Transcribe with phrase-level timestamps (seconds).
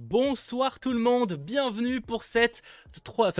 [0.00, 2.22] Bonsoir tout le monde, bienvenue pour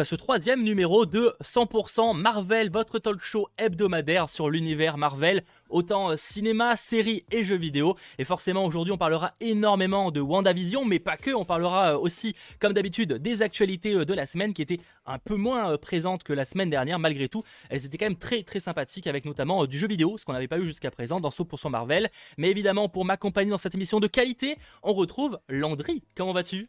[0.03, 6.17] ce troisième numéro de 100% Marvel, votre talk show hebdomadaire sur l'univers Marvel autant euh,
[6.17, 7.97] cinéma, séries et jeux vidéo.
[8.19, 11.31] Et forcément, aujourd'hui, on parlera énormément de WandaVision, mais pas que.
[11.31, 15.19] On parlera euh, aussi, comme d'habitude, des actualités euh, de la semaine qui étaient un
[15.19, 16.99] peu moins présentes que la semaine dernière.
[16.99, 20.25] Malgré tout, elles étaient quand même très très sympathiques avec notamment du jeu vidéo, ce
[20.25, 22.09] qu'on n'avait pas eu jusqu'à présent dans son Marvel.
[22.37, 26.03] Mais évidemment, pour m'accompagner dans cette émission de qualité, on retrouve Landry.
[26.15, 26.69] Comment vas-tu?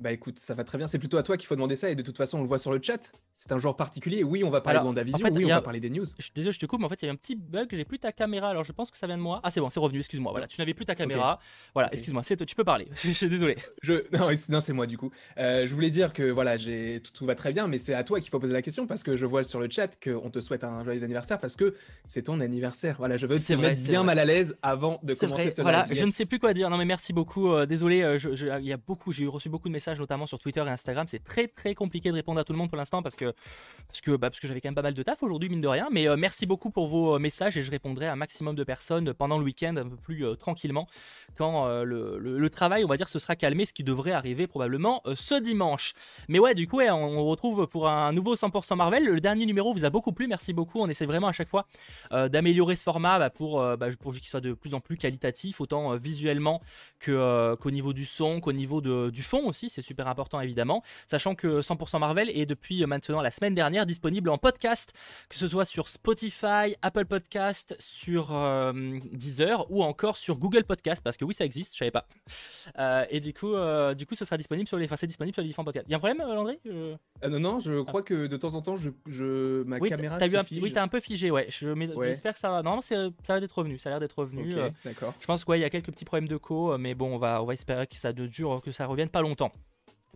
[0.00, 0.86] Bah écoute, ça va très bien.
[0.86, 2.58] C'est plutôt à toi qu'il faut demander ça et de toute façon on le voit
[2.58, 3.12] sur le chat.
[3.34, 4.22] C'est un genre particulier.
[4.22, 5.26] Oui, on va parler de WandaVision.
[5.26, 6.04] En oui, on va parler des news.
[6.18, 7.68] Je désolé, je te coupe, mais en fait il y a un petit bug.
[7.72, 8.48] J'ai plus ta caméra.
[8.48, 9.40] Alors je pense que ça vient de moi.
[9.42, 9.98] Ah c'est bon, c'est revenu.
[9.98, 10.32] Excuse-moi.
[10.32, 11.40] Voilà, tu n'avais plus ta caméra.
[11.74, 12.22] Voilà, excuse-moi.
[12.22, 12.88] C'est tu peux parler.
[12.92, 13.56] je suis désolé.
[13.82, 15.10] Je non, non c'est moi du coup.
[15.38, 18.20] Euh, je voulais dire que voilà, j'ai tout, va très bien, mais c'est à toi
[18.20, 20.64] qu'il faut poser la question parce que je vois sur le chat qu'on te souhaite
[20.64, 22.96] un joyeux anniversaire parce que c'est ton anniversaire.
[22.98, 26.04] Voilà, je veux te mettre bien mal à l'aise avant de commencer ce Voilà, je
[26.04, 26.70] ne sais plus quoi dire.
[26.70, 27.52] Non mais merci beaucoup.
[27.52, 28.18] Euh, désolé, euh,
[28.60, 31.06] il y a beaucoup, j'ai reçu beaucoup de messages notamment sur Twitter Instagram.
[31.08, 33.32] C'est très très compliqué de répondre à tout le monde pour l'instant parce que,
[33.86, 35.88] parce que, bah, que j'avais quand même pas mal de taf aujourd'hui, mine de rien.
[35.90, 38.64] Mais euh, merci beaucoup pour vos euh, messages et je répondrai à un maximum de
[38.64, 40.86] personnes pendant le week-end un peu plus euh, tranquillement
[41.36, 45.02] quand le, le, travail, on va dire, se sera calmé, ce qui devrait arriver probablement
[45.14, 45.92] ce dimanche.
[46.26, 49.04] Mais ouais, du coup, ouais, on, retrouve pour un nouveau 100% Marvel.
[49.04, 50.80] Le dernier numéro vous a beaucoup plu, merci beaucoup.
[50.80, 51.66] On essaie vraiment à chaque fois
[52.10, 55.96] d'améliorer ce format bah, pour, bah, pour qu'il soit de plus en plus qualitatif, autant
[55.96, 56.60] visuellement
[57.04, 59.70] qu'au niveau du son, qu'au niveau de, du fond aussi.
[59.78, 64.28] C'est super important évidemment sachant que 100% Marvel est depuis maintenant la semaine dernière disponible
[64.30, 64.92] en podcast,
[65.28, 68.72] que ce soit sur Spotify, Apple Podcast, sur euh,
[69.12, 72.06] Deezer ou encore sur Google Podcast, parce que oui, ça existe, je savais pas.
[72.78, 75.34] Euh, et du coup, euh, du coup, ce sera disponible sur les, enfin, c'est disponible
[75.34, 75.88] sur les différents podcasts.
[75.88, 76.60] Y a un problème, Landry
[77.28, 80.16] Non, non, je crois que de temps en temps, je, je ma caméra.
[80.16, 81.48] As un petit, oui, t'as un peu figé, ouais.
[81.48, 82.62] J'espère que ça va.
[82.62, 83.78] Normalement, ça a l'air d'être revenu.
[83.78, 84.54] Ça a l'air d'être revenu.
[84.84, 85.14] d'accord.
[85.18, 87.46] Je pense qu'il y a quelques petits problèmes de co, mais bon, on va, on
[87.46, 89.50] va espérer que ça dure, que ça revienne pas longtemps.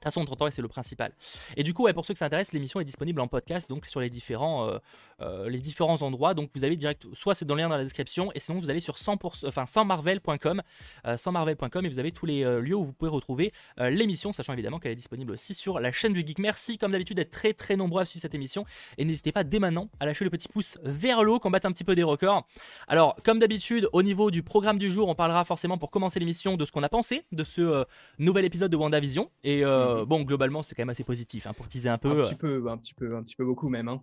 [0.03, 1.13] De toute façon, on et c'est le principal.
[1.57, 3.87] Et du coup, ouais, pour ceux que ça intéresse, l'émission est disponible en podcast, donc
[3.87, 4.79] sur les différents, euh,
[5.21, 6.35] euh, les différents endroits.
[6.35, 8.69] Donc vous avez direct, soit c'est dans le lien dans la description, et sinon vous
[8.69, 10.61] allez sur 100%, enfin 100marvel.com,
[11.05, 14.81] 100marvel.com, euh, et vous avez tous les lieux où vous pouvez retrouver l'émission, sachant évidemment
[14.81, 16.41] qu'elle est disponible aussi sur la chaîne du Geek.
[16.41, 18.65] Merci comme d'habitude d'être très très nombreux à suivre cette émission,
[18.99, 21.85] et n'hésitez pas dès maintenant à lâcher le petit pouce vers l'eau, combattre un petit
[21.85, 22.45] peu des records.
[22.89, 26.57] Alors, comme d'habitude, au niveau du programme du jour, on parlera forcément pour commencer l'émission
[26.57, 27.85] de ce qu'on a pensé de ce
[28.19, 29.63] nouvel épisode de WandaVision, et
[29.93, 32.21] euh, bon, globalement, c'est quand même assez positif hein, pour teaser un peu.
[32.21, 33.89] Un petit peu, un petit peu, un petit peu beaucoup même.
[33.89, 34.01] Hein.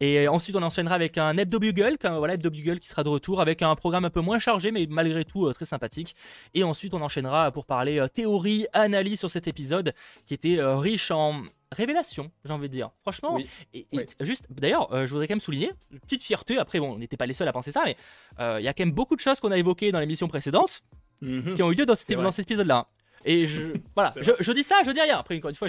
[0.00, 3.40] Et ensuite, on enchaînera avec un Hebdo Bugle, voilà, Hebdo Bugle qui sera de retour
[3.40, 6.16] avec un programme un peu moins chargé, mais malgré tout euh, très sympathique.
[6.54, 9.92] Et ensuite, on enchaînera pour parler euh, théorie, analyse sur cet épisode
[10.26, 11.42] qui était riche en
[11.72, 12.90] révélation, j'ai envie de dire.
[13.02, 13.38] Franchement,
[13.74, 13.86] et,
[14.20, 17.26] juste, d'ailleurs, je voudrais quand même souligner, une petite fierté, après, bon, on n'était pas
[17.26, 17.96] les seuls à penser ça, mais
[18.38, 20.82] il y a quand même beaucoup de choses qu'on a évoquées dans l'émission précédente
[21.20, 21.54] mhm.
[21.54, 22.88] qui ont eu lieu dans, dans cet épisode-là.
[23.26, 25.18] Et je, voilà, je, dis ça, je dis rien.
[25.18, 25.68] Après, encore une fois,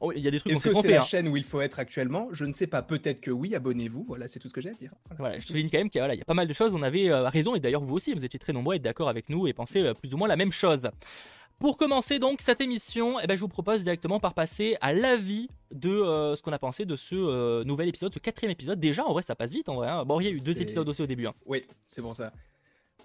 [0.00, 1.02] oh, il y a des trucs Est-ce que c'est la hein.
[1.02, 2.28] chaîne où il faut être actuellement?
[2.32, 2.82] Je ne sais pas.
[2.82, 3.54] Peut-être que oui.
[3.54, 4.04] Abonnez-vous.
[4.08, 4.92] Voilà, c'est tout ce que j'ai à dire.
[5.18, 6.72] Voilà, je souligne quand même qu'il y, a pas mal de choses.
[6.72, 9.08] On avait euh, raison, et d'ailleurs vous aussi, vous étiez très nombreux à être d'accord
[9.08, 10.80] avec nous et penser euh, plus ou moins la même chose.
[11.58, 15.48] Pour commencer donc cette émission, eh ben, je vous propose directement par passer à l'avis
[15.70, 18.78] de euh, ce qu'on a pensé de ce nouvel épisode, ce quatrième épisode.
[18.78, 19.88] Déjà, en vrai, ça passe vite en vrai.
[19.88, 20.04] Hein.
[20.04, 21.26] Bon, il y a eu deux épisodes aussi au début.
[21.26, 21.34] Hein.
[21.46, 22.32] Oui, c'est bon ça.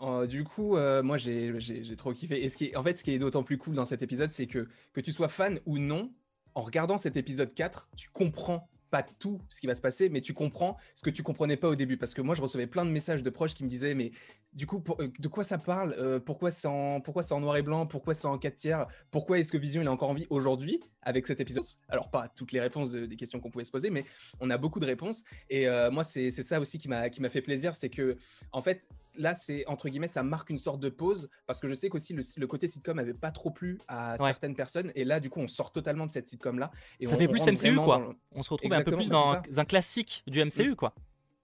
[0.01, 2.43] Euh, du coup, euh, moi j'ai trop kiffé.
[2.43, 4.67] Et qui en fait, ce qui est d'autant plus cool dans cet épisode, c'est que
[4.93, 6.11] que tu sois fan ou non,
[6.55, 10.21] en regardant cet épisode 4, tu comprends pas tout ce qui va se passer, mais
[10.21, 11.97] tu comprends ce que tu comprenais pas au début.
[11.97, 14.11] Parce que moi, je recevais plein de messages de proches qui me disaient, mais
[14.53, 15.95] du coup, euh, de quoi ça parle?
[15.97, 17.85] Euh, Pourquoi c'est en, pourquoi en noir et blanc?
[17.87, 18.85] Pourquoi c'est en 4 tiers?
[19.09, 21.63] Pourquoi est-ce que Vision il est encore en vie aujourd'hui avec cet épisode?
[21.87, 24.03] Alors, pas toutes les réponses des questions qu'on pouvait se poser, mais
[24.41, 25.23] on a beaucoup de réponses.
[25.49, 28.17] Et euh, moi, c'est ça aussi qui m'a fait plaisir, c'est que,
[28.51, 28.87] en fait,
[29.17, 32.13] là, c'est entre guillemets, ça marque une sorte de pause, parce que je sais qu'aussi
[32.13, 34.91] le, le, côté sitcom avait pas trop plu à certaines personnes.
[34.95, 36.71] Et là, du coup, on sort totalement de cette sitcom-là.
[37.01, 38.13] Ça fait plus MCU, quoi.
[38.33, 40.93] On se retrouve un peu plus dans un, classique du MCU, quoi.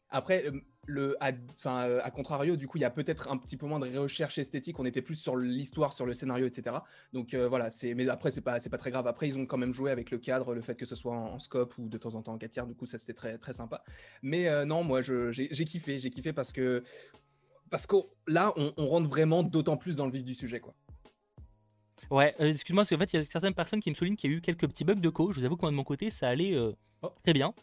[0.10, 0.46] Après,
[0.88, 1.32] le, à,
[1.66, 4.38] euh, à contrario, du coup, il y a peut-être un petit peu moins de recherche
[4.38, 4.80] esthétique.
[4.80, 6.78] On était plus sur l'histoire, sur le scénario, etc.
[7.14, 9.06] Donc euh, voilà, c'est, mais après, c'est pas, c'est pas très grave.
[9.06, 11.40] Après, ils ont quand même joué avec le cadre, le fait que ce soit en,
[11.40, 12.68] scope ou de temps en temps en 4 tiers.
[12.68, 13.84] Du coup, ça c'était très, très sympa.
[14.24, 16.84] Mais euh, non, moi, j'ai, kiffé, j'ai kiffé parce que,
[17.70, 20.74] parce que là, on, rentre vraiment d'autant plus dans le vif du sujet, quoi.
[22.10, 24.34] Ouais, excuse-moi, parce qu'en fait, il y a certaines personnes qui me soulignent qu'il y
[24.34, 25.32] a eu quelques petits bugs de co.
[25.32, 26.58] Je vous avoue que moi, de mon côté, ça allait
[27.02, 27.12] oh.
[27.24, 27.54] très bien.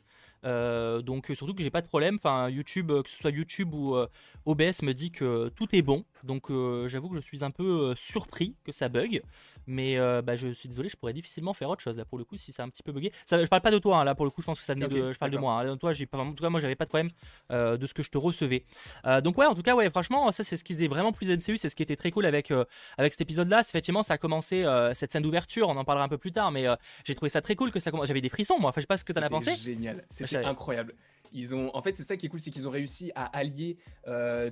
[0.44, 2.16] Donc surtout que j'ai pas de problème.
[2.16, 3.96] Enfin, YouTube, que ce soit YouTube ou
[4.44, 6.04] OBS, me dit que tout est bon.
[6.22, 6.48] Donc
[6.86, 9.22] j'avoue que je suis un peu surpris que ça bug.
[9.66, 12.24] Mais euh, bah, je suis désolé, je pourrais difficilement faire autre chose là pour le
[12.24, 13.12] coup si c'est un petit peu bugué.
[13.24, 14.74] Ça, je parle pas de toi hein, là pour le coup, je pense que ça
[14.74, 15.60] venait de, je parle de moi.
[15.60, 15.76] Hein.
[15.76, 17.08] Toi, j'ai pas, en tout cas moi j'avais pas de problème
[17.50, 18.64] euh, de ce que je te recevais.
[19.06, 21.28] Euh, donc ouais, en tout cas ouais, franchement ça c'est ce qui faisait vraiment plus
[21.30, 22.52] MCU, c'est ce qui était très cool avec
[22.98, 23.60] avec cet épisode là.
[23.60, 26.66] Effectivement, ça a commencé cette scène d'ouverture, on en parlera un peu plus tard, mais
[27.04, 28.08] j'ai trouvé ça très cool que ça commence.
[28.08, 28.70] J'avais des frissons moi.
[28.70, 29.56] Enfin, je sais pas ce que t'en as pensé.
[29.56, 30.94] Génial, incroyable.
[31.32, 33.76] Ils ont, en fait, c'est ça qui est cool, c'est qu'ils ont réussi à allier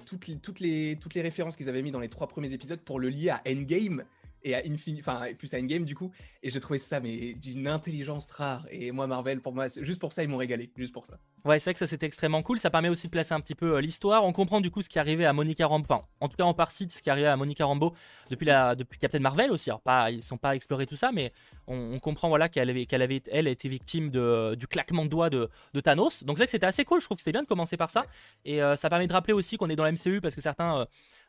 [0.05, 2.81] toutes, les, toutes, les, toutes les références qu'ils avaient mis dans les trois premiers épisodes
[2.81, 4.05] pour le lier à Endgame
[4.44, 6.11] et à Infinity, enfin plus à Endgame du coup.
[6.43, 8.67] Et j'ai trouvé ça mais d'une intelligence rare.
[8.70, 11.19] Et moi Marvel, pour moi, juste pour ça ils m'ont régalé, juste pour ça.
[11.44, 12.59] Ouais, c'est vrai que ça c'était extrêmement cool.
[12.59, 14.25] Ça permet aussi de placer un petit peu euh, l'histoire.
[14.25, 16.55] On comprend du coup ce qui arrivait à Monica Rambeau, enfin, en tout cas en
[16.55, 17.94] partie de ce qui arrivait à Monica Rambeau
[18.31, 19.69] depuis la depuis Captain Marvel aussi.
[19.71, 21.33] Alors pas, ils sont pas explorés tout ça, mais
[21.67, 25.31] on, comprend voilà qu'elle avait qu'elle avait elle été victime de du claquement de doigts
[25.31, 25.49] de,
[25.83, 26.23] Thanos.
[26.23, 27.00] Donc c'est vrai que c'était assez cool.
[27.00, 28.06] Je trouve que c'était bien de commencer par ça.
[28.44, 30.79] Et euh, ça permet de rappeler aussi qu'on est dans la MCU parce que certains
[30.79, 30.85] euh,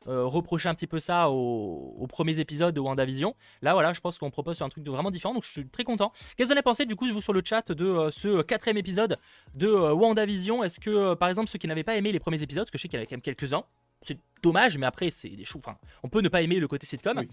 [0.10, 3.36] euh, reprocher un petit peu ça aux, premiers épisodes de WandaVision.
[3.62, 6.12] Là, voilà, je pense qu'on propose un truc vraiment différent, donc je suis très content.
[6.36, 8.42] Qu'est-ce que vous en avez pensé, du coup, vous, sur le chat de euh, ce
[8.42, 9.18] quatrième épisode
[9.56, 12.64] de euh, WandaVision Est-ce que, par exemple, ceux qui n'avaient pas aimé les premiers épisodes,
[12.64, 13.64] parce que je sais qu'il y en avait quand même quelques-uns,
[14.02, 15.60] c'est dommage, mais après, c'est des choux.
[15.60, 17.26] Enfin, on peut ne pas aimer le côté sitcom.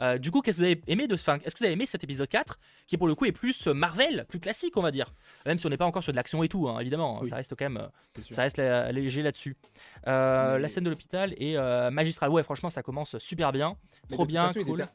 [0.00, 1.14] Euh, du coup, qu'est-ce que vous avez aimé de.
[1.14, 3.66] Enfin, est-ce que vous avez aimé cet épisode 4 qui, pour le coup, est plus
[3.66, 5.14] euh, Marvel, plus classique, on va dire
[5.46, 7.24] Même si on n'est pas encore sur de l'action et tout, hein, évidemment.
[7.24, 7.78] Ça reste quand même.
[7.78, 9.56] Euh, ça reste léger là-dessus.
[10.04, 11.56] La scène de l'hôpital est
[11.90, 12.30] magistrale.
[12.30, 13.76] Ouais, franchement, ça commence super bien.
[14.08, 14.86] Trop bien, cool.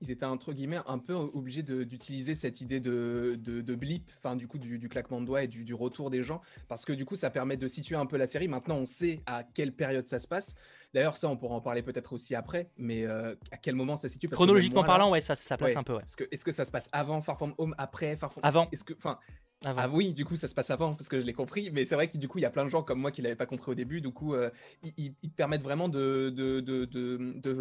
[0.00, 4.48] Ils étaient entre guillemets un peu obligés d'utiliser cette idée de, de, blip, enfin du
[4.48, 7.30] coup du, claquement de doigts et du, retour des gens, parce que du coup ça
[7.30, 8.48] permet de situer un peu la série.
[8.48, 10.54] Maintenant on sait à quelle période ça se passe.
[10.94, 14.08] D'ailleurs ça on pourra en parler peut-être aussi après, mais euh, à quel moment ça
[14.08, 14.28] se situe?
[14.28, 15.94] Chronologiquement parlant, ouais, ça, ça place un peu.
[15.94, 16.02] Ouais.
[16.30, 18.68] Est-ce que, ça se passe avant Far From Home, après Far From Avant.
[18.72, 19.18] Est-ce que, enfin,
[19.66, 21.70] ah oui, du coup, ça se passe avant, parce que je l'ai compris.
[21.72, 23.20] Mais c'est vrai que du coup, il y a plein de gens comme moi qui
[23.20, 24.00] ne l'avaient pas compris au début.
[24.00, 24.48] Du coup, euh,
[24.96, 26.86] ils, permettent vraiment de, de, de,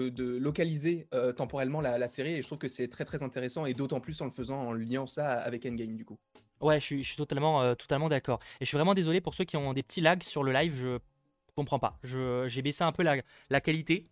[0.10, 2.36] de localiser euh, temporellement la, série.
[2.36, 3.66] Et je trouve que c'est très, très intéressant.
[3.66, 6.18] Et d'autant plus en le faisant, en liant ça avec Endgame, du coup.
[6.62, 8.40] Ouais, je suis, je suis totalement, euh, totalement d'accord.
[8.62, 10.76] Et je suis vraiment désolé pour ceux qui ont des petits lags sur le live.
[10.76, 11.00] Je
[11.60, 11.98] comprends pas.
[12.04, 13.18] J'ai baissé un peu la,
[13.50, 14.08] la qualité.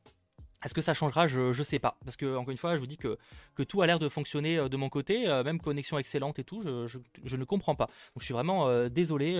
[0.65, 1.27] Est-ce que ça changera?
[1.27, 1.97] Je ne sais pas.
[2.03, 3.17] Parce que, encore une fois, je vous dis que,
[3.55, 6.43] que tout a l'air de fonctionner euh, de mon côté, euh, même connexion excellente et
[6.43, 6.87] tout, je,
[7.23, 7.85] je, ne comprends pas.
[7.85, 9.39] Donc je suis vraiment euh, désolé.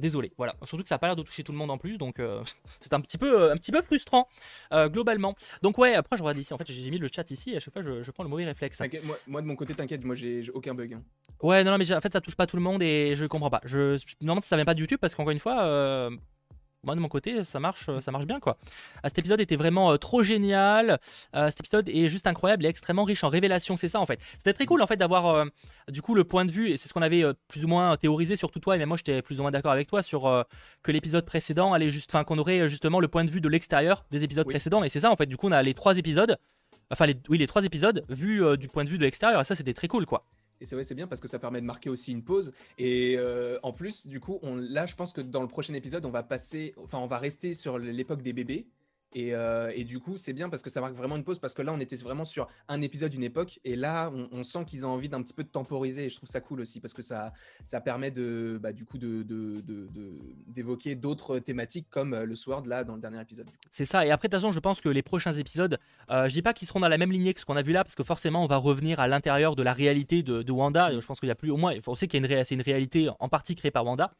[0.00, 0.32] désolé.
[0.36, 0.54] Voilà.
[0.64, 2.20] Surtout que ça n'a pas l'air de toucher tout le monde en plus, donc
[2.80, 4.28] c'est un, petit peu, un petit peu frustrant,
[4.72, 5.34] globalement.
[5.62, 6.52] Donc ouais, après je regarde ici.
[6.52, 8.44] En fait, j'ai mis le chat ici, et à chaque fois je, prends le mauvais
[8.44, 8.80] réflexe.
[9.04, 10.94] Moi, moi, de mon côté, t'inquiète, moi j'ai aucun bug.
[10.94, 11.02] Hein.
[11.42, 13.50] Ouais, non, non, mais en fait ça touche pas tout le monde et je comprends
[13.50, 13.60] pas.
[13.64, 16.10] Je, normalement ça vient pas de YouTube parce qu'encore une fois
[16.88, 18.56] moi de mon côté ça marche ça marche bien quoi.
[19.02, 20.98] Ah, cet épisode était vraiment euh, trop génial.
[21.36, 24.20] Euh, cet épisode est juste incroyable et extrêmement riche en révélations c'est ça en fait.
[24.38, 25.44] C'était très cool en fait d'avoir euh,
[25.90, 28.36] du coup le point de vue et c'est ce qu'on avait plus ou moins théorisé
[28.36, 30.46] surtout toi et même moi j'étais plus ou moins d'accord avec toi sur
[30.82, 34.06] que l'épisode précédent allait juste enfin qu'on aurait justement le point de vue de l'extérieur
[34.10, 35.26] des épisodes précédents et c'est ça en fait.
[35.26, 36.38] Du coup on a les trois épisodes
[36.90, 39.54] enfin les, oui les trois épisodes vus du point de vue de l'extérieur et ça
[39.54, 40.24] c'était très cool quoi
[40.60, 42.52] et c'est vrai, c'est bien parce que ça permet de marquer aussi une pause.
[42.78, 46.10] Et euh, en plus, du coup, là, je pense que dans le prochain épisode, on
[46.10, 48.66] va passer, enfin, on va rester sur l'époque des bébés.
[49.16, 51.62] Euh, et, du coup, c'est bien parce que ça marque vraiment une pause parce que
[51.62, 54.90] là, on était vraiment sur un épisode, une époque, et là, on, sent qu'ils ont
[54.90, 56.06] envie d'un petit peu de temporiser.
[56.06, 57.32] Et je trouve ça cool aussi parce que ça,
[57.64, 63.00] ça permet de, bah, du coup, d'évoquer d'autres thématiques comme le Sword là dans le
[63.00, 63.48] dernier épisode.
[63.70, 64.06] C'est ça.
[64.06, 65.78] Et après, de toute façon, je pense que les prochains épisodes,
[66.10, 67.72] euh, je dis pas qu'ils seront dans la même lignée que ce qu'on a vu
[67.72, 70.98] là parce que forcément, on va revenir à l'intérieur de la réalité de, Wanda.
[70.98, 72.62] Je pense qu'il y a plus, au moins, on sait qu'il y a une, une
[72.62, 74.12] réalité en partie créée par Wanda.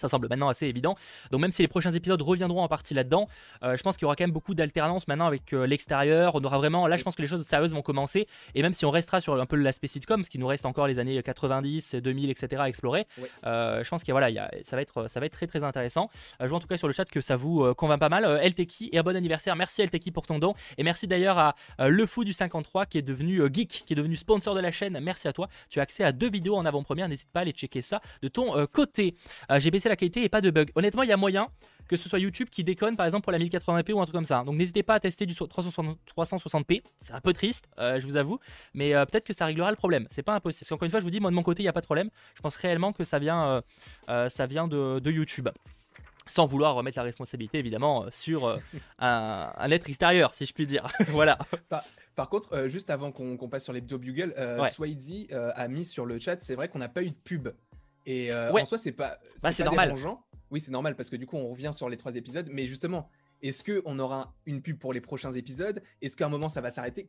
[0.00, 0.96] Ça semble maintenant assez évident.
[1.30, 3.28] Donc même si les prochains épisodes reviendront en partie là-dedans,
[3.62, 6.34] euh, je pense qu'il y aura quand même beaucoup d'alternance maintenant avec euh, l'extérieur.
[6.36, 8.26] On aura vraiment, là je pense que les choses sérieuses vont commencer.
[8.54, 10.86] Et même si on restera sur un peu l'aspect sitcom, ce qui nous reste encore
[10.86, 12.62] les années 90, 2000, etc.
[12.62, 13.06] à explorer,
[13.44, 16.08] euh, je pense que voilà, ça, va être, ça va être très très intéressant.
[16.40, 18.24] je vois en tout cas sur le chat que ça vous convainc pas mal.
[18.42, 19.54] LTK et un bon anniversaire.
[19.54, 20.54] Merci LTK pour ton don.
[20.78, 24.16] Et merci d'ailleurs à Le Fou du 53 qui est devenu geek, qui est devenu
[24.16, 24.98] sponsor de la chaîne.
[25.02, 25.48] Merci à toi.
[25.68, 27.08] Tu as accès à deux vidéos en avant-première.
[27.08, 29.14] N'hésite pas à aller checker ça de ton côté.
[29.58, 30.70] J'ai baissé la qualité et pas de bug.
[30.74, 31.48] Honnêtement, il y a moyen
[31.90, 34.24] que ce soit YouTube qui déconne par exemple pour la 1080p ou un truc comme
[34.24, 34.44] ça.
[34.44, 36.82] Donc n'hésitez pas à tester du 360p.
[37.00, 38.38] C'est un peu triste, euh, je vous avoue,
[38.74, 40.06] mais euh, peut-être que ça réglera le problème.
[40.08, 40.60] C'est pas impossible.
[40.60, 41.80] Parce qu'encore une fois, je vous dis, moi de mon côté, il n'y a pas
[41.80, 42.08] de problème.
[42.36, 43.62] Je pense réellement que ça vient,
[44.08, 45.48] euh, ça vient de, YouTube
[46.26, 48.56] sans vouloir remettre la responsabilité évidemment sur
[49.00, 50.86] un, être extérieur, si je puis dire.
[51.08, 51.36] voilà.
[52.14, 54.62] Par, contre, juste avant qu'on passe sur les Bugle, euh,
[55.56, 57.48] a mis sur le chat, c'est vrai qu'on n'a pas eu de pub
[58.06, 59.94] et euh, en soi, c'est pas, bah, c'est normal.
[60.50, 62.48] Oui, c'est normal parce que du coup, on revient sur les trois épisodes.
[62.50, 63.08] Mais justement,
[63.42, 65.80] est-ce qu'on aura une pub pour les prochains épisodes?
[66.02, 67.08] Est-ce qu'à un moment, ça va s'arrêter?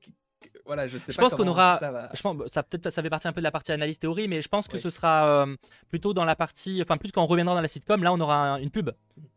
[0.65, 1.77] Voilà, je sais je pas pense qu'on aura.
[1.77, 2.10] ça va.
[2.13, 4.41] Je pense, ça peut-être ça fait partie un peu de la partie analyse théorie, mais
[4.41, 4.81] je pense que Oui.
[4.81, 5.55] ce sera euh,
[5.89, 8.53] plutôt dans la partie, enfin plus quand on reviendra dans la sitcom, là on aura
[8.53, 8.89] un- une pub.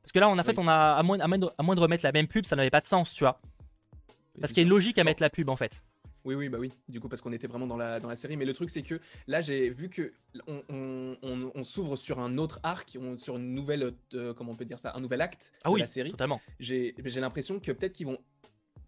[0.02, 1.74] Parce que là, on a fait, on a à moins, à moins de, à moins
[1.74, 3.40] de remettre la même pub, ça n'avait pas de sens, tu vois.
[4.40, 5.82] Parce qu'il y a une logique à mettre la pub en fait.
[6.24, 8.36] Oui, oui, bah oui, du coup, parce qu'on était vraiment dans la, dans la série.
[8.36, 10.12] Mais le truc, c'est que là, j'ai vu que
[10.46, 14.52] on, on- on- on s'ouvre sur un autre arc, on- sur une nouvelle, euh, comment
[14.52, 16.10] on peut dire ça, un nouvel acte Ah de oui, la série.
[16.12, 16.40] totalement.
[16.58, 18.18] J'ai j'ai l'impression que peut-être qu'ils vont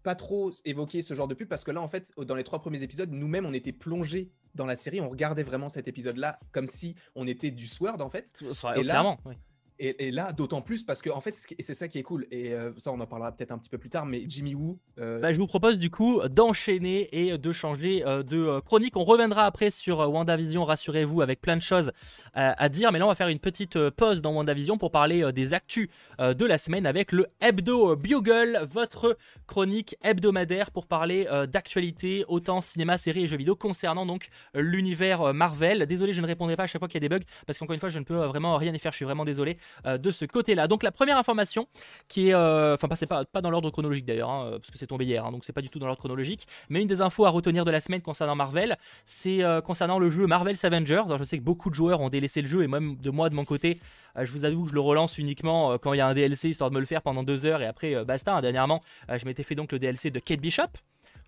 [0.03, 2.59] pas trop évoquer ce genre de pub parce que là, en fait, dans les trois
[2.59, 6.67] premiers épisodes, nous-mêmes, on était plongés dans la série, on regardait vraiment cet épisode-là comme
[6.67, 8.31] si on était du Sword, en fait.
[8.53, 9.19] Sera- Et là- clairement.
[9.25, 9.35] oui.
[9.79, 12.25] Et, là, d'autant plus parce que, en fait, c'est ça qui est cool.
[12.31, 14.05] Et euh, ça, on en parlera peut-être un petit peu plus tard.
[14.05, 18.23] Mais Jimmy Woo, euh, Bah, je vous propose du coup d'enchaîner et de changer euh,
[18.23, 18.97] de chronique.
[18.97, 21.91] On reviendra après sur WandaVision, rassurez-vous, avec plein de choses
[22.33, 22.91] à dire.
[22.91, 26.45] Mais là, on va faire une petite pause dans WandaVision pour parler des actus de
[26.45, 33.23] la semaine avec le Hebdo Bugle, votre chronique hebdomadaire pour parler d'actualité, autant cinéma, séries
[33.23, 35.85] et jeux vidéo concernant donc l'univers Marvel.
[35.85, 37.73] Désolé, je ne répondrai pas à chaque fois qu'il y a des bugs parce qu'encore
[37.73, 38.91] une fois, je ne peux vraiment rien y faire.
[38.91, 40.67] Je suis vraiment désolé euh, de ce côté-là.
[40.67, 41.67] Donc, la première information
[42.07, 44.87] qui est, euh, enfin, pas, pas, pas dans l'ordre chronologique d'ailleurs, hein, parce que c'est
[44.87, 46.47] tombé hier, hein, donc c'est pas du tout dans l'ordre chronologique.
[46.69, 50.09] Mais une des infos à retenir de la semaine concernant Marvel, c'est euh, concernant le
[50.09, 51.03] jeu Marvel's Avengers.
[51.17, 53.35] Je sais que beaucoup de joueurs ont délaissé le jeu, et même de moi, de
[53.35, 53.79] mon côté,
[54.19, 56.69] je vous avoue que je le relance uniquement quand il y a un DLC, histoire
[56.71, 58.35] de me le faire pendant deux heures, et après, basta.
[58.35, 58.41] hein.
[58.41, 60.63] Dernièrement, je m'étais fait donc le DLC de Kate Bishop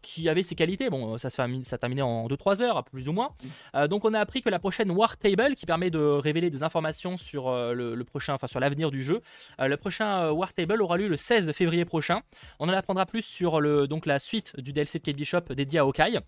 [0.01, 0.89] qui avait ses qualités.
[0.89, 3.29] Bon, ça se fait- terminait en 2-3 heures, plus ou moins.
[3.75, 6.63] Euh, donc, on a appris que la prochaine War Table, qui permet de révéler des
[6.63, 9.21] informations sur euh, le, prochain, enfin sur l'avenir du jeu,
[9.59, 12.21] euh, le prochain euh, War Table aura lieu le 16 février prochain.
[12.59, 15.79] On en apprendra plus sur le, donc la suite du DLC de Kate Bishop dédié
[15.79, 16.19] à Hawkeye.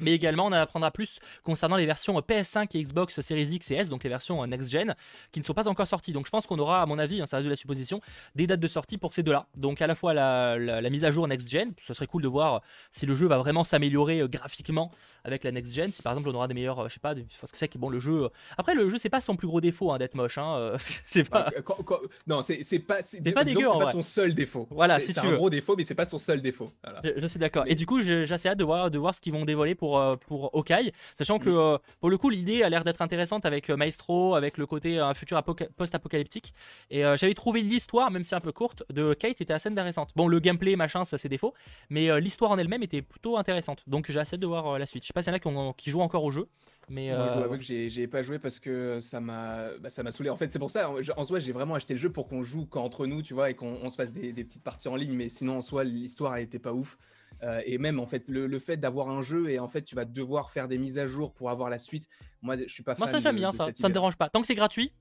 [0.00, 3.74] Mais également, on en apprendra plus concernant les versions PS5 et Xbox Series X et
[3.74, 4.94] S, donc les versions euh, next-gen,
[5.32, 6.12] qui ne sont pas encore sorties.
[6.12, 8.00] Donc je pense qu'on aura, à mon avis, hein, ça reste de la supposition,
[8.34, 9.46] des dates de sortie pour ces deux-là.
[9.56, 12.28] Donc à la fois la, la- la mise à jour next-gen, ce serait cool de
[12.28, 14.90] voir si le jeu va vraiment s'améliorer euh, graphiquement
[15.24, 15.92] avec la next-gen.
[15.92, 17.78] Si par exemple on aura des meilleurs, euh, je sais pas, parce que c'est que
[17.78, 18.24] bon, le jeu.
[18.24, 20.38] euh, Après, le jeu, c'est pas son plus gros défaut hein, d'être moche.
[20.38, 21.48] hein, euh, c'est pas.
[21.64, 24.66] quand- quand- non, c'est pas, c'est pas dégueu, pas son seul défaut.
[24.70, 25.36] Voilà, C'est- si c'est tu un veux.
[25.36, 26.70] gros défaut, mais c'est pas son seul défaut.
[26.82, 27.00] Voilà.
[27.04, 27.64] Je, je suis d'accord.
[27.66, 29.98] Et du coup, j'ai assez hâte de voir, de voir ce qu'ils vont dévoiler pour,
[29.98, 30.92] euh, pour Hawkeye.
[31.14, 31.56] Sachant que, Mm.
[31.56, 34.98] euh, pour le coup, l'idée a l'air d'être intéressante avec euh, Maestro, avec le côté
[34.98, 36.52] euh, futur apoca- post-apocalyptique.
[36.90, 40.10] Et j'avais trouvé l'histoire, même si c'est un peu courte, de Kate était assez intéressante.
[40.16, 41.54] Bon, le gameplay, machin, ça a ses défauts.
[41.90, 43.82] Mais l'histoire en elle-même était plutôt intéressante.
[43.86, 45.02] Donc j'ai assez de voir la suite.
[45.04, 46.46] Je sais pas s'il y en a qui, ont- qui jouent encore au jeu.
[46.88, 50.02] Mais Moi, je dois avouer que j'ai pas joué parce que ça m'a bah, ça
[50.02, 50.30] m'a saoulé.
[50.30, 52.42] En fait, c'est pour ça, en, en soi, j'ai vraiment acheté le jeu pour qu'on
[52.42, 54.96] joue qu'entre nous, tu vois, et qu'on on se fasse des, des petites parties en
[54.96, 55.14] ligne.
[55.14, 56.98] Mais sinon, en soi, l'histoire, elle était pas ouf.
[57.42, 59.94] Euh, et même, en fait, le, le fait d'avoir un jeu et en fait, tu
[59.94, 62.06] vas devoir faire des mises à jour pour avoir la suite.
[62.40, 63.68] Moi, je suis pas fan moi, ça, j'aime bien de ça.
[63.74, 64.28] Ça me dérange pas.
[64.28, 64.92] Tant que c'est gratuit.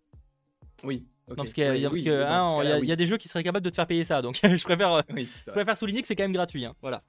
[0.84, 1.04] Oui.
[1.30, 3.70] Non, parce qu'il y Oui, oui, hein, y a- des jeux qui seraient capables de
[3.70, 4.22] te faire payer ça.
[4.22, 4.94] Donc je préfère.
[4.94, 5.02] euh,
[5.46, 6.66] Je préfère souligner que c'est quand même gratuit.
[6.66, 7.02] hein, Voilà.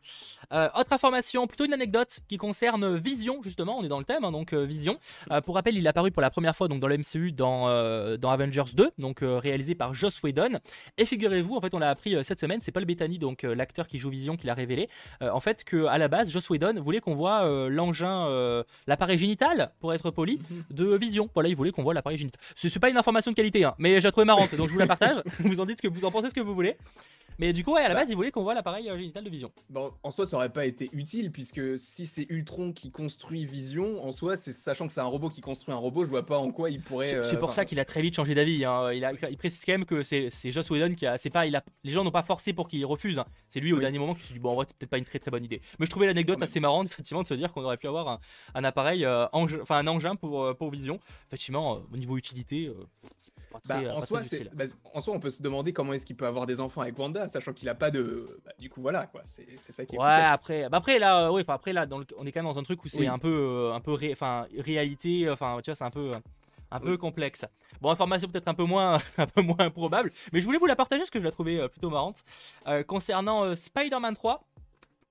[0.52, 3.78] Euh, autre information, plutôt une anecdote qui concerne Vision, justement.
[3.78, 4.98] On est dans le thème, hein, donc euh, Vision.
[5.30, 7.66] Euh, pour rappel, il est apparu pour la première fois donc, dans le MCU dans,
[8.16, 10.58] dans Avengers 2, donc réalisé par Joss Whedon.
[10.98, 13.98] Et figurez-vous, en fait, on l'a appris cette semaine, c'est Paul Bettany, donc l'acteur qui
[13.98, 14.86] joue Vision, qui l'a révélé.
[15.20, 19.92] en fait, que à la base, Joss Whedon voulait qu'on voit l'engin, l'appareil génital, pour
[19.94, 20.64] être poli, Mhm.
[20.70, 21.28] de Vision.
[21.34, 22.40] Voilà, il voulait qu'on voit l'appareil génital.
[22.54, 24.78] C'est pas une information de qualité, hein, mais je la trouvais marrante, donc je vous
[24.78, 25.22] la partage.
[25.40, 26.76] vous en dites que vous en pensez ce que vous voulez.
[27.38, 28.00] Mais du coup, ouais, à la Bah.
[28.00, 29.50] base, il voulait qu'on voit l'appareil euh, génital de Vision.
[29.70, 34.04] Bon, en soi, ça aurait pas été utile puisque si c'est Ultron qui construit Vision,
[34.06, 36.36] en soi, c'est sachant que c'est un robot qui construit un robot, je vois pas
[36.38, 37.06] en quoi il pourrait.
[37.08, 38.66] C'est c'est euh, pour enfin, ça qu'il a très vite changé d'avis.
[38.66, 38.92] hein.
[38.92, 41.16] Il, a- il précise quand même que c'est c'est Joss Whedon qui a.
[41.16, 43.18] C'est pas, il a, les gens n'ont pas forcé pour qu'il refuse.
[43.18, 43.24] hein.
[43.48, 43.80] C'est lui au Oui.
[43.80, 45.44] dernier moment qui s'est dit bon, en vrai, c'est peut-être pas une très très bonne
[45.44, 45.62] idée.
[45.80, 48.20] Mais je trouvais l'anecdote assez marrante, effectivement, de se dire qu'on aurait pu avoir un,
[48.54, 51.00] un appareil, euh, enfin un engin pour, pour Vision.
[51.28, 52.70] Effectivement, euh, au niveau utilité,
[53.66, 54.20] Bah, euh, en, soi,
[54.54, 56.98] bah, en soi, on peut se demander comment est-ce qu'il peut avoir des enfants avec
[56.98, 58.40] Wanda, sachant qu'il a pas de.
[58.44, 59.22] bah, du coup, voilà, quoi.
[59.24, 60.34] C'est ça qui est Ouais, complexe.
[60.34, 62.62] après, bah après là, euh, après là, dans le- on est quand même dans un
[62.62, 63.06] truc où c'est Oui.
[63.06, 66.12] un peu, euh, un peu, ré- enfin, réalité, enfin, tu vois, c'est un peu,
[66.70, 67.44] un peu complexe.
[67.80, 70.76] Bon, information peut-être un peu moins, un peu moins probable, mais je voulais vous la
[70.76, 72.22] partager parce que je la trouvais euh, plutôt marrante.
[72.86, 74.42] Concernant Spider-Man 3.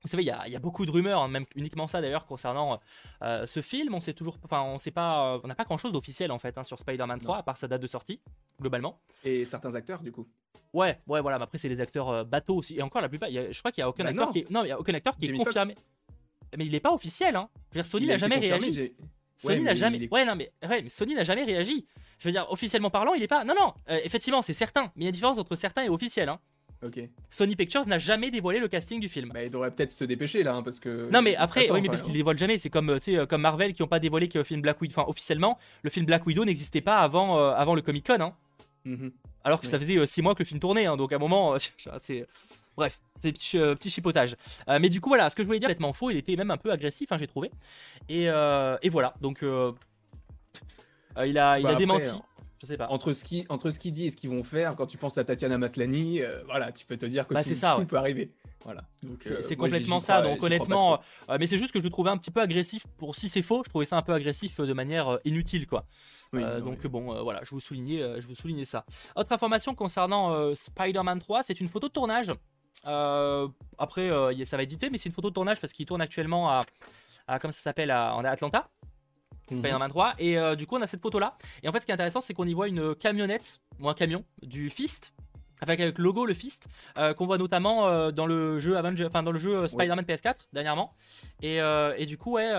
[0.04, 2.02] Vous savez, il y, a- il y a beaucoup de rumeurs, hein, même uniquement ça
[2.02, 2.80] d'ailleurs, concernant
[3.22, 3.94] euh, ce film.
[3.94, 6.58] On sait toujours, enfin, on sait pas, euh, on n'a pas grand-chose d'officiel en fait
[6.58, 7.40] hein, sur Spider-Man 3, Non.
[7.40, 8.20] à part sa date de sortie,
[8.60, 9.00] globalement.
[9.24, 10.28] Et certains acteurs, du coup.
[10.74, 11.38] Ouais, ouais, voilà.
[11.38, 12.76] Mais après, c'est les acteurs euh, bateaux aussi.
[12.78, 14.26] Et encore, la plupart, il y a- je crois qu'il y a aucun Bah acteur
[14.26, 14.32] non.
[14.32, 15.76] qui est, non, il y a aucun acteur qui est confirmé.
[16.58, 17.48] Mais il est pas officiel, hein.
[17.72, 18.94] Je veux dire, Sony n'a jamais réagi.
[19.38, 19.98] Sony n'a mais jamais.
[19.98, 21.86] est- Ouais, non, mais ouais, mais Sony n'a jamais réagi.
[22.20, 23.44] Je veux dire, officiellement parlant, il est pas.
[23.44, 23.74] Non, non.
[23.90, 24.92] euh, effectivement, c'est certain.
[24.96, 26.30] Mais il y a une différence entre certain et officiel.
[26.30, 26.40] Hein.
[26.84, 27.00] Ok.
[27.30, 29.30] Sony Pictures n'a jamais dévoilé le casting du film.
[29.34, 31.10] Bah, il devrait peut-être se dépêcher là, hein, parce que.
[31.12, 33.74] non mais après, oui mais parce qu'ils dévoilent jamais, c'est comme, euh, euh, comme Marvel
[33.74, 36.44] qui ont pas dévoilé que le film Black Widow, enfin officiellement, le film Black Widow
[36.44, 38.34] n'existait pas avant, euh, avant le Comic Con, hein.
[38.84, 39.12] Mhm.
[39.44, 40.98] alors que ça faisait 6 mois que le film tournait, hein.
[40.98, 41.58] donc à un moment, euh,
[41.98, 42.28] c'est
[42.78, 44.38] Bref, c'est petit, petit chipotage.
[44.68, 46.58] mais du coup, voilà, ce que je voulais dire, complètement faux, il était même un
[46.58, 47.52] peu agressif, j'ai trouvé.
[48.08, 52.16] Et, et, voilà, donc il a, il a bah, démenti.
[52.62, 52.88] Je sais pas.
[52.90, 55.18] Entre ce qu'il entre ce qui dit et ce qu'ils vont faire, quand tu penses
[55.18, 58.32] à Tatiana Maslany, voilà, tu peux te dire que bah, tout, ça, tout peut arriver.
[58.64, 58.84] Voilà.
[59.20, 60.22] C'est complètement ça.
[60.22, 61.00] donc honnêtement,
[61.40, 62.86] mais c'est juste que je le trouvais un petit peu agressif.
[62.98, 65.86] Pour si c'est faux, je trouvais ça un peu agressif de manière inutile, quoi.
[66.36, 68.86] Euh, donc bon, euh, voilà, je vous soulignais, euh, je vous soulignais ça.
[69.16, 72.34] Autre information concernant Spider-Man 3, c'est une photo de tournage.
[72.86, 74.10] après,
[74.46, 76.62] ça va être édité, mais c'est une photo de tournage parce qu'il tourne actuellement à,
[77.28, 78.70] à comment ça s'appelle, en Atlanta.
[79.52, 79.58] Mhm.
[79.58, 81.92] Spider-Man 3 et du coup on a cette photo là et en fait ce qui
[81.92, 85.14] est intéressant c'est qu'on y voit une camionnette ou un camion du Fist
[85.62, 86.68] avec, avec le logo le Fist
[86.98, 90.06] euh, qu'on voit notamment euh, dans le jeu Avenger, enfin dans le jeu euh, Spider-Man
[90.06, 90.94] PS4 dernièrement.
[91.42, 91.60] Et,
[91.98, 92.52] et, du coup ouais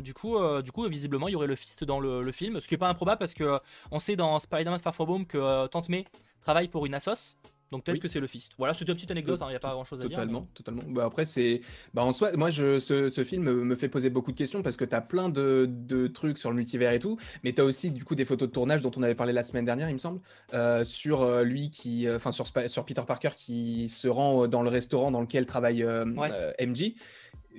[0.00, 2.60] du coup du coup visiblement il y aurait le Fist dans le, film.
[2.60, 3.58] Ce qui est pas improbable parce que
[3.90, 6.04] on sait dans Spider-Man Far From Home que Tante May
[6.40, 7.36] travaille pour une assos
[7.70, 8.52] donc peut-être que c'est le fist.
[8.58, 10.16] Voilà, c'est une petite anecdote, il hein, n'y a pas grand chose à dire.
[10.16, 10.82] Totalement, totalement.
[10.86, 11.60] Bah après, c'est.
[11.92, 14.76] Bah en soi, moi, je, ce, ce, film me fait poser beaucoup de questions parce
[14.76, 17.64] que tu as plein de, de, trucs sur le multivers et tout, mais tu as
[17.64, 19.94] aussi du coup des photos de tournage dont on avait parlé la semaine dernière, il
[19.94, 20.20] me semble,
[20.52, 22.06] euh, sur euh, lui qui.
[22.06, 25.84] Euh, enfin, sur, sur Peter Parker qui se rend dans le restaurant dans lequel travaille
[25.84, 26.94] MJ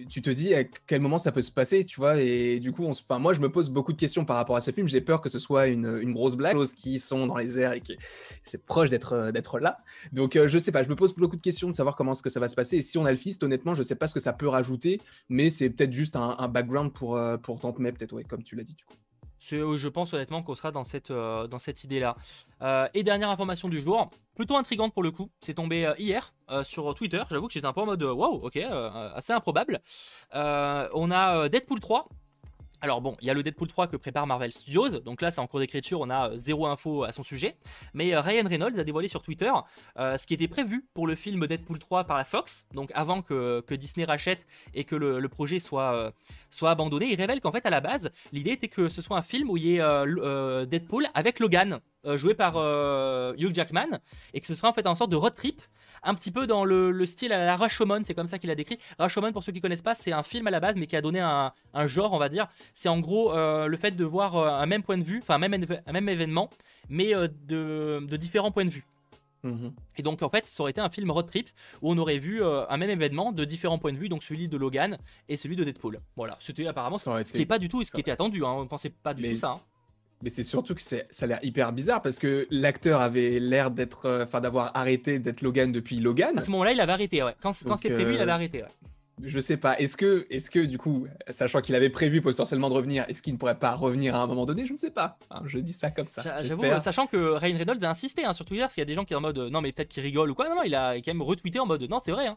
[0.09, 2.21] tu te dis à quel moment ça peut se passer, tu vois.
[2.21, 4.71] Et du coup, enfin, moi, je me pose beaucoup de questions par rapport à ce
[4.71, 4.87] film.
[4.87, 7.73] J'ai peur que ce soit une, une grosse blague, choses qui sont dans les airs
[7.73, 7.97] et qui
[8.43, 9.77] c'est proche d'être euh, d'être là.
[10.11, 10.83] Donc, euh, je sais pas.
[10.83, 12.77] Je me pose beaucoup de questions de savoir comment est-ce que ça va se passer.
[12.77, 15.01] Et si on a le fist, honnêtement, je sais pas ce que ça peut rajouter,
[15.29, 18.55] mais c'est peut-être juste un, un, background pour euh, pour Tante peut-être, ouais, comme tu
[18.55, 18.95] l'as dit, du coup.
[19.39, 21.11] Je pense honnêtement qu'on sera dans cette,
[21.59, 22.15] cette idée-là.
[22.93, 27.23] et dernière information du jour, plutôt intrigante pour le coup, c'est tombé hier sur Twitter.
[27.29, 29.81] J'avoue que j'étais un peu en mode wow, ok, assez improbable.
[30.33, 32.07] on a Deadpool 3
[32.85, 35.41] alors bon, il y a le Deadpool 3 que prépare Marvel Studios, donc là c'est
[35.41, 37.57] en cours d'écriture, on a euh, zéro info à son sujet,
[37.95, 39.51] mais euh, Ryan Reynolds a dévoilé sur Twitter
[39.97, 43.23] euh, ce qui était prévu pour le film Deadpool 3 par la Fox, donc avant
[43.23, 46.13] que, Disney rachète et que le, projet soit,
[46.51, 49.23] soit abandonné, il révèle qu'en fait à la base, l'idée était que ce soit un
[49.23, 51.79] film où il y ait Deadpool avec Logan,
[52.15, 52.55] joué par
[53.37, 53.99] Hugh Jackman,
[54.33, 55.61] et que ce sera en fait en sorte de road trip
[56.05, 58.77] un petit peu dans le, style à la Rashomon, c'est comme ça qu'il a décrit.
[58.99, 61.01] Rashomon, pour ceux qui connaissent pas, c'est un film à la base, mais qui a
[61.01, 61.51] donné un,
[61.85, 62.47] genre, on va dire.
[62.73, 65.35] C'est en gros euh, le fait de voir euh, un même point de vue, enfin
[65.35, 66.49] un même, un même événement,
[66.89, 68.85] mais euh, de, différents points de vue.
[69.43, 69.73] Mhm.
[69.97, 71.49] Et donc en fait, ça aurait été un film road trip
[71.81, 74.57] où on aurait vu un même événement de différents points de vue, donc celui de
[74.57, 74.97] Logan
[75.29, 76.01] et celui de Deadpool.
[76.15, 78.43] Voilà, c'était apparemment ce qui n'est pas du tout ce qui était attendu.
[78.43, 78.49] Hein.
[78.49, 79.51] on ne pensait pas du tout ça.
[79.51, 79.59] Hein.
[80.23, 84.05] Mais c'est surtout que ça a l'air hyper bizarre parce que l'acteur avait l'air d'être,
[84.05, 86.37] euh, enfin, d'avoir arrêté d'être Logan depuis Logan.
[86.37, 87.35] À ce moment-là, il avait arrêté, ouais.
[87.41, 88.69] Quand, quand c'était prévu, il avait euh, arrêté, ouais.
[89.23, 89.79] Je sais pas.
[89.79, 93.33] Est-ce que, est-ce que du coup, sachant qu'il avait prévu potentiellement de revenir, est-ce qu'il
[93.33, 94.65] ne pourrait pas revenir à un moment donné?
[94.65, 95.17] Je ne sais pas.
[95.45, 96.21] je dis ça comme ça.
[96.43, 98.93] J'avoue, sachant que Ryan Reynolds a insisté hein, sur Twitter, parce qu'il y a des
[98.93, 100.49] gens qui sont en mode non mais peut-être qu'il rigole ou quoi.
[100.49, 102.27] Non non, il a quand même retweeté en mode non c'est vrai.
[102.27, 102.35] Hein.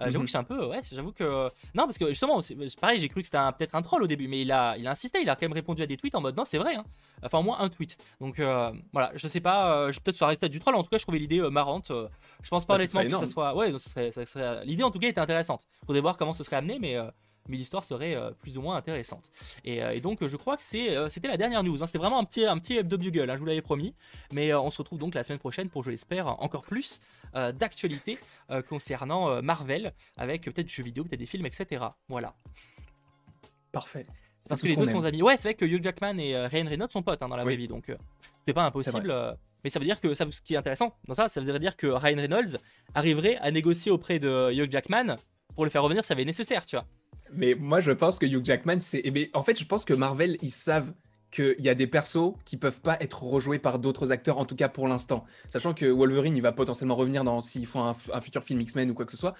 [0.00, 2.56] Euh, j'avoue que je suis un peu, ouais, j'avoue que non parce que justement, c'est
[2.80, 4.90] pareil, j'ai cru que c'était peut-être un troll au début, mais il a, il a
[4.90, 6.84] insisté, il a quand même répondu à des tweets en mode non, c'est vrai, hein.
[7.22, 7.96] enfin au moins un tweet.
[8.20, 10.90] Donc euh, voilà, je sais pas, euh, je peut-être soirée peut-être du troll, en tout
[10.90, 11.90] cas je trouvais l'idée marrante.
[12.42, 14.64] je pense pas bah, honnêtement que ça soit, ouais, ça serait, ça serait...
[14.64, 15.66] l'idée en tout cas était intéressante.
[15.86, 16.96] Faudrait voir comment ce serait amené, mais
[17.48, 19.30] mais l'histoire serait plus ou moins intéressante.
[19.64, 21.82] Et, donc je crois que c'est, c'était la dernière news.
[21.82, 21.86] Hein.
[21.86, 23.94] C'était vraiment un petit, un petit hebdo bugle, hein, je vous l'avais promis.
[24.32, 27.00] Mais on se retrouve donc la semaine prochaine pour, je l'espère, encore plus
[27.34, 28.18] euh, d'actualité
[28.50, 31.84] euh, concernant euh, Marvel, avec peut-être des jeux vidéo, peut-être des films, etc.
[32.08, 32.34] Voilà.
[33.70, 34.06] Parfait.
[34.48, 35.20] Parce que les deux sont amis.
[35.20, 37.56] Ouais, c'est vrai que Hugh Jackman et Ryan Reynolds sont potes hein, dans la vraie
[37.56, 37.92] vie, donc
[38.46, 39.14] c'est pas impossible.
[39.62, 41.76] Mais ça veut dire que ça, ce qui est intéressant dans ça, ça veut dire
[41.76, 42.56] que Ryan Reynolds
[42.94, 45.16] arriverait à négocier auprès de Hugh Jackman
[45.54, 46.86] pour le faire revenir, ça va être nécessaire, tu vois.
[47.34, 49.02] Mais moi, je pense que Hugh Jackman, c'est.
[49.12, 50.92] Mais en fait, je pense que Marvel, ils savent
[51.30, 54.56] qu'il y a des persos qui peuvent pas être rejoués par d'autres acteurs, en tout
[54.56, 55.24] cas pour l'instant.
[55.52, 58.94] Sachant que Wolverine, il va potentiellement revenir dans s'ils font un, futur film X-Men ou
[58.94, 59.34] quoi que ce soit.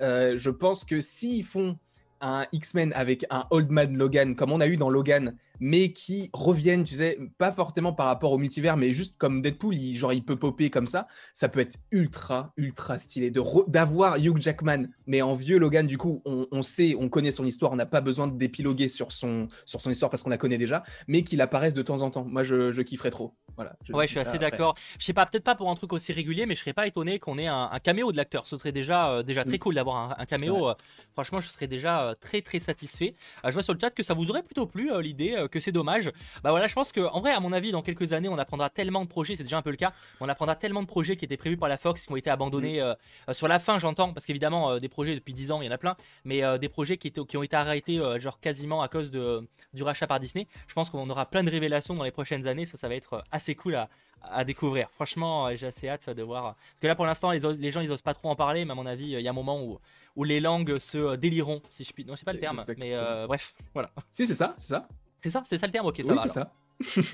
[0.00, 1.78] Euh, je pense que s'ils font
[2.20, 6.30] un X-Men avec un Old Man Logan, comme on a eu dans Logan, mais qui
[6.32, 10.12] reviennent, tu sais, pas forcément par rapport au multivers, mais juste comme Deadpool, il, genre
[10.12, 13.32] il peut popper comme ça, ça peut être ultra, ultra stylé.
[13.68, 17.72] D'avoir Hugh Jackman, mais en vieux Logan, du coup, on, sait, on connaît son histoire,
[17.72, 20.82] on n'a pas besoin d'épiloguer sur son, sur son histoire parce qu'on la connaît déjà,
[21.08, 22.24] mais qu'il apparaisse de temps en temps.
[22.24, 23.34] Moi, je, je kifferais trop.
[23.56, 24.74] Voilà, ouais, je suis assez d'accord.
[24.98, 27.18] Je sais pas, peut-être pas pour un truc aussi régulier, mais je serais pas étonné
[27.18, 28.46] qu'on ait un, caméo de l'acteur.
[28.46, 30.70] Ce serait déjà, euh, déjà très cool d'avoir un, caméo.
[30.70, 30.74] Euh,
[31.12, 33.14] franchement, je serais déjà euh, très, très satisfait.
[33.44, 36.10] je vois sur le chat que ça vous aurait plutôt plu l'idée que c'est dommage.
[36.42, 38.70] Bah voilà, je pense que en vrai, à mon avis, dans quelques années, on apprendra
[38.70, 41.24] tellement de projets, c'est déjà un peu le cas, on apprendra tellement de projets qui
[41.24, 42.82] étaient prévus par la Fox, qui ont été abandonnés mm.
[42.82, 42.94] euh,
[43.28, 45.68] euh, sur la fin, j'entends, parce qu'évidemment, euh, des projets depuis 10 ans, il y
[45.68, 48.88] en a plein, mais des projets qui, étaient, qui ont été arrêtés, genre quasiment à
[48.88, 50.46] cause de, du rachat par Disney.
[50.66, 53.24] Je pense qu'on aura plein de révélations dans les prochaines années, ça, ça va être
[53.30, 53.88] assez cool à,
[54.30, 54.88] à découvrir.
[54.90, 56.54] Franchement, euh, j'ai assez hâte de voir.
[56.54, 58.74] Parce que là, pour l'instant, les, gens, ils osent pas trop en parler, mais à
[58.74, 59.78] mon avis, il y a un moment où,
[60.16, 62.04] où les langues se euh, déliront, si je puis.
[62.04, 63.90] Non, c'est pas le terme, mais euh, bref, voilà.
[64.10, 64.88] Si, c'est ça, c'est ça.
[65.24, 66.28] C'est ça, c'est ça le terme, ok, ça oui, va.
[66.28, 66.50] c'est alors.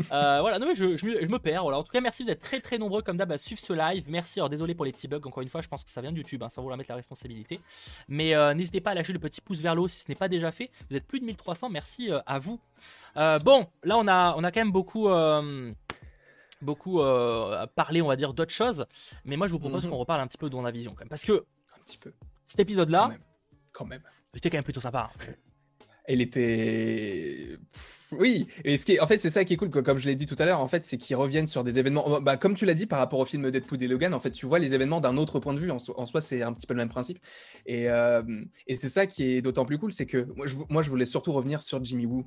[0.09, 0.12] ça.
[0.12, 1.62] Euh, voilà, non mais je, je me, je me perds.
[1.62, 1.79] Voilà.
[1.79, 4.07] En tout cas, merci, vous êtes très très nombreux comme d'hab à suivre ce live.
[4.09, 6.11] Merci, alors désolé pour les petits bugs, encore une fois, je pense que ça vient
[6.11, 7.61] de YouTube, hein, sans vouloir mettre la responsabilité.
[8.09, 10.16] Mais euh, n'hésitez pas à lâcher le petit pouce vers le haut si ce n'est
[10.16, 10.70] pas déjà fait.
[10.90, 12.59] Vous êtes plus de 1300, merci euh, à vous.
[13.14, 15.09] Bon, là on a, on a quand même beaucoup...
[16.62, 18.85] beaucoup euh, parlé on va dire d'autres choses
[19.25, 19.90] mais moi je vous propose Mhm.
[19.90, 22.12] qu'on reparle un petit peu de vision quand même parce que Un petit peu.
[22.46, 23.20] cet épisode Quand là même.
[23.73, 24.03] Quand même.
[24.35, 25.33] était quand même plutôt sympa hein.
[26.12, 27.57] Elle était.
[28.11, 29.01] Oui, et ce qui est...
[29.01, 30.66] en fait, c'est ça qui est cool, comme je l'ai dit tout à l'heure, en
[30.66, 32.20] fait, c'est qu'ils reviennent sur des événements.
[32.20, 34.44] Bah, comme tu l'as dit par rapport au film Deadpool et Logan, en fait, tu
[34.46, 35.70] vois les événements d'un autre point de vue.
[35.70, 37.20] En, so- en soi, c'est un petit peu le même principe.
[37.64, 38.23] Et, euh,
[38.66, 41.07] et c'est ça qui est d'autant plus cool, c'est que moi je, moi, je voulais
[41.07, 42.27] surtout revenir sur Jimmy Woo.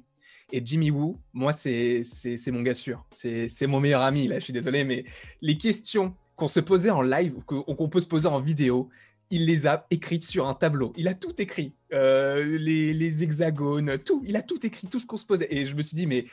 [0.54, 2.04] Et Jimmy Woo, moi, c'est
[2.48, 3.06] mon gars sûr.
[3.12, 5.04] C'est mon meilleur ami, là, je suis désolé, mais
[5.42, 8.88] les questions qu'on se posait en live, qu'on peut se poser en vidéo,
[9.34, 10.94] il les a écrites sur un tableau.
[10.96, 11.74] Il a tout écrit.
[11.92, 14.22] Euh, les, les hexagones, tout.
[14.26, 15.48] Il a tout écrit, tout ce qu'on se posait.
[15.50, 16.26] Et je me suis dit, mais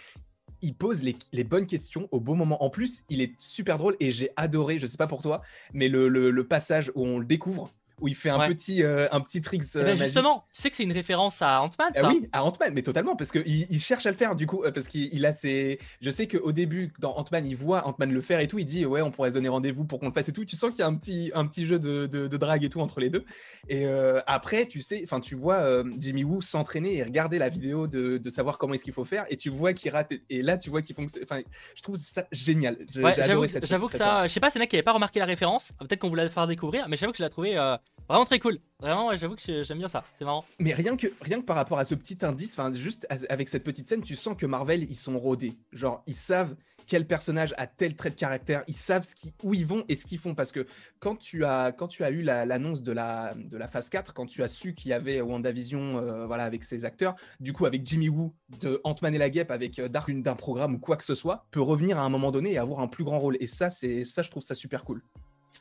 [0.62, 2.62] il pose les, les bonnes questions au bon moment.
[2.62, 5.40] En plus, il est super drôle et j'ai adoré, je sais pas pour toi,
[5.72, 8.48] mais le, le- le passage où on le découvre, où il fait un Ouais.
[8.48, 10.04] petit, euh, un petit tricks Eh euh, ben, magique.
[10.06, 12.82] justement tu sais que c'est une référence à Ant-Man Ah ça oui, à Ant-Man, mais
[12.82, 15.32] totalement, parce qu'il il cherche à le faire, du coup, euh, parce qu'il il a
[15.32, 15.78] ses...
[16.00, 18.86] Je sais qu'au début, dans Ant-Man, il voit Ant-Man le faire et tout, il dit,
[18.86, 20.44] ouais, on pourrait se donner rendez-vous pour qu'on le fasse et tout.
[20.44, 22.68] Tu sens qu'il y a un petit, un petit jeu de, de, de drague et
[22.68, 23.24] tout entre les deux.
[23.68, 27.48] Et euh, après, tu sais, enfin, tu vois euh, Jimmy Woo s'entraîner et regarder la
[27.48, 30.42] vidéo de, de savoir comment est-ce qu'il faut faire, et tu vois qu'il rate, et,
[30.42, 31.22] là, tu vois qu'il fonctionne.
[31.24, 31.40] Enfin,
[31.74, 32.76] je trouve ça génial.
[32.96, 35.26] Ouais, j'avoue, que- que ça, je sais pas, c'est là qui avait pas remarqué la
[35.26, 35.72] référence.
[35.78, 37.76] Peut-être qu'on vous la faire découvrir, mais j'avoue que je l'ai trouvé euh,
[38.08, 38.58] vraiment très cool.
[38.80, 40.04] Vraiment, j'avoue que j'aime bien ça.
[40.18, 40.44] C'est marrant.
[40.58, 43.62] Mais rien que, rien que par rapport à ce petit indice, enfin juste avec cette
[43.64, 45.52] petite scène, tu sens que Marvel, ils sont rodés.
[45.72, 49.64] Genre, ils savent quel personnage a tel trait de caractère, ils savent qui, où ils
[49.66, 50.34] vont et ce qu'ils font.
[50.34, 50.66] Parce que
[50.98, 54.12] quand tu as, quand tu as eu la- l'annonce de, la, de la phase 4,
[54.12, 57.66] quand tu as su qu'il y avait WandaVision euh, voilà, avec ses acteurs, du coup
[57.66, 60.96] avec Jimmy Woo de Ant-Man et la Guêpe, avec euh, Dark d'un programme ou quoi
[60.96, 63.36] que ce soit, peut revenir à un moment donné et avoir un plus grand rôle.
[63.38, 63.86] Et ça, ça,
[64.22, 65.00] je trouve ça super cool.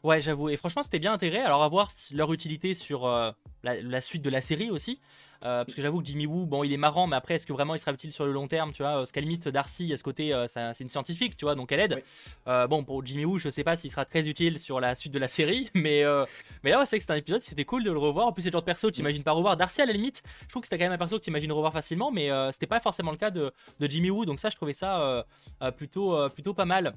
[0.03, 0.49] Ouais, j'avoue.
[0.49, 1.39] Et franchement, c'était bien intégré.
[1.39, 3.31] Alors, à voir leur utilité sur euh,
[3.63, 4.99] la, la suite de la série aussi.
[5.45, 7.53] Euh, parce que j'avoue que Jimmy Woo, bon, il est marrant, mais après, est-ce que
[7.53, 8.95] vraiment il sera utile sur le long terme, tu vois?
[8.95, 11.45] Parce qu'à la limite, Darcy, à ce côté, euh, c'est un- c'est une scientifique, tu
[11.45, 12.03] vois, donc elle aide.
[12.47, 15.13] Euh, bon, pour Jimmy Woo, je sais pas s'il sera très utile sur la suite
[15.13, 16.25] de la série, mais, euh,
[16.63, 18.27] mais là, ouais, c'est que c'était un épisode, c'était cool de le revoir.
[18.27, 19.55] En plus, c'est le genre de perso que tu imagines pas revoir.
[19.55, 21.53] Darcy, à la limite, je trouve que c'était quand même un perso que tu imagines
[21.53, 24.49] revoir facilement, mais euh, c'était pas forcément le cas de, de Jimmy Woo, donc ça,
[24.49, 25.23] je trouvais ça euh,
[25.62, 26.93] euh, plutôt, euh, plutôt pas mal.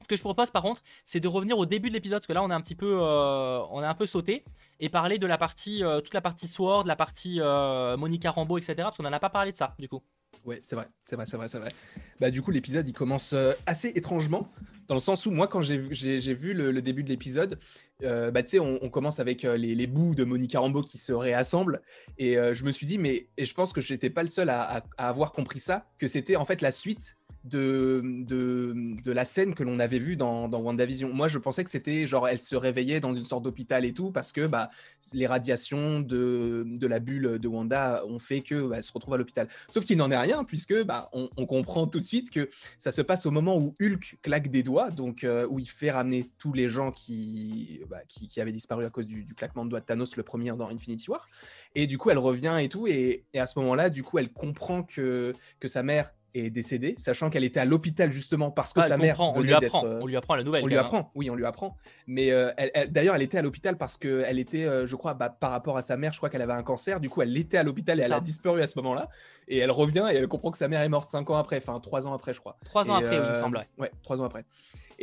[0.00, 2.32] Ce que je propose par contre, c'est de revenir au début de l'épisode, parce que
[2.32, 4.44] là on a un petit peu, euh, on a un peu sauté,
[4.80, 8.58] et parler de la partie, euh, toute la partie Sword, la partie euh, Monica Rambeau,
[8.58, 8.74] etc.
[8.78, 10.02] Parce qu'on en a pas parlé de ça, du coup.
[10.44, 11.72] Ouais, c'est vrai, c'est vrai, c'est vrai, c'est vrai.
[12.18, 13.34] Bah, du coup, l'épisode, il commence
[13.66, 14.48] assez étrangement,
[14.86, 17.58] dans le sens où, moi, quand j'ai vu, le, début de l'épisode,
[18.00, 21.82] bah, tu sais, on, commence avec les, bouts de Monica Rambeau qui se réassemblent,
[22.16, 24.82] et je me suis dit, mais, et je pense que j'étais pas le seul à
[24.96, 29.62] avoir compris ça, que c'était en fait la suite de, de, de la scène que
[29.62, 31.12] l'on avait vue dans, dans WandaVision.
[31.12, 34.12] Moi, je pensais que c'était genre, elle se réveillait dans une sorte d'hôpital et tout,
[34.12, 34.70] parce que bah,
[35.14, 39.14] les radiations de, de la bulle de Wanda ont fait que bah, elle se retrouve
[39.14, 39.48] à l'hôpital.
[39.68, 42.48] Sauf qu'il n'en est rien, puisque bah, on, comprend tout de suite que
[42.78, 45.90] ça se passe au moment où Hulk claque des doigts, donc euh, où il fait
[45.90, 49.70] ramener tous les gens qui, bah, qui, avaient disparu à cause du, du claquement de
[49.70, 51.28] doigts de Thanos, le premier dans Infinity War.
[51.74, 54.32] Et du coup, elle revient et tout, et, et à ce moment-là, du coup, elle
[54.32, 58.80] comprend que, que sa mère est décédée, sachant qu'elle était à l'hôpital justement parce que
[58.80, 60.62] Ah, sa mère on lui apprend, euh, on lui apprend la nouvelle.
[60.62, 60.86] on lui même, hein.
[60.86, 61.76] apprend, oui, on lui apprend.
[62.06, 65.14] Mais euh, elle- elle- d'ailleurs, elle était à l'hôpital parce qu'elle était, euh, je crois,
[65.14, 67.00] bah, par rapport à sa mère, je crois qu'elle avait un cancer.
[67.00, 69.08] Du coup, elle était à l'hôpital et elle a disparu à ce moment-là.
[69.48, 71.80] Et elle revient et elle comprend que sa mère est morte cinq ans après, enfin
[71.80, 72.56] trois ans après, je crois.
[72.64, 73.56] Trois ans Et, après, il me semble.
[73.58, 73.66] ouais.
[73.78, 74.44] Ouais, trois ans après.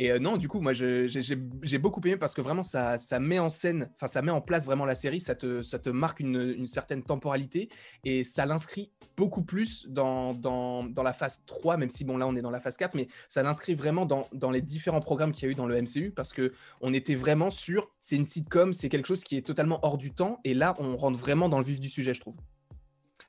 [0.00, 3.50] Et euh, non, du coup, moi, j'ai beaucoup aimé parce que vraiment, ça, met en
[3.50, 7.68] scène, enfin, ça met en place vraiment la série, ça te, marque une, certaine temporalité
[8.04, 10.32] et ça l'inscrit beaucoup plus dans,
[10.96, 13.42] la phase 3, même si, bon, là, on est dans la phase 4, mais ça
[13.42, 16.32] l'inscrit vraiment dans, dans les différents programmes qu'il y a eu dans le MCU parce
[16.32, 19.98] que on était vraiment sur, c'est une sitcom, c'est quelque chose qui est totalement hors
[19.98, 22.36] du temps et là, on rentre vraiment dans le vif du sujet, je trouve.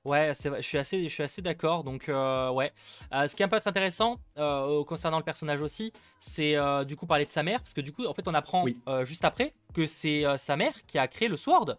[0.05, 1.83] Ouais, je suis assez, je suis assez d'accord.
[1.83, 2.71] Donc, euh, ouais.
[3.13, 7.05] Euh, ce qui est un peu intéressant euh, concernant le personnage aussi, c'est du coup
[7.05, 8.77] parler de sa mère, parce que du coup, en fait, on apprend Oui.
[9.03, 11.77] juste après que c'est sa mère qui a créé le Sword.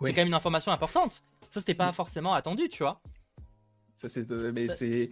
[0.00, 0.08] Ouais.
[0.08, 1.22] C'est quand même une information importante.
[1.48, 3.00] Ça, c'était pas forcément attendu, tu vois.
[3.94, 5.10] Ça, c'est, mais c'est,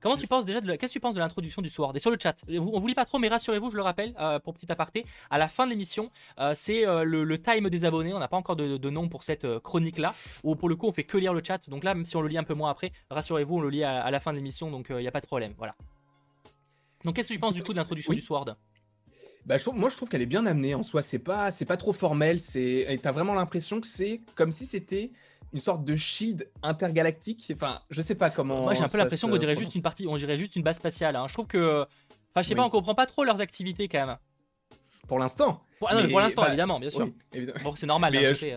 [0.00, 1.98] Comment tu penses déjà de la- Qu'est-ce que tu penses de l'introduction du Sword Et
[1.98, 4.54] sur le chat, on vous lit pas trop, mais rassurez-vous, je le rappelle, euh, pour
[4.54, 8.14] petit aparté, à la fin de l'émission, euh, c'est euh, le, le time des abonnés.
[8.14, 10.92] On n'a pas encore de, de nom pour cette chronique-là, où pour le coup, on
[10.92, 11.68] fait que lire le chat.
[11.68, 13.84] Donc là, même si on le lit un peu moins après, rassurez-vous, on le lit
[13.84, 15.52] à, à la fin de l'émission, donc il n'y a pas de problème.
[15.58, 15.74] Voilà.
[17.04, 18.56] Donc qu'est-ce que tu penses du coup de l'introduction du Sword
[19.46, 21.00] bah, je trouve, moi, je trouve qu'elle est bien amenée en soi.
[21.02, 22.40] C'est pas, c'est pas trop formel.
[22.40, 25.10] C'est, t'as vraiment l'impression que c'est comme si c'était
[25.52, 27.50] une sorte de shield intergalactique.
[27.54, 28.62] Enfin, je sais pas comment.
[28.62, 30.76] Moi, j'ai un peu l'impression qu'on dirait juste une partie, on dirait juste une base
[30.76, 31.16] spatiale.
[31.16, 31.26] Hein.
[31.28, 31.82] Je trouve que,
[32.30, 34.16] enfin, je sais pas, on comprend pas trop leurs activités quand même.
[35.08, 35.62] Pour l'instant.
[35.78, 37.10] Pour, ah pour l'instant, bah, évidemment, bien sûr.
[37.64, 38.12] Bon, c'est normal.
[38.12, 38.56] Mais, hein, je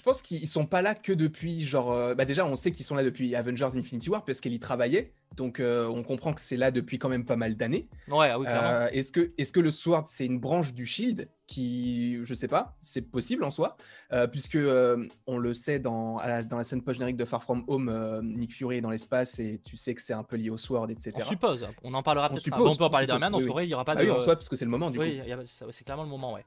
[0.00, 2.94] pense qu'ils sont pas là que depuis genre euh, bah déjà on sait qu'ils sont
[2.94, 6.56] là depuis Avengers Infinity War parce qu'elle y travaillait donc euh, on comprend que c'est
[6.56, 7.88] là depuis quand même pas mal d'années.
[8.08, 11.28] Ouais, ah oui, euh, est-ce que est-ce que le Sword c'est une branche du Shield
[11.46, 13.76] qui je sais pas, c'est possible en soi
[14.30, 14.58] puisque
[15.26, 18.54] on le sait dans la, dans la scène post générique de Far From Home Nick
[18.54, 21.12] Fury est dans l'espace et tu sais que c'est un peu lié au Sword etc.
[21.16, 22.48] On suppose, on en parlera peut-être.
[22.52, 24.04] On, on peut en parler demain, oui, il y aura pas ah de.
[24.04, 26.44] oui, en soi parce que c'est le moment du oui, c'est clairement le moment ouais.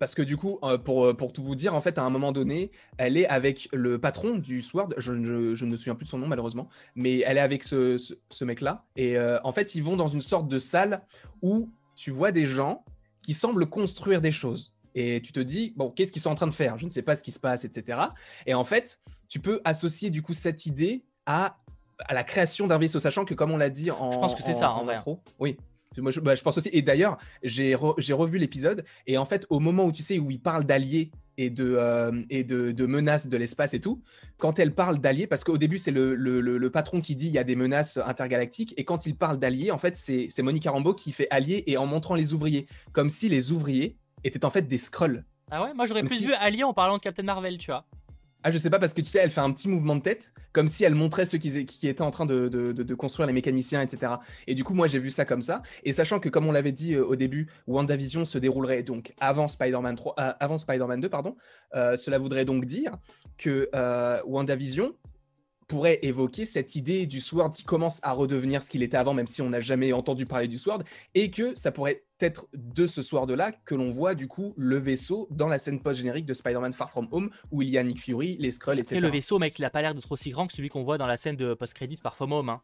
[0.00, 2.08] Parce que du coup, euh, pour, euh, pour tout vous dire, en fait, à un
[2.08, 6.08] moment donné, elle est avec le patron du Sword, je, ne me souviens plus de
[6.08, 8.86] son nom malheureusement, mais elle est avec ce, ce, mec-là.
[8.96, 11.02] Et euh, en fait, ils vont dans une sorte de salle
[11.42, 12.82] où tu vois des gens
[13.20, 14.74] qui semblent construire des choses.
[14.94, 16.78] Et tu te dis, bon, qu'est-ce qu'ils sont en train de faire?
[16.78, 17.98] Je ne sais pas ce qui se passe, etc.
[18.46, 21.58] Et en fait, tu peux associer du coup cette idée à,
[22.06, 24.12] à la création d'un vaisseau, sachant que comme on l'a dit en...
[24.12, 24.96] Je pense que c'est ça, en, vrai.
[25.38, 25.58] Oui,
[26.00, 26.70] moi, bah, je, pense aussi.
[26.72, 30.40] Et d'ailleurs, j'ai revu l'épisode et en fait, au moment où tu sais où il
[30.40, 34.02] parle d'alliés et de euh, et de, menaces de l'espace et tout,
[34.38, 37.38] quand elle parle d'alliés, parce qu'au début c'est le, le, patron qui dit il y
[37.38, 41.12] a des menaces intergalactiques et quand il parle d'alliés, en fait c'est Monica Rambeau qui
[41.12, 44.78] fait alliés et en montrant les ouvriers, comme si les ouvriers étaient en fait des
[44.78, 45.24] scrolls.
[45.50, 47.84] Ah ouais, moi j'aurais plus vu alliés en parlant de Captain Marvel, tu vois.
[48.42, 50.32] Ah, je sais pas, parce que tu sais, elle fait un petit mouvement de tête,
[50.52, 54.12] comme si elle montrait ceux qui, qui étaient en train de, construire les mécaniciens, etc.
[54.46, 55.62] Et du coup, moi, j'ai vu ça comme ça.
[55.84, 59.46] Et sachant que, comme on l'avait dit euh, au début, WandaVision se déroulerait donc avant
[59.46, 61.36] Spider-Man 3, euh, Spider-Man 2, pardon,
[61.74, 62.96] euh, cela voudrait donc dire
[63.36, 63.68] que
[64.26, 64.94] WandaVision
[65.68, 69.28] pourrait évoquer cette idée du Sword qui commence à redevenir ce qu'il était avant, même
[69.28, 70.82] si on n'a jamais entendu parler du Sword,
[71.14, 75.28] et que ça pourrait être de ce Sword-là que l'on voit du coup le vaisseau
[75.30, 78.36] dans la scène post-générique de Spider-Man Far From Home, où il y a Nick Fury,
[78.38, 78.96] les Skrulls, etc.
[78.96, 80.98] Et le vaisseau, mec, il a pas l'air d'être aussi grand que celui qu'on voit
[80.98, 82.48] dans la scène de post-crédit Far From Home.
[82.48, 82.62] Hein.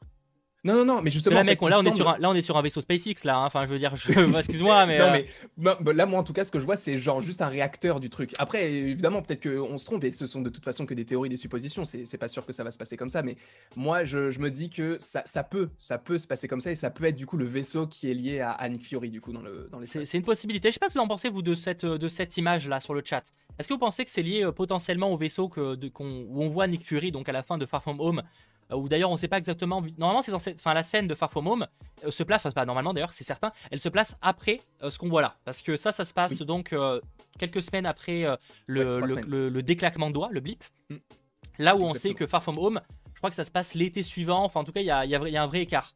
[0.66, 1.36] Non, non, non, mais justement.
[1.36, 3.38] Là, mec, là, on est sur un, là, on est sur un vaisseau SpaceX, là.
[3.38, 3.46] Hein.
[3.46, 3.94] Enfin, je veux dire,
[4.36, 4.98] excuse-moi, mais.
[4.98, 5.26] non, euh, mais
[5.56, 7.46] bah, bah, là, moi, en tout cas, ce que je vois, c'est genre juste un
[7.46, 8.34] réacteur du truc.
[8.38, 11.28] Après, évidemment, peut-être qu'on se trompe, et ce sont de toute façon que des théories,
[11.28, 11.84] des suppositions.
[11.84, 13.36] C'est pas sûr que ça va se passer comme ça, mais
[13.76, 16.72] moi, je, je me dis que ça, ça, peut, ça peut se passer comme ça,
[16.72, 19.20] et ça peut être du coup le vaison qui est lié à, Nick Fury, du
[19.20, 19.78] coup, dans, le, dans.
[19.84, 20.70] C'est une possibilité.
[20.70, 22.92] Je sais pas ce que vous en pensez, vous, de cette, de cette image-là sur
[22.92, 23.22] le chat.
[23.58, 26.48] Est-ce que vous pensez que c'est lié euh, potentiellement au vaisseau que, de, où on
[26.48, 28.22] voit Nick Fury, donc à la fin de Far From Home euh,
[28.72, 29.82] ou d'ailleurs on sait pas exactement.
[29.98, 31.66] Normalement, c'est enfin la scène de Far From Home
[32.04, 34.98] euh, se place, enfin pas normalement d'ailleurs, c'est certain, elle se place après euh, ce
[34.98, 36.74] qu'on voit là, parce que ça, ça se passe donc
[37.38, 38.26] quelques semaines après
[38.66, 39.00] le,
[39.48, 40.64] le, déclaquement de doigts, le blip.
[40.90, 40.96] Mm.
[41.58, 42.80] Là où on sait que Far From Home,
[43.14, 44.44] je crois que ça se passe l'été suivant.
[44.44, 45.94] Enfin, en tout cas, il y a, y a, un vrai écart.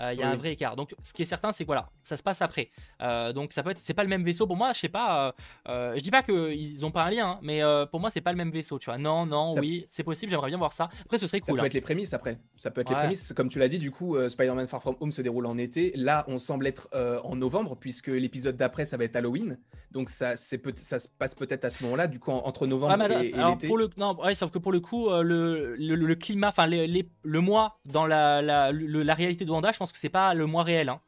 [0.00, 0.76] Euh, il y a un vrai écart.
[0.76, 2.70] Donc, ce qui est certain, c'est que voilà, ça se passe après.
[3.02, 4.46] Euh, donc, ça peut être, c'est pas le même vaisseau.
[4.46, 5.34] Pour moi, je sais pas.
[5.68, 8.32] Euh, je dis pas qu'ils ont pas un lien, hein, mais pour moi, c'est pas
[8.32, 8.78] le même vaisseau.
[8.78, 10.30] Tu vois Non, non, oui, c'est possible.
[10.30, 10.88] J'aimerais bien voir ça.
[11.02, 11.56] Après, ce serait cool.
[11.56, 12.38] Ça peut être les prémices après.
[12.56, 13.32] Ça peut être les prémices.
[13.32, 15.92] Comme tu l'as dit, du coup, Spider-Man Far From Home se déroule en été.
[15.96, 16.88] Là, on semble être
[17.24, 19.58] en novembre puisque l'épisode d'après, ça va être Halloween.
[19.90, 22.06] Donc, ça, c'est peut ça se passe peut-être à ce moment-là.
[22.06, 23.68] Du coup, entre novembre ah, et, l'été.
[23.96, 28.42] Non, ouais, sauf que pour le coup, le, le, climat, enfin, le mois dans la,
[28.42, 30.88] la, la réalité de Wanda, je pense que c'est pas le mois réel.
[30.88, 31.00] Hein.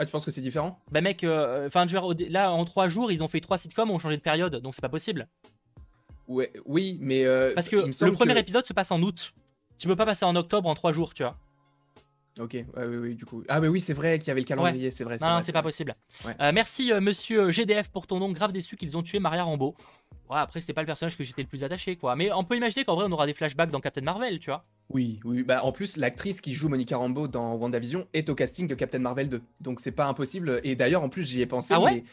[0.00, 0.78] Ah, tu penses que c'est différent?
[0.90, 1.68] Bah, mec, euh,
[2.30, 4.80] là, en trois jours, ils ont fait trois sitcoms, ont changé de période, donc c'est
[4.80, 5.28] pas possible.
[6.26, 7.26] Ouais, oui, mais.
[7.26, 9.34] Euh, Parce que le premier épisode se passe en août.
[9.78, 11.36] Tu peux pas passer en octobre en trois jours, tu vois.
[12.40, 13.44] Ok, oui, oui, du coup.
[13.48, 15.18] Ah, mais oui, c'est vrai qu'il y avait le calendrier, c'est vrai.
[15.20, 15.94] Non, c'est pas possible.
[16.40, 18.32] Euh, merci, monsieur GDF, pour ton nom.
[18.32, 19.74] Grave déçu qu'ils ont tué Maria Rambeau.
[20.30, 22.14] Ouais, après, c'était pas le personnage que j'étais le plus attaché, quoi.
[22.14, 24.64] Mais on peut imaginer qu'en vrai, on aura des flashbacks dans Captain Marvel, tu vois.
[24.88, 25.42] Oui, oui.
[25.42, 29.00] Bah, en plus, l'actrice qui joue Monica Rambeau dans WandaVision est au casting de Captain
[29.00, 29.42] Marvel 2.
[29.60, 30.60] Donc, c'est pas impossible.
[30.62, 31.74] Et d'ailleurs, en plus, j'y ai pensé.
[31.74, 32.04] Ah ouais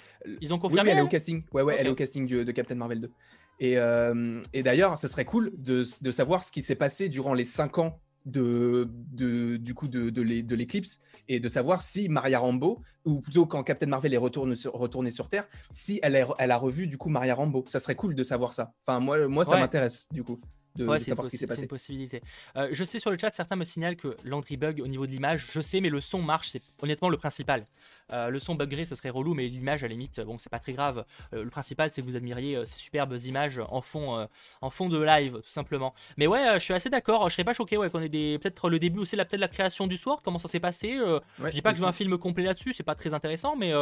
[0.42, 1.44] Ils ont confirmé oui, elle est au casting.
[1.54, 3.12] Ouais, ouais, elle est au casting de, Captain Marvel 2.
[3.60, 7.36] Et, euh, et d'ailleurs, ça serait cool de, de savoir ce qui s'est passé durant
[7.36, 12.40] les 5 ans de, de, du coup de, de l'éclipse et de savoir si Maria
[12.40, 16.52] Rambeau, ou plutôt quand Captain Marvel est retourné sur, retourné sur Terre, si elle, elle
[16.52, 17.64] a revu du coup Maria Rambeau.
[17.68, 18.74] Ça serait cool de savoir ça.
[18.86, 20.40] Enfin, moi, moi ça m'intéresse du coup
[20.86, 22.22] ouais, c'est une possibilité.
[22.56, 25.12] Euh, je sais sur le chat, certains me signalent que l'entry bug au niveau de
[25.12, 27.66] l'image, je sais, mais le son marche, c'est honnêtement le principal.
[28.14, 30.60] Euh, le son buggerait, ce serait relou, mais l'image, à la limite, bon, c'est pas
[30.60, 31.06] très grave.
[31.34, 34.28] Euh, le principal, c'est que vous admiriez ces superbes images en fond,
[34.62, 35.94] en fond de live, tout simplement.
[36.18, 37.28] Mais ouais, je suis assez d'accord.
[37.30, 38.40] Je serais pas choqué, ouais, qu'on ait des.
[38.40, 40.98] Peut-être le début aussi, peut-être la création du soir, comment ça s'est passé.
[41.44, 43.74] je dis pas que je veux un film complet là-dessus, c'est pas très intéressant, mais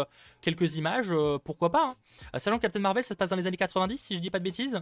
[0.41, 1.95] quelques images, pourquoi pas.
[2.34, 2.39] Hein.
[2.39, 4.39] sachant que Captain Marvel, ça se passe dans les années 90, si je dis pas
[4.39, 4.81] de bêtises.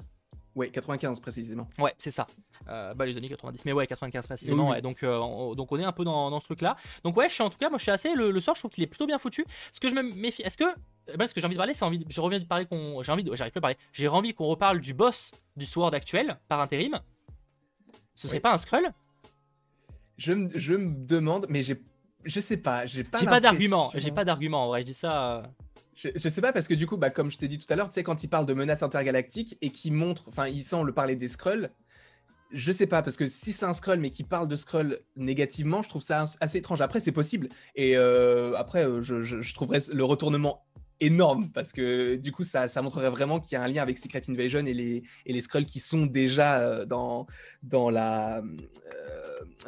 [0.56, 1.68] Ouais, 95 précisément.
[1.80, 2.28] Ouais, c'est ça.
[2.68, 4.80] Euh, bah, les années 90, mais ouais, 95 précisément.
[4.82, 6.76] donc, euh, on, donc on est un peu dans, ce truc-là.
[7.04, 8.14] Donc ouais, je suis en tout cas, moi je suis assez.
[8.14, 9.46] Le, soir, je trouve qu'il est plutôt bien foutu.
[9.72, 10.66] Ce que je me méfie, est-ce que
[11.18, 12.06] bah, ce que j'ai envie de parler, c'est envie.
[12.08, 13.02] Je reviens de parler qu'on.
[13.02, 13.28] J'ai envie.
[13.34, 13.78] J'arrive plus à parler.
[13.92, 17.00] J'ai envie qu'on reparle du boss du Sword actuel par intérim.
[18.16, 18.92] Ce serait pas un Skrull?
[20.18, 21.82] Je, je me demande, mais j'ai.
[22.26, 23.18] Je sais pas, j'ai pas.
[23.18, 25.38] J'ai pas d'argument, j'ai pas d'argument en vrai, je dis ça.
[25.38, 25.44] Euh.
[25.96, 27.90] Je, sais pas parce que du coup, bah, comme je t'ai dit tout à l'heure,
[27.90, 31.16] tu sais, quand il parle de menaces intergalactiques et qu'il montre, enfin, il semble parler
[31.16, 31.70] des Skrulls,
[32.54, 35.82] je sais pas, parce que si c'est un Skrull mais qui parle de Skrull négativement,
[35.82, 36.82] je trouve ça assez étrange.
[36.82, 37.50] Après, c'est possible.
[37.76, 40.64] Et euh, après, euh, je, je, trouverais le retournement
[41.06, 43.98] énorme parce que du coup ça, ça montrerait vraiment qu'il y a un lien avec
[43.98, 47.28] Secret Invasion et les, et les Skrulls qui sont déjà euh, dans,
[47.62, 48.42] dans la,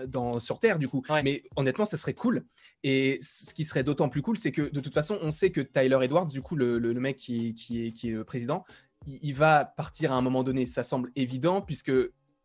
[0.07, 1.03] dans, sur Terre du coup.
[1.23, 2.45] Mais honnêtement ça serait cool.
[2.83, 5.61] Et ce qui serait d'autant plus cool c'est que de toute façon on sait que
[5.61, 8.63] Tyler Edwards, du coup le, le, mec qui, qui, est, qui est le président,
[9.05, 10.65] il va partir à un moment donné.
[10.65, 11.91] Ça semble évident puisque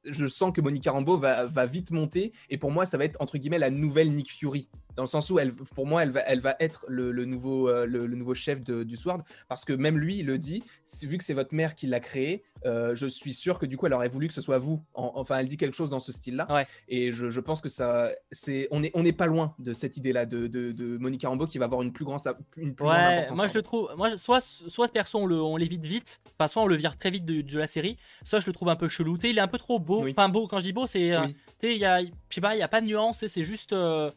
[0.04, 3.20] je sens que Monica Rambeau va, va, vite monter et pour moi ça va être
[3.20, 6.20] entre guillemets la nouvelle Nick Fury dans le sens où elle, pour moi elle va,
[6.26, 10.18] elle va être le, nouveau, euh, le, nouveau chef du Sword parce que même lui
[10.18, 10.62] il le dit
[11.02, 13.86] vu que c'est votre mère qui l'a créé euh, je suis sûr que du coup
[13.86, 16.36] elle aurait voulu que ce soit vous enfin elle dit quelque chose dans ce style
[16.36, 19.96] là et je, pense que ça c'est on est on n'est pas loin de cette
[19.96, 22.20] idée là de, de, Monica Rambeau qui va avoir une plus grande
[22.56, 25.56] une plus ouais, moi je le trouve moi soit soit ce perso on le on
[25.56, 28.52] l'évite vite enfin soit on le vire très vite de, la série soit je le
[28.52, 30.58] trouve un peu chelou tu sais il est un peu trop beau Enfin, beau, quand
[30.58, 31.12] je dis beau, c'est.
[31.12, 32.00] Euh, tu sais, il y a.
[32.02, 33.72] Je sais pas, il n'y a pas de nuance, c'est juste.
[33.72, 34.10] Euh,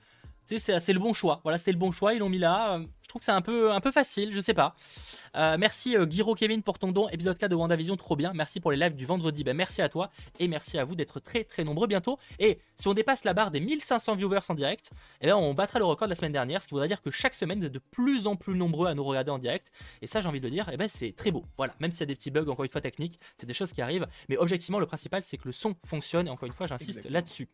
[0.48, 1.40] tu sais, c'est le bon choix.
[1.44, 2.80] Voilà, c'était le bon choix, ils l'ont mis là.
[3.04, 4.76] Je trouve que c'est un peu, un peu facile, je sais pas.
[5.36, 7.10] Euh, merci euh, Guiro Kevin pour ton don.
[7.10, 8.32] Épisode 4 de WandaVision, trop bien.
[8.34, 9.44] Merci pour les lives du vendredi.
[9.44, 12.18] Ben, merci à toi et merci à vous d'être très très nombreux bientôt.
[12.40, 15.80] Et si on dépasse la barre des 1500 viewers en direct, eh bien, on battra
[15.80, 17.74] le record de la semaine dernière, ce qui voudrait dire que chaque semaine vous êtes
[17.74, 19.72] de plus en plus nombreux à nous regarder en direct.
[20.02, 21.44] Et ça, j'ai envie de le dire, eh ben, c'est très beau.
[21.58, 23.74] Voilà, même s'il y a des petits bugs, encore une fois techniques, c'est des choses
[23.74, 24.08] qui arrivent.
[24.30, 26.28] Mais objectivement, le principal, c'est que le son fonctionne.
[26.28, 27.50] Et encore une fois, j'insiste là-dessus.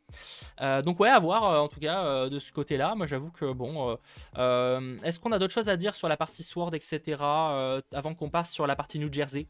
[0.61, 2.93] Euh, donc ouais, à voir en tout cas de ce côté-là.
[2.95, 3.97] Moi, j'avoue que bon,
[4.35, 7.17] est-ce qu'on a d'autres choses à dire sur la partie Sword, etc.
[7.19, 9.47] avant qu'on passe sur la partie New Jersey?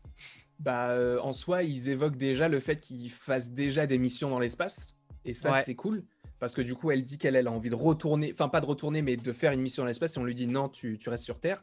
[0.59, 4.39] Bah, euh, en soi, ils évoquent déjà le fait qu'ils fassent déjà des missions dans
[4.39, 4.97] l'espace.
[5.23, 6.03] Et ça, c'est cool.
[6.39, 9.01] Parce que du coup, elle dit qu'elle a envie de retourner, enfin, pas de retourner,
[9.01, 10.15] mais de faire une mission dans l'espace.
[10.15, 11.61] Et on lui dit non, tu, restes sur Terre.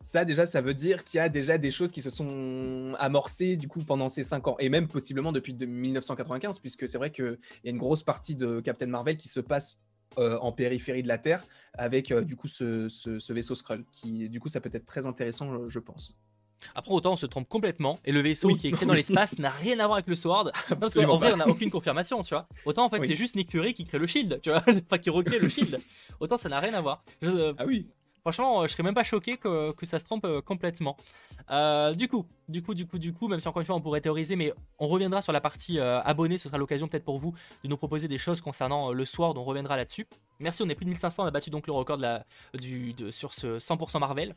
[0.00, 3.56] Ça, déjà, ça veut dire qu'il y a déjà des choses qui se sont amorcées
[3.56, 7.36] du coup pendant ces cinq ans, et même possiblement depuis 1995, puisque c'est vrai qu'il
[7.64, 9.82] y a une grosse partie de Captain Marvel qui se passe
[10.16, 11.44] euh, en périphérie de la Terre
[11.74, 15.06] avec euh, du coup ce, ce, vaisseau Skrull, qui du coup ça peut être très
[15.06, 16.16] intéressant, je pense.
[16.74, 19.50] Après, autant on se trompe complètement et le vaisseau qui est créé dans l'espace n'a
[19.50, 20.50] rien à voir avec le Sword.
[20.70, 22.48] en vrai, on n'a aucune confirmation, tu vois.
[22.64, 24.62] Autant en fait, c'est juste Nick Fury qui crée le shield, tu vois.
[24.68, 25.78] Enfin, qui recrée le shield.
[26.20, 27.04] Autant ça n'a rien à voir.
[27.22, 27.88] Euh, ah oui.
[28.30, 30.98] Franchement, je serais même pas choqué que, ça se trompe euh, complètement.
[31.50, 33.80] Euh, du coup, du coup, du coup, du coup, même si encore une fois on
[33.80, 36.36] pourrait théoriser, mais on reviendra sur la partie abonné.
[36.36, 37.32] Ce sera l'occasion peut-être pour vous
[37.64, 39.38] de nous proposer des choses concernant le Sword.
[39.38, 40.06] On reviendra là-dessus.
[40.40, 41.22] Merci, on est plus de 1500.
[41.22, 44.34] On a battu donc le record de sur ce 100% Marvel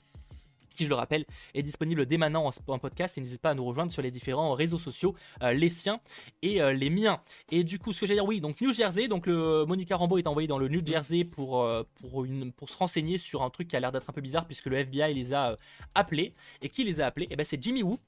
[0.73, 3.65] qui je le rappelle est disponible dès maintenant en, podcast et n'hésitez pas à nous
[3.65, 5.99] rejoindre sur les différents réseaux sociaux, euh, les siens
[6.41, 7.21] et euh, les miens.
[7.51, 10.17] Et du coup, ce que j'allais dire, oui, donc New Jersey, donc le Monica Rambeau
[10.17, 13.49] est envoyé dans le New Jersey pour, euh, pour, une, pour se renseigner sur un
[13.49, 15.55] truc qui a l'air d'être un peu bizarre puisque le FBI les a
[15.95, 16.33] appelés.
[16.61, 17.25] Et qui les a appelés?
[17.25, 17.99] Et eh ben c'est Jimmy Woo.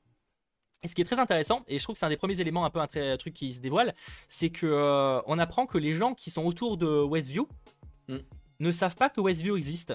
[0.83, 2.65] Et ce qui est très intéressant, et je trouve que c'est un des premiers éléments
[2.65, 3.95] un peu un, truc qui se dévoile,
[4.27, 7.47] c'est que on apprend que les gens qui sont autour de Westview
[8.09, 8.17] mm.
[8.59, 9.93] ne savent pas que Westview existe.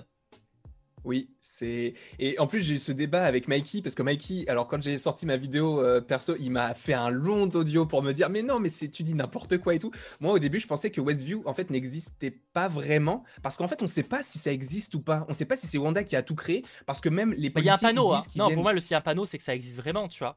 [1.05, 1.95] Oui, c'est.
[2.19, 4.97] Et en plus, j'ai eu ce débat avec Mikey, parce que Mikey, alors quand j'ai
[4.97, 8.43] sorti ma vidéo euh, perso, il m'a fait un long audio pour me dire Mais
[8.43, 9.91] non, mais c'est tu dis n'importe quoi et tout.
[10.21, 13.81] Moi, au début, je pensais que Westview, en fait, n'existait pas vraiment, parce qu'en fait,
[13.81, 15.25] on ne sait pas si ça existe ou pas.
[15.29, 17.53] On ne sait pas si c'est Wanda qui a tout créé, parce que même les.
[17.57, 18.23] Il y a un panneau, hein.
[18.37, 20.21] Non, pour moi, le s'il y a un panneau, c'est que ça existe vraiment, tu
[20.21, 20.37] vois.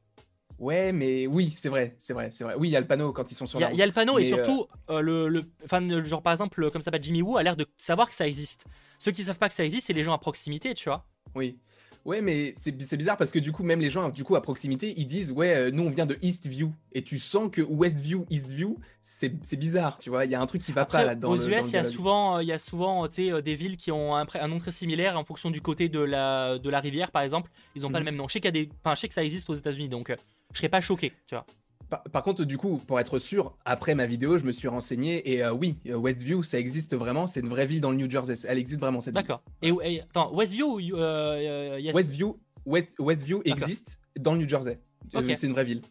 [0.61, 2.53] Ouais, mais oui, c'est vrai, c'est vrai, c'est vrai.
[2.55, 3.59] Oui, il y a le panneau quand ils sont sur.
[3.59, 6.69] Il y a le panneau et surtout, euh, euh, le, le, enfin, genre par exemple,
[6.69, 8.65] comme ça, Jimmy Woo a l'air de savoir que ça existe.
[9.01, 11.03] Ceux qui savent pas que ça existe, c'est les gens à proximité, tu vois.
[11.33, 11.57] Oui.
[12.05, 14.93] Ouais, mais c'est bizarre parce que du coup, même les gens du coup à proximité,
[14.95, 18.77] ils disent ouais, euh, nous on vient de Eastview et tu sens que Westview, Eastview,
[19.01, 20.25] c'est bizarre, tu vois.
[20.25, 21.31] Il y a un truc qui va pas là-dedans.
[21.31, 24.15] Aux US, il y a souvent, il y a souvent, euh, des villes qui ont
[24.15, 27.49] un, nom très similaire en fonction du côté de la de la rivière, par exemple.
[27.73, 28.11] Ils ont pas le mhm.
[28.11, 28.27] même nom.
[28.27, 30.11] Je sais qu'il y a des, enfin, je sais que ça existe aux États-Unis, donc
[30.11, 30.15] euh,
[30.53, 31.47] je serais pas choqué, tu vois.
[31.91, 35.43] Par, contre, du coup, pour être sûr, après ma vidéo, je me suis renseigné et
[35.43, 37.27] euh, oui, euh, Westview, ça existe vraiment.
[37.27, 38.35] C'est une vraie ville dans le New Jersey.
[38.47, 39.43] Elle existe vraiment cette D'accord.
[39.61, 44.79] Et, attends, Westview, euh, Westview, West, Westview existe dans le New Jersey.
[45.35, 45.81] C'est une vraie ville.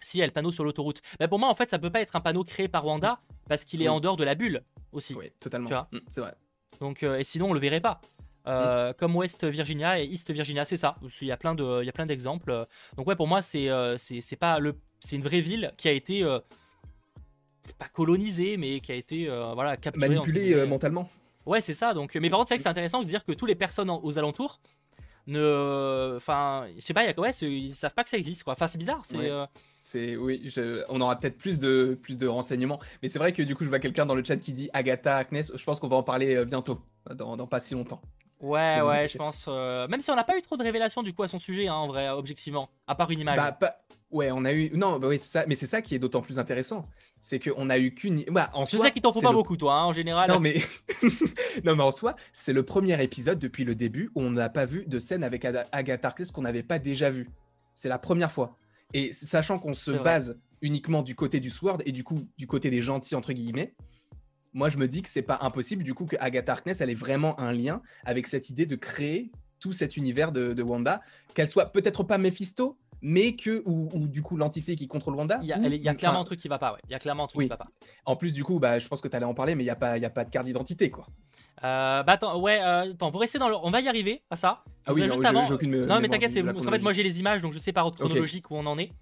[0.00, 1.00] Si, il y a le panneau sur l'autoroute.
[1.20, 3.64] Mais pour moi, en fait, ça peut pas être un panneau créé par Wanda parce
[3.64, 5.14] qu'il est en dehors de la bulle aussi.
[5.14, 5.70] Oui, totalement.
[5.92, 6.34] Mm, c'est vrai.
[6.80, 8.00] Donc, et sinon, on le verrait pas.
[8.48, 10.96] Euh, comme West Virginia et East Virginia, c'est ça.
[11.20, 12.66] Il y a plein de, il y a plein d'exemples.
[12.96, 15.92] Donc ouais, pour moi, c'est, euh, c'est, pas le c'est une vraie ville qui a
[15.92, 16.38] été euh,
[17.78, 20.08] pas colonisée, mais qui a été euh, voilà capturée.
[20.08, 21.08] Manipulée euh, mentalement.
[21.46, 21.94] Ouais, c'est ça.
[21.94, 23.88] Donc, mais par contre, c'est vrai que c'est intéressant de dire que toutes les personnes
[23.90, 24.60] en- aux alentours
[25.26, 28.54] ne, enfin, je sais pas, y a ouais, ils savent pas que ça existe quoi.
[28.54, 29.00] Enfin, c'est bizarre.
[29.04, 29.44] C'est Ouais.
[29.80, 33.42] C'est oui, je- on aura peut-être plus de plus de renseignements, mais c'est vrai que
[33.42, 35.52] du coup je vois quelqu'un dans le chat qui dit Agatha Harkness.
[35.54, 36.80] Je pense qu'on va en parler bientôt,
[37.14, 38.00] dans, dans pas si longtemps.
[38.40, 39.44] ouais, ouais, je pense.
[39.48, 41.68] euh, Même si on n'a pas eu trop de révélations du coup à son sujet,
[41.68, 43.36] hein, en vrai, objectivement, à part une image.
[43.36, 43.76] Bah, pas-
[44.10, 46.20] ouais, on a eu non, bah oui, c'est ça, mais c'est ça qui est d'autant
[46.22, 46.84] plus intéressant,
[47.20, 48.22] c'est qu'on a eu qu'une.
[48.30, 49.92] Bah, en je soi, sais qu'il t'en faut c'est pas le- beaucoup, toi, hein, en
[49.92, 50.30] général.
[50.30, 50.60] Non mais
[51.64, 54.64] non mais en soi, c'est le premier épisode depuis le début où on n'a pas
[54.66, 57.28] vu de scène avec Agatha Harkness qu'on n'avait pas déjà vu.
[57.76, 58.56] C'est la première fois.
[58.94, 60.02] Et sachant qu'on se vrai.
[60.02, 63.74] base uniquement du côté du Sword et du coup du côté des gentils entre guillemets,
[64.54, 66.94] moi je me dis que c'est pas impossible du coup que Agatha Harkness elle ait
[66.94, 69.30] vraiment un lien avec cette idée de créer
[69.60, 71.00] tout cet univers de, de Wanda,
[71.34, 75.38] qu'elle soit peut-être pas Mephisto, mais que ou, ou du coup l'entité qui contrôle Wanda.
[75.42, 76.78] Il y a, ou- y clairement un truc qui va pas, ouais.
[76.88, 77.44] Il y a clairement un truc Oui.
[77.46, 77.68] qui va pas.
[78.04, 79.70] En plus du coup, bah je pense que tu allais en parler, mais il y
[79.70, 81.06] a pas il y a pas de carte d'identité quoi.
[81.64, 83.56] Euh, bah attends, ouais, euh, attends, pour rester dans le...
[83.62, 84.62] On va y arriver à ça.
[84.86, 85.44] Ah oui, non, juste avant...
[85.50, 87.72] aucune Non, mais t'inquiète, c'est parce qu'en fait, moi j'ai les images, donc je sais
[87.72, 88.92] par ordre chronologique où on en est.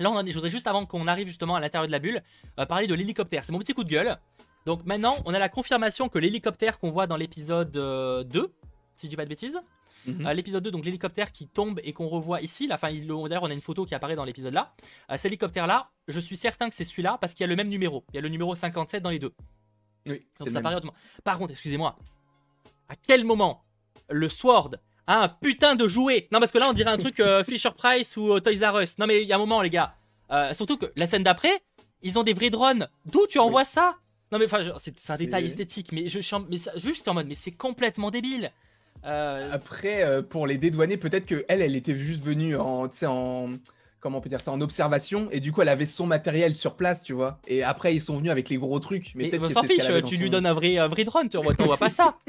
[0.00, 1.98] Là, on en est- je voudrais juste avant qu'on arrive justement à l'intérieur de la
[1.98, 2.22] bulle,
[2.58, 3.44] euh, parler de l'hélicoptère.
[3.44, 4.16] C'est mon petit coup de gueule.
[4.66, 8.50] Donc maintenant, on a la confirmation que l'hélicoptère qu'on voit dans l'épisode euh, 2,
[8.96, 9.60] si je dis pas de bêtises,
[10.06, 10.28] Mhm.
[10.30, 13.50] l'épisode 2, donc l'hélicoptère qui tombe et qu'on revoit ici, là, enfin, il- d'ailleurs, on
[13.50, 14.74] a une photo qui apparaît dans l'épisode là.
[15.10, 17.68] Euh, cet hélicoptère-là, je suis certain que c'est celui-là parce qu'il y a le même
[17.68, 18.04] numéro.
[18.12, 19.32] Il y a le numéro 57 dans les deux.
[20.06, 20.92] Oui, Donc ça paraît autrement.
[21.24, 21.96] Par contre, excusez-moi,
[22.88, 23.64] à quel moment
[24.10, 24.76] le Sword
[25.06, 26.28] a un putain de jouet?
[26.32, 28.80] Non, parce que là, on dirait un truc euh, Fisher Price ou euh, Toys R
[28.82, 28.98] Us.
[28.98, 29.94] Non, mais il y a un moment, les gars.
[30.30, 31.62] Euh, surtout que la scène d'après,
[32.02, 32.88] ils ont des vrais drones.
[33.06, 33.96] D'où tu envoies ça?
[34.32, 36.18] Non, mais enfin, c'est un détail esthétique, mais je
[36.50, 38.50] mais ça- juste en mode, mais c'est complètement débile.
[39.06, 42.88] Euh, Après, euh, pour les dédouaner, peut-être que elle, elle était juste venue en,
[44.00, 46.74] comment on peut dire ça, en observation, et du coup, elle avait son matériel sur
[46.74, 47.38] place, tu vois.
[47.46, 50.06] Et après, ils sont venus avec les gros trucs, mais mais peut-être que ce fiche,
[50.08, 52.18] tu son- lui donnes un vrai, un vrai drone, tu envoies, t'envoies pas ça.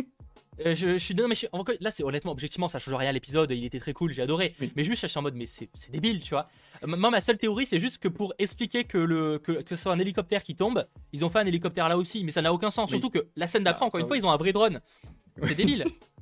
[0.66, 1.48] Euh, je, je suis non, mais je
[1.82, 4.56] là c'est honnêtement objectivement ça change rien à l'épisode il était très cool j'ai adoré
[4.62, 4.72] Oui.
[4.78, 6.48] mais juste je suis en mode mais c'est c'est débile tu vois
[6.82, 9.84] Euh, moi ma seule théorie c'est juste que pour expliquer que le que, que ce
[9.84, 12.54] soit un hélicoptère qui tombe ils ont fait un hélicoptère là aussi mais ça n'a
[12.54, 13.00] aucun sens Oui.
[13.02, 14.80] surtout que la scène d'après Ah, encore ça, une fois ils ont un vrai drone
[15.44, 15.84] c'est débile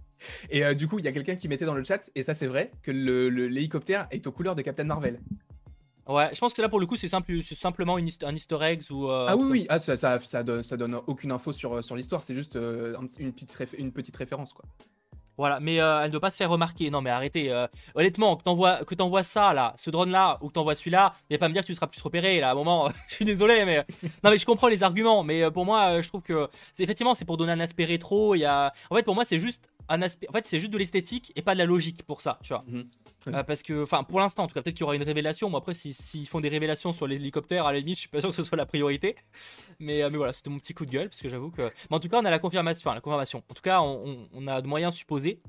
[0.50, 2.34] Et euh, du coup, il y a quelqu'un qui mettait dans le chat, et ça
[2.34, 5.20] c'est vrai, que le- le- l'hélicoptère est aux couleurs de Captain Marvel.
[6.08, 8.58] ouais je pense que là pour le coup c'est simple c'est simplement une un easter
[8.62, 11.54] egg ou euh, ah oui, oui, ah, ça, ça, ça, donne, ça donne aucune info
[11.54, 12.98] sur, sur l'histoire, c'est juste euh,
[13.32, 14.66] petite une petite référence, quoi.
[15.38, 16.90] Voilà, mais euh, elle ne doit pas se faire remarquer.
[16.90, 17.52] Non, mais arrêtez.
[17.52, 21.48] euh, honnêtement, que t'envoies ça là, ce drone là, ou que t'envoies celui-là, viens pas
[21.48, 22.50] me dire que tu seras plus repéré là.
[22.50, 23.84] À un moment, je suis désolé, mais
[24.24, 25.24] non, mais je comprends les arguments.
[25.24, 27.86] Mais euh, pour moi, euh, je trouve que c'est effectivement c'est pour donner un aspect
[27.86, 28.36] rétro.
[28.36, 30.28] Y a, en fait, pour moi, c'est juste aspect.
[30.30, 32.64] En fait, c'est juste de l'esthétique et pas de la logique pour ça, tu vois.
[32.68, 32.86] Mhm.
[33.28, 35.50] Euh, parce que, enfin, pour l'instant, en tout cas, peut-être qu'il y aura une révélation.
[35.50, 38.20] Moi, après, si- s'ils font des révélations sur l'hélicoptère, à la limite, je suis pas
[38.22, 39.16] sûr que ce soit la priorité.
[39.80, 41.62] Mais, euh, mais voilà, c'était mon petit coup de gueule parce que j'avoue que.
[41.62, 42.90] Mais en tout cas, on a la confirmation.
[42.90, 43.44] Enfin, la confirmation.
[43.50, 45.42] En tout cas, on- on a de moyens supposés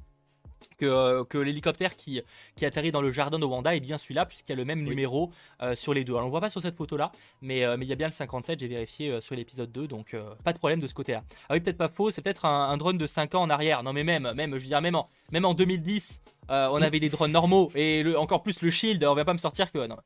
[0.79, 2.21] que, euh, que l'hélicoptère qui,
[2.57, 4.81] qui atterrit dans le jardin de Wanda est bien celui-là, puisqu'il y a le même
[4.81, 4.91] Oui.
[4.91, 5.31] numéro
[5.62, 6.12] euh, sur les deux.
[6.12, 7.12] Alors, on le voit pas sur cette photo-là,
[7.43, 9.87] mais, euh, mais il y a bien le 57, j'ai vérifié euh, sur l'épisode 2,
[9.87, 11.23] donc pas de problème de ce côté-là.
[11.49, 13.83] Ah oui, peut-être pas faux, c'est peut-être un, un drone de 5 ans en arrière.
[13.83, 17.01] Non, mais même, même je veux dire, même en, même en 2010, euh, on avait
[17.01, 19.87] des drones normaux, et le, encore plus le Shield, on va pas me sortir que.
[19.87, 19.97] Non,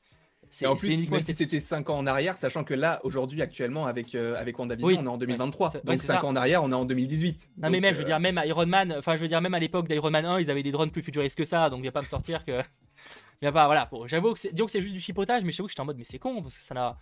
[0.51, 3.43] c'est Et en plus, uniquement si c'était 5 ans en arrière, sachant que là, aujourd'hui,
[3.43, 5.69] actuellement, avec, euh, avec WandaVision, Oui, on est en 2023.
[5.69, 6.25] ouais, donc c'est 5 ça.
[6.25, 7.51] ans en arrière, on est en 2018.
[7.59, 9.55] Non mais même, je veux euh, dire, même Iron Man, enfin je veux dire, même
[9.55, 11.93] à l'époque d'Iron Man 1, ils avaient des drones plus futuristes que ça, donc viens
[11.93, 12.61] pas me sortir que...
[13.41, 15.69] Viens pas, voilà, bon, j'avoue que c'est disons que c'est juste du chipotage, mais j'avoue
[15.69, 16.97] que j'étais en mode, mais c'est con, parce que ça n'a...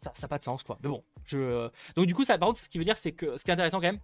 [0.00, 0.78] Ça n'a pas de sens, quoi.
[0.82, 1.68] Mais bon, je...
[1.96, 3.36] Donc du coup, ça, par contre, ce qui veut dire, c'est que...
[3.36, 4.00] Ce qui est intéressant quand même,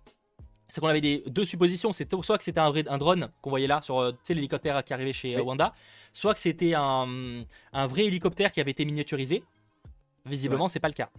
[0.73, 3.51] c'est qu'on avait des deux suppositions, c'est soit que c'était un vrai un drone qu'on
[3.51, 5.45] voyait là, sur euh, l'hélicoptère qui arrivait chez euh, Oui.
[5.47, 5.73] Wanda,
[6.13, 9.43] soit que c'était un, un vrai hélicoptère qui avait été miniaturisé.
[10.27, 11.11] Visiblement, c'est pas le cas.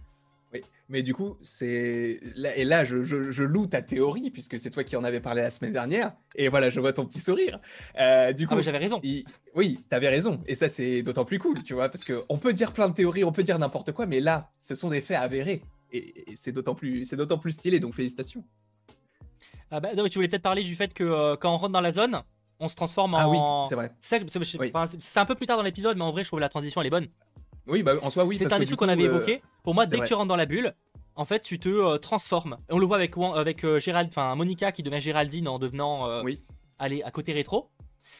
[0.54, 2.20] Oui, mais du coup, c'est.
[2.36, 5.20] là- Et là, je, je- je loue ta théorie, puisque c'est toi qui en avais
[5.20, 6.12] parlé la semaine dernière.
[6.34, 7.58] Et voilà, je vois ton petit sourire.
[7.98, 9.00] Euh, du Ah coup, j'avais raison.
[9.02, 9.24] il-
[9.54, 10.42] oui, t'avais raison.
[10.46, 13.24] Et ça, c'est d'autant plus cool, tu vois, parce qu'on peut dire plein de théories,
[13.24, 15.62] on peut dire n'importe quoi, mais là, ce sont des faits avérés.
[15.90, 18.44] Et, et c'est d'autant plus, c'est d'autant plus stylé, donc félicitations.
[19.74, 21.80] Ah bah, non, tu voulais peut-être parler du fait que euh, quand on rentre dans
[21.80, 22.22] la zone,
[22.60, 23.18] on se transforme en...
[23.18, 23.90] Ah oui, c'est vrai.
[24.00, 24.70] C'est que- Oui.
[25.16, 26.90] un peu plus tard dans l'épisode, mais en vrai, je trouve la transition elle est
[26.90, 27.08] bonne.
[27.66, 28.36] Oui, bah en soi, oui.
[28.36, 29.42] c'est un que des trucs qu'on avait euh, évoqué.
[29.62, 30.74] Pour moi, dès que tu rentres dans la bulle,
[31.16, 32.58] en fait, tu te euh, transformes.
[32.68, 36.06] Et on le voit avec, avec euh, Gérald, enfin Monica qui devient Géraldine en devenant
[36.06, 36.42] euh, Oui.
[36.78, 37.70] aller à côté rétro.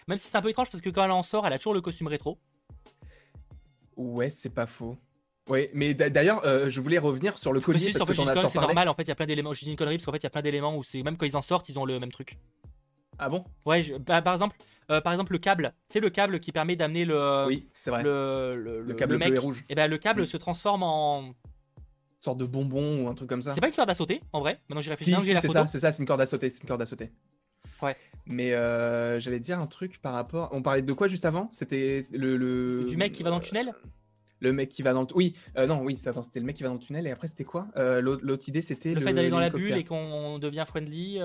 [0.08, 1.74] Même si c'est un peu étrange parce que quand elle en sort, elle a toujours
[1.74, 2.38] le costume rétro.
[3.96, 4.96] Ouais, c'est pas faux.
[5.48, 8.12] Ouais, mais d'a- d'ailleurs, euh, je voulais revenir sur le collier si, parce en fait,
[8.42, 8.88] que c'est normal.
[8.88, 9.52] En fait, il y a plein d'éléments.
[9.52, 11.16] J'ai dit une connerie parce qu'en fait, il y a plein d'éléments où c'est même
[11.16, 12.38] quand ils en sortent, ils ont le même truc.
[13.18, 13.44] Ah bon?
[13.66, 14.56] Ouais, bah, par exemple,
[14.90, 17.90] euh, par exemple le câble, tu sais le câble qui permet d'amener le, oui, c'est
[17.90, 18.02] vrai.
[18.02, 19.64] le, le, câble mec, bleu et rouge.
[19.68, 21.34] Et ben le câble se transforme en Une
[22.20, 23.52] sorte de bonbon ou un truc comme ça.
[23.52, 24.60] C'est pas une corde à sauter en vrai.
[24.68, 25.14] Maintenant j'y réfléchis.
[25.14, 27.12] Si, c'est ça, c'est ça, c'est une corde à sauter, c'est une corde à sauter.
[27.82, 27.96] Ouais.
[28.26, 30.48] Mais euh, j'allais dire un truc par rapport.
[30.52, 31.48] On parlait de quoi juste avant?
[31.52, 33.74] C'était le, le- Du mec qui va dans le tunnel?
[34.42, 35.06] Le mec qui va dans le.
[35.14, 37.28] Oui, euh, non, oui, attends, c'était le mec qui va dans le tunnel et après
[37.28, 37.68] c'était quoi?
[37.76, 41.20] Euh, L'autre idée c'était Le fait d'aller dans la bulle et qu'on devient friendly.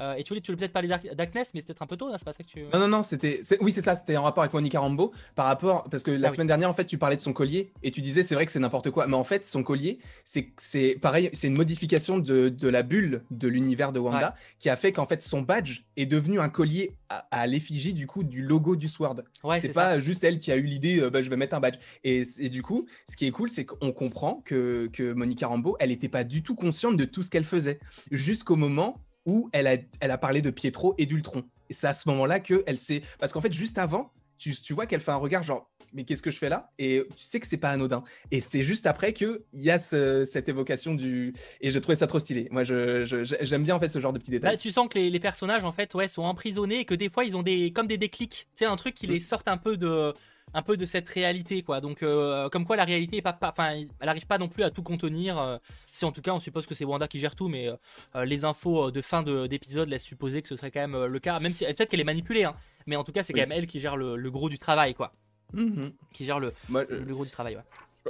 [0.00, 2.08] Euh, et tu voulais, tu voulais peut-être parler d'Agnes, mais c'est peut-être un peu tôt,
[2.08, 2.62] hein, c'est pas ça que tu.
[2.72, 3.40] Non, non, non, c'était.
[3.60, 5.12] Oui, c'est ça, c'était en rapport avec Monica Rambeau.
[5.34, 5.84] Par rapport.
[5.90, 6.34] Parce que la Ah oui.
[6.34, 8.52] semaine dernière, en fait, tu parlais de son collier et tu disais, c'est vrai que
[8.52, 9.06] c'est n'importe quoi.
[9.06, 13.48] Mais en fait, son collier, c'est pareil, c'est une modification de, de la bulle de
[13.48, 17.26] l'univers de Wanda qui a fait qu'en fait, son badge est devenu un collier à,
[17.30, 19.22] à l'effigie, du coup, du logo du Sword.
[19.44, 21.60] Ouais, c'est pas juste elle qui a eu l'idée, euh, bah, je vais mettre un
[21.60, 21.76] badge.
[22.04, 25.76] Et, et du coup, ce qui est cool, c'est qu'on comprend que, que Monica Rambeau,
[25.80, 27.78] elle n'était pas du tout consciente de tout ce qu'elle faisait.
[28.10, 31.44] Jusqu'au moment où elle a, elle a parlé de Pietro et d'Ultron.
[31.68, 33.02] Et c'est à ce moment-là qu'elle s'est.
[33.18, 36.22] Parce qu'en fait, juste avant, tu, tu vois qu'elle fait un regard genre, mais qu'est-ce
[36.22, 36.70] que je fais là?
[36.78, 38.04] Et tu sais que c'est pas anodin.
[38.30, 41.32] Et c'est juste après qu'il y a ce- cette évocation du.
[41.60, 42.48] Et j'ai trouvé ça trop stylé.
[42.50, 44.52] Moi, je- je- j'aime bien en fait ce genre de petits détails.
[44.52, 47.08] Là, tu sens que les, les personnages en fait ouais, sont emprisonnés et que des
[47.08, 48.46] fois ils ont des comme des déclics.
[48.54, 50.12] Tu sais, un truc qui les sortent un peu de
[50.54, 51.80] un peu de cette réalité quoi.
[51.80, 54.62] Donc euh, comme quoi la réalité est pas pas- enfin elle arrive pas non plus
[54.62, 55.38] à tout contenir.
[55.38, 55.58] euh,
[55.90, 57.68] si en tout cas on suppose que c'est Wanda qui gère tout, mais
[58.14, 61.18] euh, les infos de fin de- d'épisode laissent supposer que ce serait quand même le
[61.18, 61.38] cas.
[61.40, 62.54] Même si peut-être qu'elle est manipulée, hein,
[62.86, 63.40] mais en tout cas c'est Oui.
[63.40, 65.12] quand même elle qui gère le, le gros du travail quoi.
[65.52, 65.92] Mhm.
[66.12, 67.56] Qui gère le, Moi, le, le gros du travail.
[67.56, 67.62] Ouais.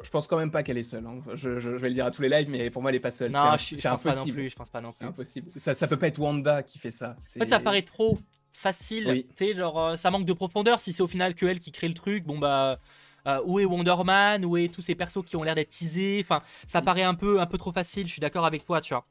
[0.03, 1.05] je, pense quand même pas qu'elle est seule.
[1.07, 1.21] hein.
[1.35, 3.01] Je, je- je vais le dire à tous les lives, mais pour moi, elle est
[3.01, 3.31] pas seule.
[3.33, 4.37] Non, C'est- je, je pense pas non impossible.
[4.37, 4.51] plus.
[4.51, 5.07] Je pense pas non C'est plus.
[5.09, 5.51] impossible.
[5.57, 7.17] Ça, ça peut pas être Wanda qui fait ça.
[7.19, 8.19] En fait, ça paraît trop
[8.57, 9.07] facile.
[9.09, 9.27] Oui.
[9.37, 10.81] Tu sais, genre, euh, ça manque de profondeur.
[10.81, 12.79] Si c'est au final que elle qui crée le truc, bon bah.
[13.27, 14.45] euh, où est Wonder Man?
[14.45, 16.21] Où est tous ces persos qui ont l'air d'être teasés?
[16.23, 16.85] Enfin, ça Mm.
[16.85, 18.07] paraît un peu, un peu trop facile.
[18.07, 19.05] Je suis d'accord avec toi, tu vois.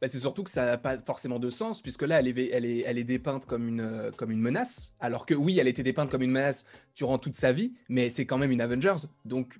[0.00, 2.64] Bah, c'est surtout que ça n'a pas forcément de sens, puisque là, elle est, elle
[2.64, 4.94] est, elle est dépeinte comme une, euh, comme une menace.
[5.00, 8.24] Alors que oui, elle était dépeinte comme une menace durant toute sa vie, mais c'est
[8.24, 9.08] quand même une Avengers.
[9.24, 9.58] Donc,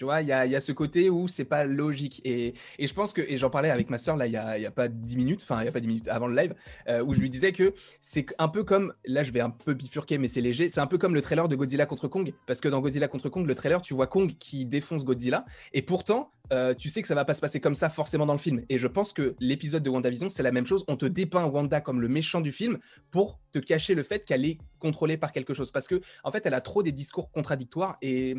[0.00, 2.22] tu vois, il y a, ce côté où c'est pas logique.
[2.24, 4.88] Et, je pense que, et j'en parlais avec ma soeur là, il y a, pas
[4.88, 6.54] 10 minutes, enfin, il y a pas 10 minutes avant le live,
[6.88, 9.74] euh, où je lui disais que c'est un peu comme, là, je vais un peu
[9.74, 12.32] bifurquer, mais c'est léger, c'est un peu comme le trailer de Godzilla contre Kong.
[12.46, 15.44] Parce que dans Godzilla contre Kong, le trailer, tu vois Kong qui défonce Godzilla.
[15.74, 18.32] Et pourtant, euh, tu sais que ça va pas se passer comme ça forcément dans
[18.32, 18.62] le film.
[18.68, 20.84] Et je pense que l'épisode de WandaVision, c'est la même chose.
[20.88, 22.78] On te dépeint Wanda comme le méchant du film
[23.10, 25.70] pour te cacher le fait qu'elle est contrôlée par quelque chose.
[25.72, 27.96] Parce que, en fait, elle a trop des discours contradictoires.
[28.02, 28.36] Et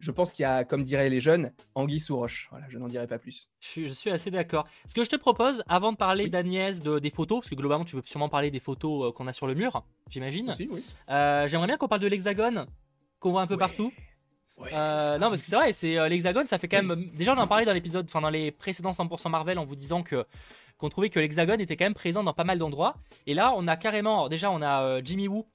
[0.00, 2.48] je pense qu'il y a, comme diraient les jeunes, anguille sous roche.
[2.50, 3.48] Voilà, je n'en dirai pas plus.
[3.60, 4.66] Je suis, je suis assez d'accord.
[4.86, 6.30] Ce que je te propose, avant de parler Oui.
[6.30, 9.26] d'Agnès, de, des photos, parce que globalement, tu veux sûrement parler des photos euh, qu'on
[9.26, 10.52] a sur le mur, j'imagine.
[10.58, 10.68] Oui.
[11.10, 12.66] Euh, J'aimerais bien qu'on parle de l'hexagone,
[13.20, 13.58] qu'on voit un peu Ouais.
[13.60, 13.92] partout.
[14.62, 14.70] Ouais.
[14.72, 17.10] Euh, non, parce que c'est vrai, c'est euh, l'hexagone, ça fait quand même.
[17.14, 20.02] Déjà, on en parlait dans l'épisode, enfin dans les précédents 100% Marvel, en vous disant
[20.02, 20.24] que
[20.78, 22.96] qu'on trouvait que l'hexagone était quand même présent dans pas mal d'endroits.
[23.26, 24.14] Et là, on a carrément.
[24.14, 25.46] alors déjà, on a euh, Jimmy Woo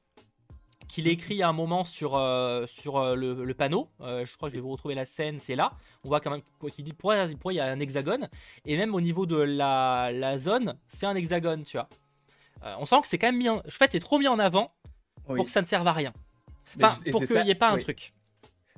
[0.88, 3.90] qui l'écrit à un moment sur, euh, sur euh, le, le panneau.
[4.02, 5.74] Euh, je crois que je vais vous retrouver la scène, c'est là.
[6.04, 6.42] On voit quand même
[6.72, 8.30] qu'il dit pourquoi, il y a un hexagone.
[8.66, 11.90] Et même au niveau de la, la zone, c'est un hexagone, tu vois.
[12.64, 13.58] Euh, on sent que c'est quand même mis en...
[13.58, 14.74] En fait, c'est trop mis en avant
[15.28, 15.36] Oui.
[15.36, 16.14] pour que ça ne serve à rien.
[16.78, 18.14] Enfin, et pour qu'il n'y ait pas un truc.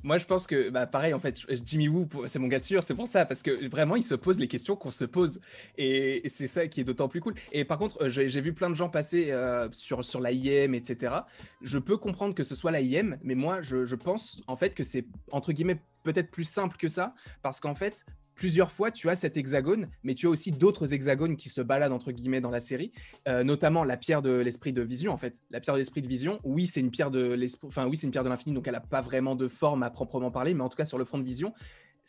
[0.03, 2.95] Moi, je pense que, bah, pareil, en fait, Jimmy Woo, c'est mon gars sûr, c'est
[2.95, 5.41] pour ça, parce que vraiment, il se pose les questions qu'on se pose.
[5.77, 7.33] Et, c'est ça qui est d'autant plus cool.
[7.51, 11.15] Et par contre, euh, j'ai vu plein de gens passer euh, sur, sur etc.
[11.61, 14.83] Je peux comprendre que ce soit l'AIM, mais moi, je, je pense, en fait, que
[14.83, 18.05] c'est, entre guillemets, peut-être plus simple que ça, parce qu'en fait,
[18.39, 21.91] plusieurs fois, tu as cet hexagone, mais tu as aussi d'autres hexagones qui se baladent,
[21.91, 22.93] entre guillemets, dans la série,
[23.27, 25.41] euh, notamment la pierre de l'esprit de vision, en fait.
[25.51, 28.07] La pierre de l'esprit de vision, oui, c'est une pierre de l'esprit, enfin, oui, c'est
[28.07, 30.63] une pierre de l'infini, donc elle n'a pas vraiment de forme à proprement parler, mais
[30.63, 31.53] en tout cas, sur le front de vision,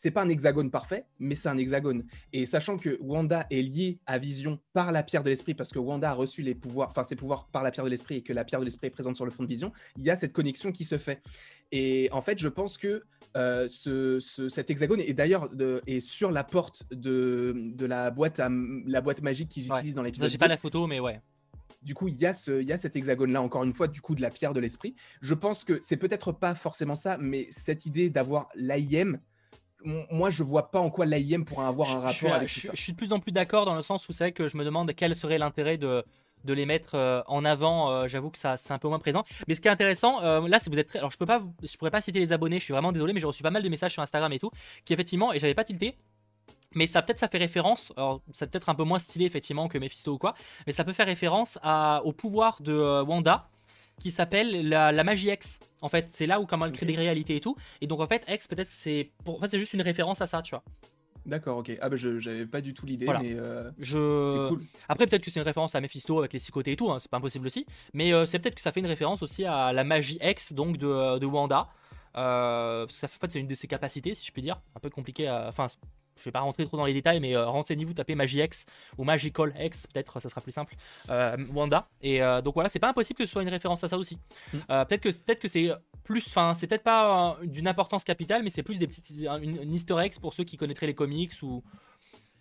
[0.03, 2.05] c'est pas un hexagone parfait, mais c'est un hexagone.
[2.33, 5.79] Et sachant que Wanda est liée à Vision par la pierre de l'esprit, parce que
[5.79, 8.33] Wanda a reçu les pouvoirs, enfin ses pouvoirs par la pierre de l'esprit et que
[8.33, 10.33] la pierre de l'esprit est présente sur le front de Vision, il y a cette
[10.33, 11.21] connexion qui se fait.
[11.71, 13.03] Et en fait, je pense que
[13.37, 15.51] euh, ce, ce- cet hexagone est d'ailleurs
[15.87, 18.49] est sur la porte de, de la boîte à,
[18.87, 19.77] la boîte magique qu'ils Ouais.
[19.77, 20.31] utilisent dans l'épisode.
[20.31, 20.51] j'ai pas 2.
[20.51, 21.21] la photo, mais ouais.
[21.83, 24.01] Du coup, il y a, ce, il y a cet hexagone-là, encore une fois, du
[24.01, 24.95] coup, de la pierre de l'esprit.
[25.23, 29.19] Je pense que c'est peut-être pas forcément ça, mais cette idée d'avoir l'AIM,
[29.85, 32.55] moi, je vois pas en quoi l'AIM pourra avoir un rapport je, suis, avec je
[32.55, 32.73] tout ça.
[32.75, 34.57] je suis de plus en plus d'accord dans le sens où c'est vrai que je
[34.57, 36.05] me demande quel serait l'intérêt de,
[36.45, 37.91] de les mettre euh, en avant.
[37.91, 39.25] euh, J'avoue que ça c'est un peu moins présent.
[39.49, 40.99] Mais ce qui est intéressant, euh, là, si vous êtes très...
[40.99, 42.59] alors je peux pas, je pourrais pas citer les abonnés.
[42.59, 44.51] Je suis vraiment désolé, mais j'ai reçu pas mal de messages sur Instagram et tout,
[44.85, 45.97] qui effectivement, et j'avais pas tilté.
[46.75, 49.77] Mais ça peut-être ça fait référence, alors c'est peut-être un peu moins stylé effectivement que
[49.77, 50.35] Mephisto ou quoi,
[50.69, 53.49] mais ça peut faire référence à, au pouvoir de Wanda
[54.01, 55.61] qui s'appelle la, la magie X.
[55.81, 57.55] En fait, c'est là où comment elle crée des réalités et tout.
[57.81, 59.37] Et donc en fait, X peut-être que c'est pour...
[59.37, 60.65] en fait c'est juste une référence à ça, tu vois.
[61.27, 61.71] D'accord, ok.
[61.83, 63.21] Ah bah je j'avais pas du tout l'idée, Voilà.
[63.21, 64.27] mais euh, Je...
[64.33, 64.63] c'est cool.
[64.89, 66.99] Après, peut-être que c'est une référence à Mephisto avec les six côtés et tout, hein,
[66.99, 67.67] c'est pas impossible aussi.
[67.93, 70.79] Mais euh, c'est peut-être que ça fait une référence aussi à la magie X donc
[70.79, 71.69] de, de Wanda.
[72.17, 74.43] Euh, parce que ça fait, en fait, c'est une de ses capacités, si je puis
[74.43, 74.61] dire.
[74.75, 75.29] Un peu compliqué.
[75.29, 75.67] à- Enfin,
[76.17, 78.67] je vais pas rentrer trop dans les détails, mais euh, renseignez-vous, tapez Magie X
[78.99, 80.77] ou Magical X, peut-être, ça sera plus simple.
[81.09, 81.89] Euh, Wanda.
[82.03, 84.19] Et euh, donc voilà, c'est pas impossible que ce soit une référence à ça aussi.
[84.53, 84.59] Mm.
[84.71, 85.71] Euh, peut-être que peut-être que c'est
[86.05, 89.75] plus, enfin, c'est peut-être pas d'une importance capitale, mais c'est plus des petites une, une
[89.75, 91.63] Easter pour ceux qui connaîtraient les comics ou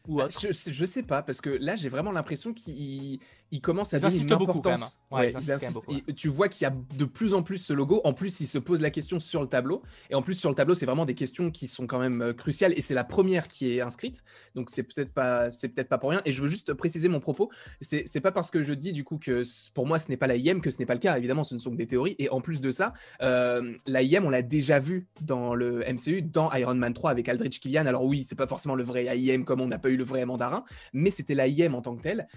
[0.07, 0.39] ou autre.
[0.41, 3.19] Je, je sais pas, parce que là, j'ai vraiment l'impression qu'il
[3.51, 4.99] il commence à donner une beaucoup, quand importance.
[5.11, 8.01] Ouais, insistent beaucoup, Et tu vois qu'il y a de plus en plus ce logo.
[8.03, 9.81] En plus, il se pose la question sur le tableau.
[10.09, 12.33] Et en plus, sur le tableau, c'est vraiment des questions qui sont quand même euh,
[12.33, 12.73] cruciales.
[12.77, 14.23] Et c'est la première qui est inscrite.
[14.55, 16.21] Donc, c'est peut-être pas, c'est peut-être pas pour rien.
[16.25, 17.49] Et je veux juste préciser mon propos.
[17.81, 19.43] C'est c'est pas parce que je dis, du coup, que
[19.73, 21.17] pour moi, ce n'est pas la IM que ce n'est pas le cas.
[21.17, 22.15] Évidemment, ce ne sont que des théories.
[22.19, 26.21] Et en plus de ça, euh, la IM, on l'a déjà vu dans le MCU,
[26.21, 27.85] dans Iron Man 3 avec Aldrich Killian.
[27.85, 30.25] Alors oui, c'est pas forcément le vrai IM comme on n'a pas eu le vrai
[30.25, 32.27] mandarin, mais c'était la IM en tant que telle.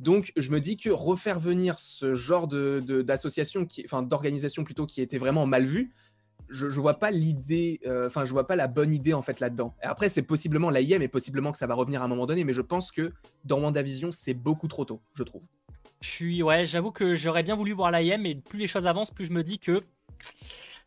[0.00, 2.82] Donc, je me dis que refaire venir ce genre de,
[3.84, 5.92] enfin d'organisation plutôt, qui était vraiment mal vue,
[6.48, 9.40] je, je vois pas l'idée, euh, enfin, je vois pas la bonne idée en fait
[9.40, 9.74] là-dedans.
[9.82, 12.44] Et après, c'est possiblement l'AIM et possiblement que ça va revenir à un moment donné,
[12.44, 13.12] mais je pense que
[13.44, 15.42] dans WandaVision, c'est beaucoup trop tôt, je trouve.
[16.00, 19.10] Je suis, ouais, j'avoue que j'aurais bien voulu voir l'IM, mais plus les choses avancent,
[19.10, 19.82] plus je me dis que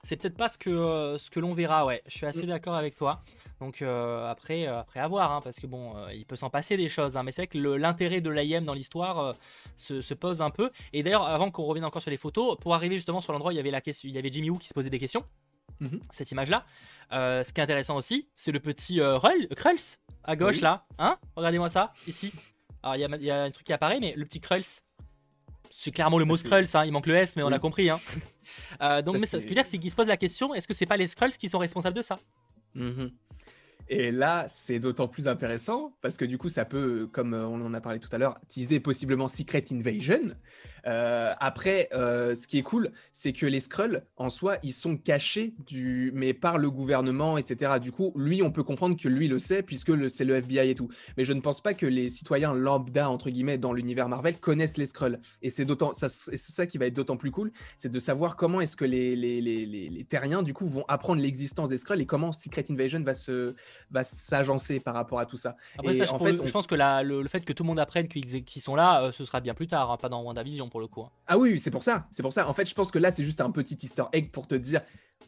[0.03, 2.03] c'est peut-être pas ce que, euh, ce que l'on verra, ouais.
[2.07, 2.47] Je suis assez Mm.
[2.49, 3.21] d'accord avec toi.
[3.59, 6.75] Donc euh, après, euh, après à voir, hein, parce que bon, il peut s'en passer
[6.77, 9.33] des choses, hein, mais c'est vrai que l'intérêt de l'IM dans l'histoire
[9.77, 10.69] se, se pose un peu.
[10.91, 13.55] Et d'ailleurs, avant qu'on revienne encore sur les photos, pour arriver justement sur l'endroit, il
[13.55, 15.23] y avait la question, il y avait Jimmy Woo qui se posait des questions.
[15.79, 16.01] Mhm.
[16.11, 16.65] Cette image-là.
[17.11, 20.61] Ce qui est intéressant aussi, c'est le petit Rull- Krulls à gauche Oui.
[20.61, 22.33] là, hein Regardez-moi ça ici.
[22.81, 24.63] Alors il y a, il y a un truc qui apparaît, mais le petit Krulls,
[25.75, 27.53] c'est clairement le mot Skrulls, hein, il manque le S, mais on Oui.
[27.53, 27.89] a compris.
[27.89, 27.99] Hein.
[28.81, 30.17] Euh, donc, Ça, mais ça- ce que je veux dire, c'est qu'il se pose la
[30.17, 32.17] question est-ce que c'est pas les Skrulls qui sont responsables de ça?
[32.75, 33.11] Mhm.
[33.89, 37.61] Et là, c'est d'autant plus intéressant parce que du coup, ça peut, comme euh, on
[37.61, 40.21] en a parlé tout à l'heure, teaser possiblement Secret Invasion.
[40.85, 44.97] Euh, après, euh, ce qui est cool, c'est que les Skrulls, en soi, ils sont
[44.97, 47.73] cachés du, mais par le gouvernement, etc.
[47.81, 50.75] Du coup, lui, on peut comprendre que lui le sait puisque c'est le FBI et
[50.75, 50.89] tout.
[51.17, 54.77] Mais je ne pense pas que les citoyens lambda entre guillemets dans l'univers Marvel connaissent
[54.77, 55.19] les Skrulls.
[55.41, 58.35] Et c'est d'autant, ça, c'est ça qui va être d'autant plus cool, c'est de savoir
[58.35, 61.77] comment est-ce que les, les, les, les, les Terriens du coup vont apprendre l'existence des
[61.77, 63.55] Skrulls et comment Secret Invasion va se
[63.91, 65.55] va s'agencer par rapport à tout ça.
[65.77, 67.45] Après, Et ça, je, en pour- fait, on- je pense que la- le, le fait
[67.45, 69.91] que tout le monde apprenne qu'ils qu'ils sont là, euh, ce sera bien plus tard,
[69.91, 71.01] hein, pas dans WandaVision le coup.
[71.01, 71.11] hein.
[71.27, 72.49] Ah oui, c'est pour ça, c'est pour ça.
[72.49, 74.81] En fait, je pense que là, c'est juste un petit Easter egg pour te dire,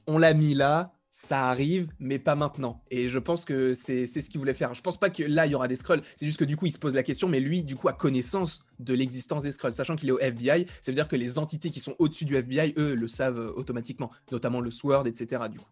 [0.07, 2.83] on l'a mis là, ça arrive, mais pas maintenant.
[2.91, 4.73] Et je pense que c'est ce qu'il voulait faire.
[4.73, 6.01] Je pense pas que là, il y aura des Skrulls.
[6.17, 7.93] C'est juste que du coup, il se pose la question, mais lui, du coup, a
[7.93, 9.73] connaissance de l'existence des Skrulls.
[9.73, 12.35] Sachant qu'il est au FBI, ça veut dire que les entités qui sont au-dessus du
[12.35, 15.43] FBI, eux, le savent euh, automatiquement, notamment le Sword, etc.
[15.49, 15.69] Du coup.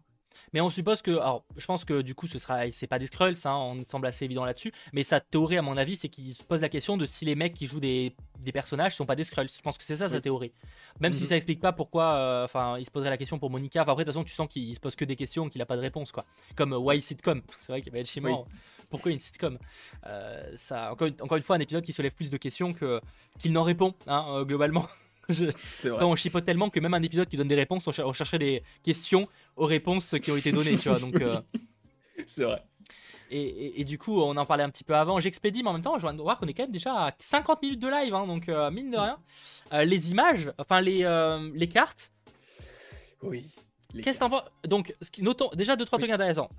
[0.52, 3.06] Mais on suppose que, alors, je pense que du coup, ce sera, c'est pas des
[3.06, 4.72] Skrulls, hein, on semble assez évident là-dessus.
[4.92, 7.34] Mais sa théorie, à mon avis, c'est qu'il se pose la question de si les
[7.34, 9.48] mecs qui jouent des, des personnages sont pas des Skrulls.
[9.54, 10.20] Je pense que c'est ça sa Oui.
[10.20, 10.52] théorie.
[11.00, 11.28] Même si Mhm.
[11.28, 13.82] ça explique pas pourquoi, euh, enfin, il se poserait la question pour Monica.
[13.82, 15.66] Enfin, après, de toute façon, tu sens qu'il se pose que des questions, qu'il a
[15.66, 16.24] pas de réponse, quoi.
[16.56, 17.42] Comme euh, Why sitcom?
[17.58, 18.46] C'est vrai qu'il va être chimant.
[18.90, 19.58] Pourquoi une sitcom?
[20.06, 23.00] Euh, ça, encore, une- encore une fois, un épisode qui soulève plus de questions que
[23.38, 24.86] qu'il n'en répond, hein, euh, globalement.
[25.30, 25.46] Je-
[25.88, 28.62] Après, on chipote tellement que même un épisode qui donne des réponses, on chercherait des
[28.82, 29.26] questions
[29.56, 30.98] aux réponses qui ont été données, tu vois.
[30.98, 31.40] Donc, euh,
[32.26, 32.62] C'est vrai.
[33.30, 35.18] et, et- et du coup, on en parlait un petit peu avant.
[35.20, 37.12] J'expédie, mais en même temps, je viens de voir qu'on est quand même déjà à
[37.18, 39.18] 50 minutes de live, hein, donc euh, mine de rien.
[39.72, 41.02] Euh, les images, enfin les,
[41.54, 42.12] les cartes.
[43.22, 43.46] Oui.
[44.02, 44.44] Qu'est-ce que t'en penses?
[44.66, 46.02] Donc, ce qui- notons déjà deux trois Oui.
[46.08, 46.50] trucs intéressants.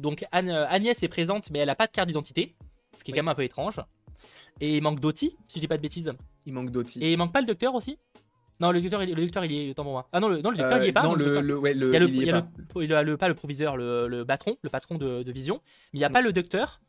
[0.00, 2.54] Donc Anne- Agnès est présente, mais elle a pas de carte d'identité,
[2.96, 3.18] ce qui est Oui.
[3.18, 3.80] quand même un peu étrange.
[4.60, 6.12] Et il manque Doty, si je dis pas de bêtises.
[6.46, 7.02] Il manque d'outils.
[7.04, 7.98] Et il manque pas le docteur aussi?
[8.60, 9.70] Non, le docteur, il- le docteur, il y est.
[9.70, 10.08] Autant pour moi.
[10.12, 11.02] Ah non, le, non, le docteur, il y est pas.
[11.02, 12.24] non, non, le le, docteur- le, ouais, le, Il y a le, il y il
[12.24, 12.48] y est a pas.
[12.74, 15.32] le- il y a le- pas le proviseur, le, le patron, le patron de, de
[15.32, 15.60] Vision,
[15.92, 16.12] mais il n'y a Mm.
[16.12, 16.80] pas le docteur,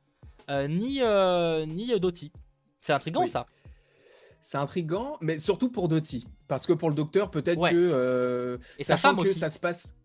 [0.50, 2.32] euh, ni, euh, ni euh, Doty.
[2.82, 3.28] C'est intriguant Oui.
[3.28, 3.46] ça.
[4.42, 6.26] C'est intriguant, mais surtout pour Doty.
[6.48, 7.72] Parce que pour le docteur, peut-être Ouais.
[7.72, 7.76] que.
[7.78, 9.38] euh, Et sa femme que aussi.
[9.38, 9.96] ça se passe.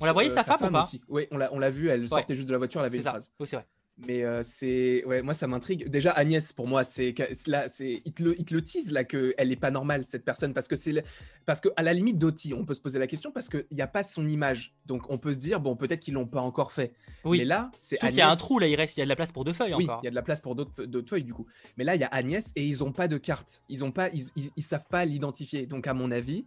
[0.00, 0.88] On la voyait, euh, sa femme ou pas.
[1.08, 3.10] Oui, on l'a, vu, elle sortait juste de la voiture, elle avait une ça.
[3.10, 3.30] phrase.
[3.38, 3.66] Oui, c'est vrai.
[4.06, 5.04] Mais euh, c'est.
[5.06, 5.88] Ouais, moi, ça m'intrigue.
[5.88, 7.14] Déjà, Agnès, pour moi, c'est.
[7.14, 8.00] que- Là, c'est...
[8.04, 10.54] Il, te le, il te le tease, là, qu'elle n'est pas normale, cette personne.
[10.54, 11.02] Parce que, c'est le-
[11.46, 13.82] parce que à la limite, Doty, on peut se poser la question parce qu'il n'y
[13.82, 14.72] a pas son image.
[14.86, 16.92] Donc, on peut se dire, bon, peut-être qu'ils l'ont pas encore fait.
[17.24, 17.38] Oui.
[17.38, 18.10] Mais là, c'est Agnès.
[18.12, 19.44] qu'il y a un trou là, il reste, il y a de la place pour
[19.44, 20.00] deux feuilles Oui, encore.
[20.02, 21.46] il y a de la place pour d'autres, d'autres feuilles du coup.
[21.76, 23.62] Mais là, il y a Agnès et ils ont pas de carte.
[23.68, 25.66] Ils ont pas, ils, ils, ils savent pas l'identifier.
[25.66, 26.46] Donc à mon avis,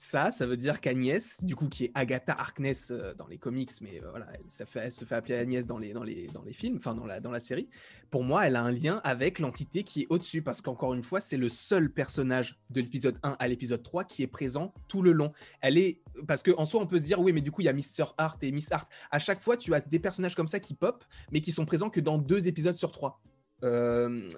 [0.00, 3.72] Ça, ça veut dire qu'Agnès, du coup, qui est Agatha Harkness euh, dans les comics,
[3.80, 6.44] mais euh, voilà, elle, ça fait, se fait appeler Agnès dans les, dans les, dans
[6.44, 7.68] les films, enfin dans la, dans la série.
[8.08, 11.20] Pour moi, elle a un lien avec l'entité qui est au-dessus, parce qu'encore une fois,
[11.20, 15.10] c'est le seul personnage de l'épisode 1 à l'épisode 3 qui est présent tout le
[15.10, 15.32] long.
[15.62, 17.68] Elle est, parce qu'en soi, on peut se dire, oui, mais du coup, il y
[17.68, 18.14] a Mr.
[18.18, 18.88] Hart et Miss Hart.
[19.10, 21.90] À chaque fois, tu as des personnages comme ça qui pop, mais qui sont présents
[21.90, 23.20] que dans deux épisodes sur trois.
[23.64, 24.28] Euh,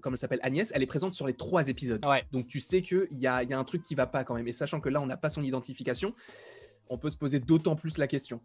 [0.00, 2.04] comme elle s'appelle Agnès, elle est présente sur les trois épisodes.
[2.04, 2.24] Ouais.
[2.32, 4.48] Donc tu sais qu'il y a, y a un truc qui va pas quand même.
[4.48, 6.14] Et sachant que là, on n'a pas son identification,
[6.88, 8.40] on peut se poser d'autant plus la question.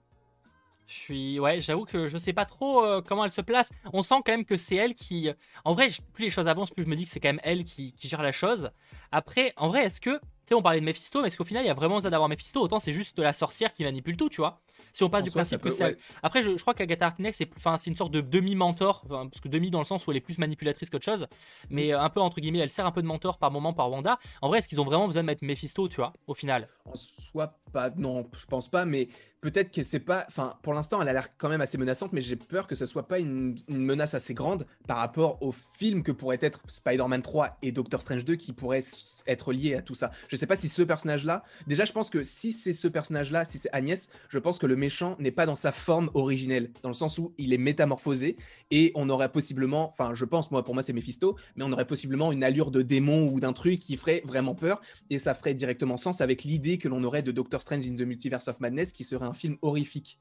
[0.87, 3.71] Je suis, ouais, j'avoue que je sais pas trop euh, comment elle se place.
[3.91, 5.31] On sent quand même que c'est elle qui,
[5.63, 7.63] en vrai, plus les choses avancent, plus je me dis que c'est quand même elle
[7.63, 8.69] qui, qui gère la chose.
[9.11, 11.63] Après, en vrai, est-ce que, tu sais, on parlait de Mephisto, mais est-ce qu'au final,
[11.63, 12.61] il y a vraiment besoin d'avoir Mephisto?
[12.61, 14.61] Autant c'est juste la sorcière qui manipule tout, tu vois.
[14.93, 15.83] Si on passe En du soi, principe que c'est.
[15.85, 15.97] ouais.
[16.23, 19.71] Après, je, je crois qu'Agatha Harkness, c'est, c'est une sorte de demi-mentor, parce que demi
[19.71, 21.27] dans le sens où elle est plus manipulatrice qu'autre chose,
[21.69, 23.89] mais euh, un peu entre guillemets, elle sert un peu de mentor par moment par
[23.89, 24.19] Wanda.
[24.41, 26.67] En vrai, est-ce qu'ils ont vraiment besoin de mettre Mephisto, tu vois, au final?
[26.85, 29.07] En soi, pas, non, je pense pas, mais
[29.41, 30.25] peut-être que c'est pas.
[30.27, 32.85] Enfin, pour l'instant, elle a l'air quand même assez menaçante, mais j'ai peur que ce
[32.85, 37.21] soit pas une, une menace assez grande par rapport au film que pourraient être Spider-Man
[37.21, 38.81] 3 et Doctor Strange 2 qui pourraient
[39.27, 40.11] être liés à tout ça.
[40.29, 41.43] Je sais pas si ce personnage-là.
[41.67, 44.75] Déjà, je pense que si c'est ce personnage-là, si c'est Agnès, je pense que le
[44.75, 48.37] méchant n'est pas dans sa forme originelle, dans le sens où il est métamorphosé
[48.71, 49.89] et on aurait possiblement.
[49.89, 52.81] Enfin, je pense, moi, pour moi, c'est Mephisto, mais on aurait possiblement une allure de
[52.81, 56.77] démon ou d'un truc qui ferait vraiment peur et ça ferait directement sens avec l'idée
[56.77, 59.57] que l'on aurait de Doctor Strange in the Multiverse of Madness qui serait un film
[59.61, 60.19] horrifique.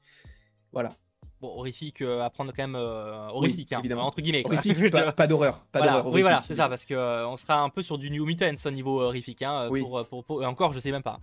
[0.71, 0.91] Voilà.
[1.41, 4.05] Bon, horrifique euh, à prendre quand même euh, horrifique, hein, évidemment.
[4.07, 4.43] entre guillemets.
[4.45, 5.65] Horrifique, pas, d'horreur.
[5.71, 8.09] Pas Voilà, oui, voilà, c'est ça, parce que euh, on sera un peu sur du
[8.09, 9.41] New Mutants au niveau euh, horrifique.
[9.41, 9.81] Hein, Oui.
[9.81, 11.19] pour, pour- pour- et encore, je sais même pas.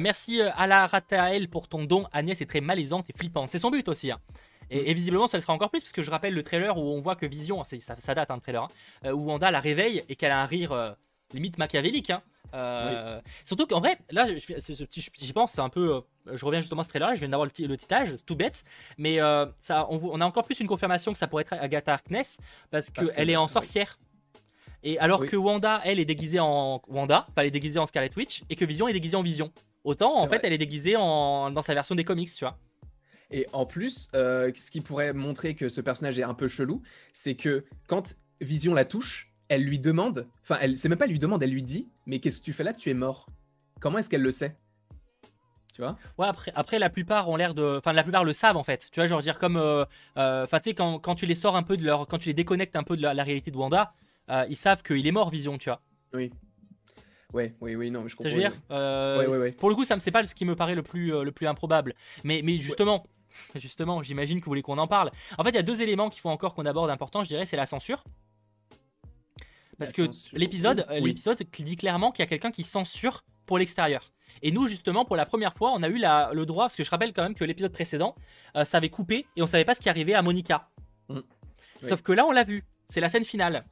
[0.00, 2.06] Merci à la Ratael pour ton don.
[2.12, 3.50] Agnès est très malaisante et flippante.
[3.50, 4.10] C'est son but aussi.
[4.10, 4.18] hein.
[4.70, 6.82] Et, et visiblement, ça le sera encore plus, parce que je rappelle le trailer où
[6.82, 8.68] on voit que Vision, ça, ça date un trailer,
[9.02, 10.90] hein, où Wanda la réveille et qu'elle a un rire euh,
[11.32, 12.10] limite machiavélique.
[12.10, 12.22] hein.
[12.54, 15.96] Euh, Surtout qu'en vrai, là, ce- petit- j'y pense, c'est un peu.
[15.96, 16.00] euh,
[16.36, 18.64] je reviens justement à ce trailer, je viens d'avoir le, le titage, tout bête,
[18.98, 21.92] mais euh, ça, on, on a encore plus une confirmation que ça pourrait être Agatha
[21.94, 22.38] Harkness
[22.70, 23.50] parce qu'elle que- est en oui.
[23.50, 23.98] sorcière.
[24.82, 25.28] Et alors Oui.
[25.28, 28.56] que Wanda, elle est déguisée en Wanda, enfin elle est déguisée en Scarlet Witch, et
[28.56, 29.52] que Vision est déguisée en Vision.
[29.84, 32.58] Autant, en fait, elle est déguisée en, dans sa version des comics, tu vois.
[33.30, 36.82] Et en plus, euh, ce qui pourrait montrer que ce personnage est un peu chelou,
[37.12, 41.12] c'est que quand Vision la touche, elle lui demande, enfin, elle, c'est même pas elle
[41.12, 43.26] lui demande, elle lui dit, mais qu'est-ce que tu fais là Tu es mort.
[43.80, 44.56] Comment est-ce qu'elle le sait?
[45.74, 45.96] Tu vois?
[46.18, 47.76] Ouais, après, après, la plupart ont l'air de.
[47.78, 48.88] Enfin, la plupart le savent en fait.
[48.90, 49.56] Tu vois, genre dire comme.
[49.56, 49.84] euh,
[50.16, 52.08] euh, Enfin, tu sais, quand, quand tu les sors un peu de leur.
[52.08, 53.92] Quand tu les déconnectes un peu de la, la réalité de Wanda,
[54.30, 55.80] euh, ils savent qu'il est mort, Vision, tu vois.
[56.14, 56.32] Oui.
[57.32, 58.30] Ouais, oui, oui, non, mais je comprends.
[58.30, 58.56] je veux dire?
[58.72, 59.52] Euh, Ouais, ouais, ouais.
[59.52, 61.46] Pour le coup, ça me c'est pas ce qui me paraît le plus, le plus
[61.46, 61.94] improbable.
[62.24, 63.04] Mais, mais justement,
[63.54, 65.10] justement, j'imagine que vous voulez qu'on en parle.
[65.36, 67.46] En fait, il y a deux éléments qu'il faut encore qu'on aborde importants, je dirais,
[67.46, 68.02] c'est la censure.
[69.78, 71.08] Parce La que l'épisode, oui, euh, oui.
[71.10, 74.10] l'épisode dit clairement qu'il y a quelqu'un qui censure pour l'extérieur.
[74.42, 76.84] Et nous, justement, pour la première fois, on a eu la- le droit, parce que
[76.84, 78.14] je rappelle quand même que l'épisode précédent,
[78.56, 80.68] euh, ça avait coupé et on savait pas ce qui arrivait à Monica.
[81.08, 81.20] Mm.
[81.80, 82.64] Sauf que là, on l'a vu.
[82.88, 83.64] C'est la scène finale.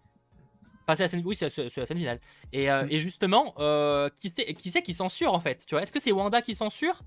[0.83, 1.47] Enfin, c'est la scène, oui, c'est
[1.77, 2.21] la scène finale.
[2.53, 2.89] Et, euh, Mm.
[2.91, 5.65] et justement, euh, qui c'est qui, qui censure en fait?
[5.67, 7.03] Tu vois Est-ce que c'est Wanda qui censure?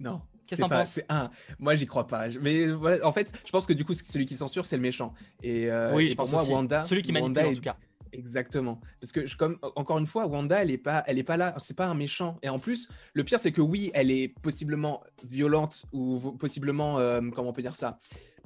[0.00, 0.22] Non.
[0.56, 1.30] Qu'est-ce que t'en penses.
[1.58, 2.28] Moi, j'y crois pas.
[2.40, 5.14] Mais voilà, en fait, je pense que du coup, celui qui censure, c'est le méchant.
[5.42, 6.52] Et, euh, Oui, et je pour pense moi, aussi.
[6.52, 6.84] Wanda.
[6.84, 7.76] Celui qui manipule Wanda en tout cas.
[8.12, 8.78] Exactement.
[9.00, 11.54] Parce que je, comme encore une fois, Wanda, elle est pas, elle est pas là.
[11.58, 12.38] C'est pas un méchant.
[12.42, 17.20] Et en plus, le pire, c'est que oui, elle est possiblement violente ou possiblement, euh,
[17.34, 17.98] comment on peut dire ça,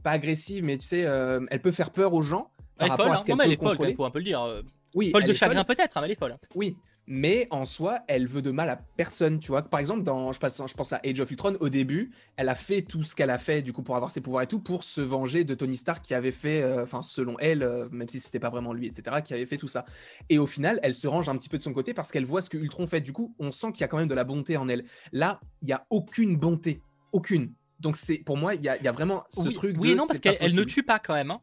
[0.04, 2.90] pas agressive, mais tu sais, euh, elle peut faire peur aux gens par Elle est
[2.90, 3.20] rapport folle, à hein.
[3.20, 3.88] ce qu'elle Non, mais elle peut est folle, quand contrôler.
[3.90, 4.62] même, faut un peu le dire.
[4.94, 6.36] Oui, Folle de chagrin peut-être, hein, mais elle est folle.
[6.54, 6.76] Oui,
[7.07, 9.62] mais en soi, elle veut de mal à personne, tu vois.
[9.62, 12.54] Par exemple, dans, je, pense, je pense à Age of Ultron, au début, elle a
[12.54, 14.82] fait tout ce qu'elle a fait, du coup, pour avoir ses pouvoirs et tout, pour
[14.84, 18.18] se venger de Tony Stark qui avait fait, euh, enfin, selon elle, euh, même si
[18.18, 19.84] c'était pas vraiment lui, etc., qui avait fait tout ça.
[20.28, 22.40] Et au final, elle se range un petit peu de son côté parce qu'elle voit
[22.42, 23.00] ce que Ultron fait.
[23.00, 24.84] Du coup, on sent qu'il y a quand même de la bonté en elle.
[25.12, 26.82] Là, il y a aucune bonté,
[27.12, 27.52] aucune.
[27.78, 29.90] Donc, c'est pour moi, il y a, il y a vraiment ce oui, truc oui
[29.90, 29.94] de.
[29.94, 31.30] non, parce qu'elle elle ne tue pas quand même.
[31.30, 31.40] hein.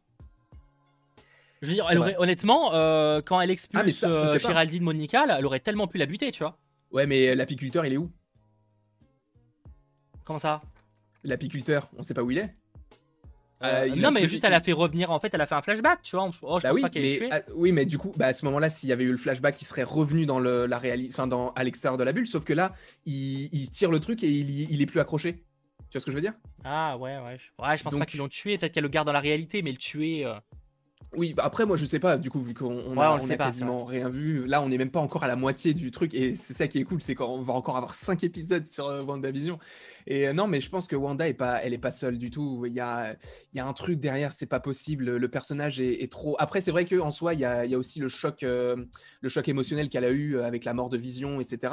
[1.64, 4.38] Je veux dire, elle aurait, honnêtement, euh, quand elle Ah, expulse ça, on euh.
[4.38, 6.58] Géraldine Monica, là, elle aurait tellement pu la buter, tu vois.
[6.92, 8.10] Ouais, mais l'apiculteur, il est où?
[10.24, 10.60] Comment ça?
[11.22, 12.54] L'apiculteur, on sait pas où il est?
[13.62, 16.02] Euh, Non, mais juste elle a fait revenir, en fait, elle a fait un flashback,
[16.02, 16.30] tu vois.
[16.42, 17.28] Oh, je Bah pense oui, pas mais, tuée.
[17.30, 19.60] ah, oui, mais du coup, bah, à ce moment-là, s'il y avait eu le flashback,
[19.62, 22.26] il serait revenu dans le, la réalité, enfin, dans, à l'extérieur de la bulle.
[22.26, 22.74] Sauf que là,
[23.06, 25.44] il, il tire le truc et il, il est plus accroché.
[25.90, 26.34] Tu vois ce que je veux dire?
[26.64, 27.38] Ah ouais, ouais.
[27.38, 28.58] Je, ouais, je pense pas qu'ils l'ont tué.
[28.58, 30.26] Peut-être qu'elle le garde dans la réalité, mais le tuer.
[30.26, 30.34] euh,
[31.16, 33.16] Oui, bah, après, moi, je sais pas, du coup, vu qu'on on Ouais, a, on
[33.16, 34.46] le on sait a pas, quasiment rien vu.
[34.46, 36.14] Là, on n'est même pas encore à la moitié du truc.
[36.14, 39.02] Et c'est ça qui est cool, c'est qu'on va encore avoir cinq épisodes sur euh,
[39.02, 39.58] WandaVision.
[40.06, 42.30] Et euh, non, mais je pense que Wanda est pas, elle est pas seule du
[42.30, 42.64] tout.
[42.66, 43.12] Il y a,
[43.52, 45.16] il y a un truc derrière, c'est pas possible.
[45.16, 46.36] Le personnage est, est trop.
[46.38, 48.76] Après, c'est vrai qu'en soi, il y a, il y a aussi le choc, euh,
[49.20, 51.72] le choc émotionnel qu'elle a eu avec la mort de Vision, etc.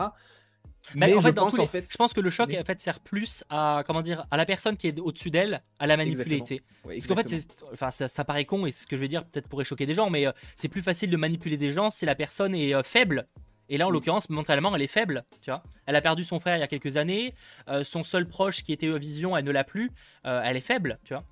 [0.96, 1.88] Mais Mais en je fait, pense tous les- en fait.
[1.92, 2.60] je pense que le choc Oui.
[2.60, 5.88] en fait sert plus à comment dire à la personne qui est au-dessus d'elle à
[5.88, 6.40] la manipuler.
[6.84, 9.48] Parce qu'en fait, enfin, ça, ça paraît con et ce que je vais dire peut-être
[9.48, 12.16] pourrait choquer des gens, mais euh, c'est plus facile de manipuler des gens si la
[12.16, 13.28] personne est euh, faible.
[13.70, 13.94] Et là, en Oui.
[13.94, 15.24] l'occurrence, mentalement, elle est faible.
[15.42, 17.36] Tu vois, elle a perdu son frère il y a quelques années.
[17.70, 19.92] euh, son seul proche qui était Vision, elle ne l'a plus.
[20.26, 21.00] euh, elle est faible.
[21.06, 21.24] Tu vois.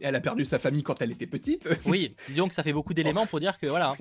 [0.00, 1.68] Elle a perdu sa famille quand elle était petite.
[1.84, 2.14] Oui.
[2.28, 3.96] disons que ça fait beaucoup d'éléments pour dire que voilà.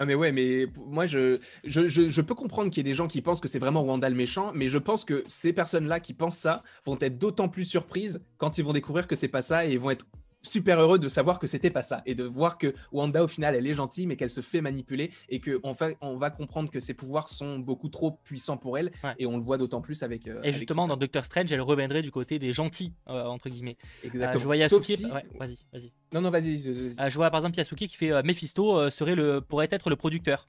[0.00, 3.40] Ah mais ouais, mais moi je peux comprendre qu'il y ait des gens qui pensent
[3.40, 6.62] que c'est vraiment Wanda le méchant, mais je pense que ces personnes-là qui pensent ça
[6.84, 9.80] vont être d'autant plus surprises quand ils vont découvrir que c'est pas ça et ils
[9.80, 10.06] vont être
[10.42, 13.54] super heureux de savoir que c'était pas ça et de voir que Wanda au final
[13.56, 16.70] elle est gentille mais qu'elle se fait manipuler et que on va, on va comprendre
[16.70, 19.14] que ses pouvoirs sont beaucoup trop puissants pour elle Ouais.
[19.18, 21.60] et on le voit d'autant plus avec euh, Et avec justement, dans Doctor Strange, elle
[21.60, 23.76] reviendrait du côté des gentils euh, entre guillemets.
[24.04, 25.08] Euh, exactement je voyais sauf Yasuki.
[25.08, 25.92] si ouais, vas-y, vas-y.
[26.12, 29.14] non non vas-y je- je- je vois par exemple Yasuki qui fait euh, Mephisto serait
[29.14, 30.48] le, pourrait être le producteur.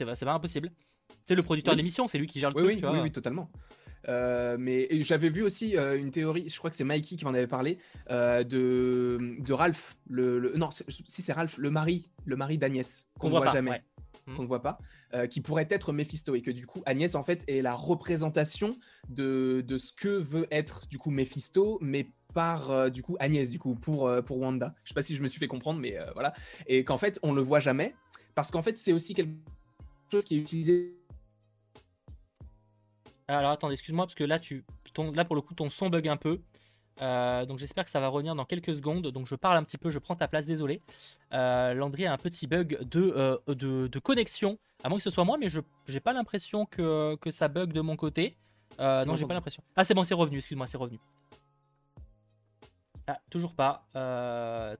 [0.00, 0.70] Vois, c'est pas impossible.
[1.24, 1.78] C'est le producteur Oui.
[1.78, 2.70] l'émission, c'est lui qui gère le Oui, truc.
[2.74, 2.92] oui, tu vois.
[2.96, 3.50] oui, oui, totalement.
[4.08, 7.30] Euh, mais j'avais vu aussi euh, une théorie, je crois que c'est Mikey qui m'en
[7.32, 7.78] avait parlé,
[8.10, 9.96] euh, de, de Ralph.
[10.10, 13.52] Le, le- non, si c'est Ralph, le mari, le mari d'Agnès, qu'on ne voit, pas,
[13.52, 13.82] jamais, ouais.
[14.36, 14.78] Qu'on ne voit pas,
[15.30, 18.74] qui pourrait être Mephisto et que du coup Agnès en fait est la représentation
[19.10, 23.58] de, de ce que veut être du coup Mephisto, mais par du coup Agnès du
[23.58, 24.74] coup pour pour Wanda.
[24.84, 26.32] Je sais pas si je me suis fait comprendre, mais voilà.
[26.66, 27.94] Et qu'en fait on le voit jamais
[28.34, 29.34] parce qu'en fait c'est aussi quelque
[30.14, 30.94] chose qui est
[33.28, 36.08] Alors attendez, excuse-moi parce que là, tu, ton, là pour le coup ton son bug
[36.08, 36.40] un peu.
[37.02, 39.08] Euh, donc j'espère que ça va revenir dans quelques secondes.
[39.08, 40.80] Donc je parle un petit peu, je prends ta place, désolé.
[41.32, 44.58] Euh, Landry a un petit bug de, euh, de, de connexion.
[44.82, 47.72] À moins que ce soit moi, mais je j'ai pas l'impression que, que ça bug
[47.72, 48.36] de mon côté.
[48.80, 49.62] Euh, non, j'ai pas l'impression.
[49.76, 51.00] Ah c'est bon, c'est revenu, excuse-moi, c'est revenu.
[53.06, 53.86] Ah, toujours pas.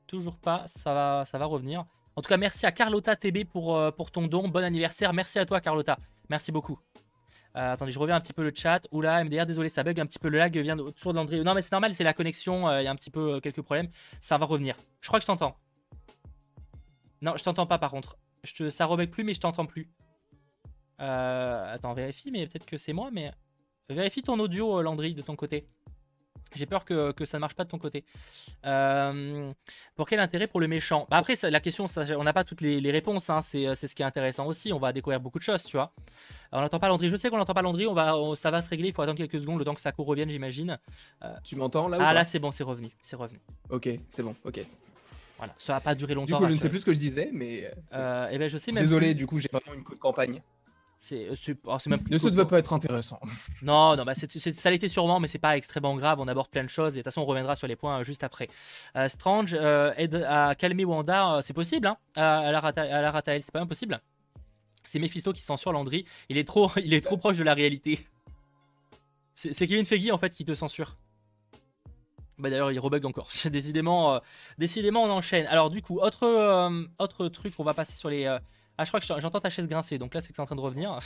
[0.07, 1.85] Toujours pas, ça va, ça va revenir.
[2.17, 4.49] En tout cas, merci à Carlotta TB pour, euh, pour ton don.
[4.49, 5.13] Bon anniversaire.
[5.13, 5.99] Merci à toi, Carlotta.
[6.29, 6.79] Merci beaucoup.
[7.57, 8.87] Euh, attendez, je reviens un petit peu le chat.
[8.93, 10.29] Oula, MDR, désolé, ça bug un petit peu.
[10.29, 11.43] Le lag vient toujours de l'André.
[11.43, 12.69] Non, mais c'est normal, c'est la connexion.
[12.69, 13.89] euh, Il y a un petit peu quelques problèmes.
[14.21, 14.77] Ça va revenir.
[15.01, 15.57] Je crois que je t'entends.
[17.21, 18.17] Non, je t'entends pas par contre.
[18.45, 18.71] Je.
[18.71, 19.89] Ça rebug plus, mais je t'entends plus.
[20.99, 23.11] Attends, vérifie, mais peut-être que c'est moi.
[23.13, 23.33] Mais
[23.89, 25.69] vérifie ton audio, Landry, de ton côté.
[26.55, 28.05] J'ai peur que, que ça ne marche pas de ton côté.
[28.65, 29.53] Euh,
[29.97, 31.07] pour quel intérêt pour le méchant?
[31.11, 33.29] Bah Après, ça- la question, ça, on n'a pas toutes les, les réponses.
[33.31, 34.73] hein, c'est c'est ce qui est intéressant aussi.
[34.73, 35.93] On va découvrir beaucoup de choses, tu vois.
[36.53, 37.09] On n'entend pas Landry.
[37.09, 37.87] Je sais qu'on n'entend pas Landry.
[37.87, 38.89] On va, on- ça va se régler.
[38.89, 40.79] Il faut attendre quelques secondes le temps que Sako revienne, j'imagine.
[41.43, 42.91] Tu m'entends là ou Ah là, c'est bon, c'est revenu.
[43.03, 43.41] C'est revenu.
[43.71, 44.61] Ok, c'est bon, ok.
[45.39, 45.53] Voilà.
[45.59, 46.27] Ça va pas durer longtemps.
[46.27, 46.69] Du coup, je ne sais rassurez.
[46.71, 48.85] plus ce que je disais, mais euh, Euh, eh ben, je sais même.
[48.85, 49.15] désolé, plus.
[49.17, 50.41] du coup, j'ai vraiment une campagne.
[50.99, 52.25] C'est c'est- oh, même plus.
[52.25, 53.21] Ne devait pas être intéressant.
[53.63, 56.19] Non, non, bah c'est- c'est- ça l'était sûrement, mais c'est pas extrêmement grave.
[56.21, 58.05] On aborde plein de choses et de toute façon, on reviendra sur les points euh,
[58.05, 58.49] juste après.
[58.97, 63.03] Euh, Strange euh, aide à calmer Wanda, euh, c'est possible, hein, à, la rata, à
[63.03, 64.01] la Ratael, c'est pas impossible.
[64.87, 66.07] C'est Mephisto qui censure Landry.
[66.29, 68.07] Il est trop, il est trop proche de la réalité.
[69.35, 70.97] C'est c'est Kevin Feige en fait qui te censure.
[72.39, 73.29] Bah d'ailleurs, il rebug encore.
[73.51, 74.19] décidément, euh,
[74.59, 75.47] décidément, on enchaîne.
[75.49, 78.25] Alors du coup, autre, euh, autre truc, on va passer sur les.
[78.25, 78.39] euh,
[78.79, 80.57] Ah, je crois que j'entends ta chaise grincer, donc là, c'est que c'est en train
[80.57, 80.99] de revenir.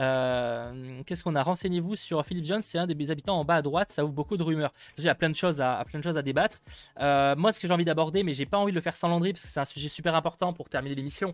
[0.00, 1.42] Euh, Qu'est-ce qu'on a?
[1.42, 4.36] Renseignez-vous sur Philip Jones, c'est un des habitants en bas à droite, ça ouvre beaucoup
[4.36, 4.72] de rumeurs.
[4.98, 6.58] Il y a plein de choses à, plein de choses à débattre.
[7.00, 9.08] Euh, moi, ce que j'ai envie d'aborder, mais j'ai pas envie de le faire sans
[9.08, 11.32] Landry parce que c'est un sujet super important pour terminer l'émission.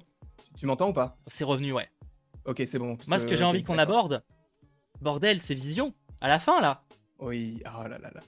[0.56, 1.16] Tu m'entends ou pas?
[1.26, 1.90] C'est revenu, ouais.
[2.44, 2.96] Ok, c'est bon.
[3.08, 4.22] Moi, ce que j'ai envie qu'on aborde,
[5.00, 5.92] bordel, c'est Vision.
[6.20, 6.82] À la fin, là,
[7.18, 8.20] Oui, oh là là là.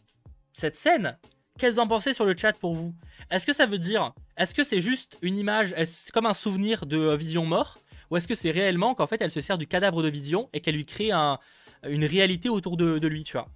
[0.53, 1.17] cette scène,
[1.59, 2.95] qu'est-ce que vous en pensez sur le chat pour vous
[3.31, 5.75] Est-ce que ça veut dire, est-ce que c'est juste une image,
[6.13, 7.79] comme un souvenir de euh, Vision mort
[8.11, 10.61] Ou est-ce que c'est réellement qu'en fait elle se sert du cadavre de Vision et
[10.61, 11.39] qu'elle lui crée un-
[11.87, 13.49] une réalité autour de, de lui, tu vois?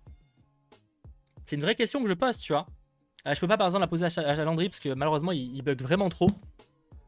[1.46, 2.66] C'est une vraie question que je pose, tu vois.
[3.26, 5.80] Euh, je peux pas par exemple la poser à, parce que malheureusement il, il bug
[5.82, 6.28] vraiment trop.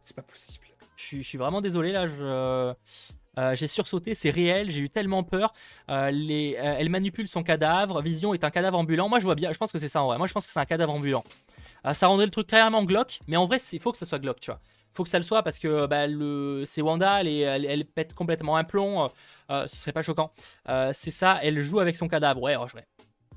[0.03, 0.65] C'est pas possible.
[0.97, 2.07] Je suis, je suis vraiment désolé là.
[2.07, 2.75] Je,
[3.39, 4.71] euh, j'ai sursauté, c'est réel.
[4.71, 5.53] J'ai eu tellement peur.
[5.89, 8.03] Euh, euh, elle manipule son cadavre.
[8.03, 9.09] Vision est un cadavre ambulant.
[9.09, 9.53] Moi, je vois bien.
[9.53, 10.19] Je pense que c'est ça en vrai.
[10.19, 11.25] Moi, je pense que c'est un cadavre ambulant.
[11.93, 13.21] Ça rendrait le truc carrément glauque.
[13.27, 14.61] Mais en vrai, il faut que ça soit glauque, tu vois.
[14.93, 16.07] Faut que ça le soit parce que bah,
[16.67, 17.21] c'est Wanda.
[17.21, 19.09] Elle, elle, pète complètement un plomb.
[19.49, 20.33] Ce serait pas choquant.
[20.93, 21.39] C'est ça.
[21.43, 22.43] Elle joue avec son cadavre.
[22.43, 22.85] Ouais, je vais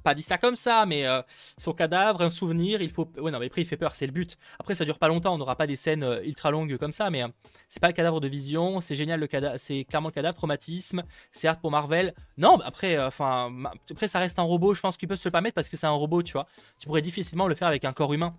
[0.04, 1.22] pas dit ça comme ça, mais euh,
[1.58, 3.10] son cadavre, un souvenir, il faut.
[3.18, 4.38] Ouais, non, mais après, il fait peur, c'est le but.
[4.60, 7.10] Après, ça dure pas longtemps, on n'aura pas des scènes euh, ultra longues comme ça,
[7.10, 7.28] mais euh,
[7.68, 11.04] c'est pas le cadavre de vision, c'est génial le cadavre, c'est clairement le cadavre, traumatisme,
[11.32, 12.14] c'est hard pour Marvel.
[12.38, 13.52] Non, après, enfin,
[13.90, 15.88] après, ça reste un robot, je pense qu'ils peuvent se le permettre parce que c'est
[15.88, 16.48] un robot, tu vois.
[16.80, 18.36] Tu pourrais difficilement le faire avec un corps humain.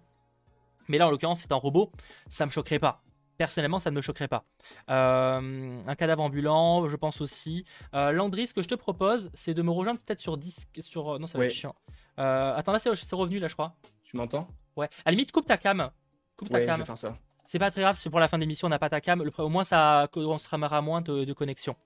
[0.89, 1.91] Mais là, en l'occurrence, c'est un robot,
[2.29, 3.03] ça me choquerait pas.
[3.37, 4.45] Personnellement, ça ne me choquerait pas.
[4.91, 7.65] Euh, un cadavre ambulant, je pense aussi.
[7.95, 10.69] Euh, Landry, ce que je te propose, c'est de me rejoindre peut-être sur disque.
[10.81, 11.19] Sur...
[11.19, 11.47] Non, ça va Ouais.
[11.47, 11.75] être chiant.
[12.21, 13.75] Euh, attends, là, c'est revenu, là, je crois.
[14.05, 14.47] Tu m'entends?
[14.77, 14.87] Ouais.
[15.05, 15.91] À la limite, coupe ta cam.
[16.37, 16.79] Coupe ta je cam.
[16.79, 17.15] vais faire ça.
[17.47, 19.23] C'est pas très grave, c'est pour la fin d'émission, on n'a pas ta cam.
[19.23, 21.77] Le- au moins, ça on se ramera moins de, de connexion.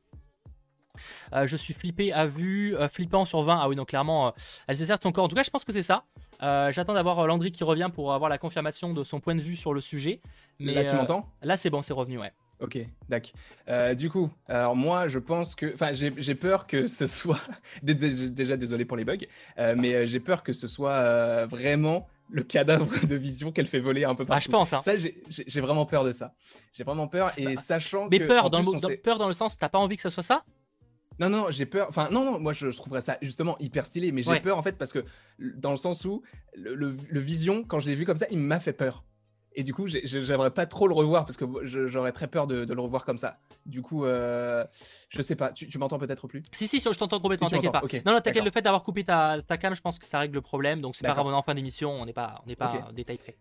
[1.33, 3.59] Euh, je suis flippé à vue, euh, flippant sur 20.
[3.63, 4.31] Ah oui, donc clairement, euh,
[4.67, 5.25] elle se sert de son corps.
[5.25, 6.05] En tout cas, je pense que c'est ça.
[6.43, 9.41] Euh, J'attends d'avoir euh, Landry qui revient pour avoir la confirmation de son point de
[9.41, 10.20] vue sur le sujet.
[10.61, 11.26] Mais Là, tu euh, m'entends?
[11.43, 12.32] Là, c'est bon, c'est revenu, ouais.
[12.61, 12.76] Ok,
[13.09, 13.30] d'accord.
[13.68, 17.41] Euh, du coup, alors moi, je pense que, enfin, j'ai j'ai peur que ce soit,
[17.84, 19.16] Dé- dé- déjà désolé pour les bugs,
[19.59, 23.78] euh, mais j'ai peur que ce soit euh, vraiment le cadavre de vision qu'elle fait
[23.78, 24.47] voler un peu Bah, partout.
[24.47, 24.80] je pense, hein.
[24.80, 26.34] Ça, j'ai- vraiment peur de ça.
[26.72, 28.24] J'ai vraiment peur et sachant Mais que.
[28.26, 30.11] peur dans, le, plus, dans- sait- peur dans le sens, t'as pas envie que ça
[30.11, 30.43] soit ça?
[31.21, 31.87] Non, non, j'ai peur.
[31.89, 34.41] Enfin, non, non, moi je, je trouverais ça justement hyper stylé, mais j'ai Ouais.
[34.41, 35.05] peur en fait parce que
[35.39, 36.23] dans le sens où
[36.55, 39.05] le, le- le Vision, quand je l'ai vu comme ça, il m'a fait peur.
[39.55, 42.47] Et du coup, j'ai- j'ai- j'aimerais pas trop le revoir parce que j'aurais très peur
[42.47, 43.39] de, de le revoir comme ça.
[43.66, 44.64] Du coup, euh,
[45.09, 45.51] je sais pas.
[45.51, 46.43] Tu, tu m'entends peut-être plus?
[46.53, 47.81] Si, si, je t'entends complètement, Si, t'inquiète pas.
[47.81, 50.07] m'entends, ok, non, non, t'inquiète, le fait d'avoir coupé ta, ta cam, je pense que
[50.07, 50.81] ça règle le problème.
[50.81, 52.73] Donc, c'est pas grave, on est en fin d'émission, on n'est pas, on n'est pas
[52.73, 52.83] Ok.
[52.91, 53.37] en détail près.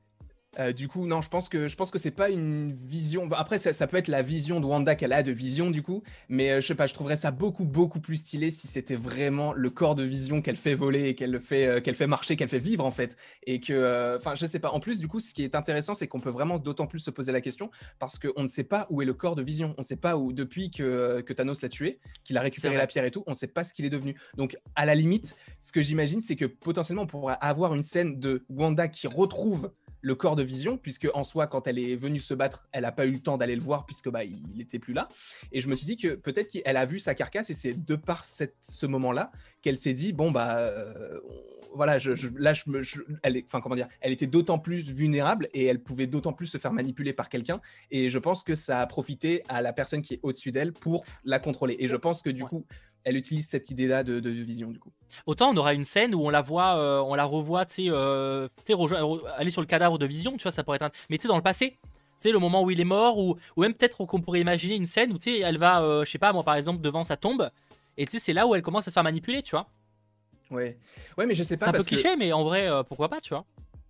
[0.60, 3.30] Euh, du coup, non, je pense que je pense que c'est pas une vision.
[3.34, 6.04] Après, ça, ça peut être la vision de Wanda qu'elle a de Vision du coup,
[6.30, 9.54] mais euh, je sais pas, je trouverais ça beaucoup beaucoup plus stylé si c'était vraiment
[9.54, 12.36] le corps de Vision qu'elle fait voler et qu'elle le fait euh, qu'elle fait marcher,
[12.36, 14.72] qu'elle fait vivre en fait, et que, euh, enfin, je sais pas.
[14.72, 17.12] En plus, du coup, ce qui est intéressant, c'est qu'on peut vraiment d'autant plus se
[17.12, 19.74] poser la question parce qu'on ne sait pas où est le corps de Vision.
[19.78, 22.88] On ne sait pas où depuis que, que Thanos l'a tué, qu'il a récupéré la
[22.88, 24.16] pierre et tout, on ne sait pas ce qu'il est devenu.
[24.36, 28.20] Donc, à la limite, ce que j'imagine, c'est que potentiellement, on pourrait avoir une scène
[28.20, 32.20] de Wanda qui retrouve le corps de Vision, puisque en soi, quand elle est venue
[32.20, 34.80] se battre, elle n'a pas eu le temps d'aller le voir, puisque bah, il n'était
[34.80, 35.10] plus là.
[35.52, 37.96] Et je me suis dit que peut-être qu'elle a vu sa carcasse, et c'est de
[37.96, 39.32] par cette, ce moment-là
[39.62, 41.20] qu'elle s'est dit, bon, bah, euh,
[41.74, 44.60] voilà, je, je- là, je me, je- elle, est, enfin, comment dire, elle était d'autant
[44.60, 47.60] plus vulnérable, et elle pouvait d'autant plus se faire manipuler par quelqu'un.
[47.92, 51.06] Et je pense que ça a profité à la personne qui est au-dessus d'elle pour
[51.24, 51.76] la contrôler.
[51.80, 52.50] Et je pense que du Ouais.
[52.50, 52.66] coup,
[53.04, 54.92] elle utilise cette idée-là de, de Vision, du coup.
[55.26, 57.86] Autant on aura une scène où on la voit, euh, on la revoit, tu sais,
[57.90, 60.82] euh, re- aller sur le cadavre de Vision, tu vois, ça pourrait être.
[60.84, 61.88] un- Mais tu sais, dans le passé, tu
[62.20, 64.86] sais, le moment où il est mort, ou, ou même peut-être qu'on pourrait imaginer une
[64.86, 67.16] scène où tu sais, elle va, euh, je sais pas, moi par exemple, devant sa
[67.18, 67.50] tombe,
[67.98, 69.68] et tu sais, c'est là où elle commence à se faire manipuler, tu vois.
[70.52, 70.78] Ouais,
[71.18, 73.10] ouais, mais je sais C'est pas un peu que cliché, mais en vrai, euh, pourquoi
[73.10, 73.46] pas, tu vois.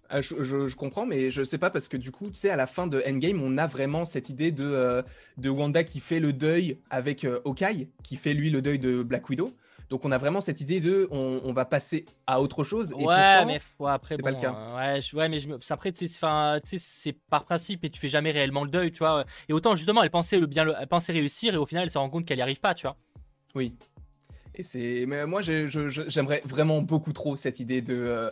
[0.10, 2.50] Ah, je, je- je comprends, mais je sais pas parce que du coup, tu sais,
[2.50, 5.02] à la fin de Endgame, on a vraiment cette idée de, euh,
[5.38, 9.04] de Wanda qui fait le deuil avec euh, Hawkeye, qui fait lui le deuil de
[9.04, 9.52] Black Widow.
[9.90, 12.92] Donc on a vraiment cette idée de on, on va passer à autre chose.
[12.92, 14.54] Et ouais, pourtant, mais ouais, après, c'est bon, pas le cas.
[14.54, 18.10] euh, ouais, je- ouais, mais je après, tu sais, c'est- par principe, mais tu fais
[18.10, 19.24] jamais réellement le deuil, tu vois.
[19.48, 21.90] Et autant, justement, elle pensait, le bien, le- elle pensait réussir, et au final, elle
[21.90, 22.98] se rend compte qu'elle y arrive pas, tu vois.
[23.56, 23.76] Oui.
[24.56, 28.32] Et c'est, mais moi, j'aimerais vraiment beaucoup trop cette idée de, euh,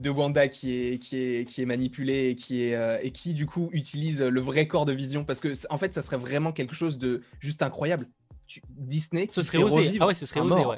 [0.00, 3.34] de Wanda qui est, qui est, qui est manipulée et qui est, euh, et qui
[3.34, 6.52] du coup utilise le vrai corps de Vision parce que en fait, ça serait vraiment
[6.52, 8.06] quelque chose de juste incroyable.
[8.46, 9.98] Tu- Disney, Ce serait osé.
[10.00, 10.76] Ah ouais, ce serait osé, ouais.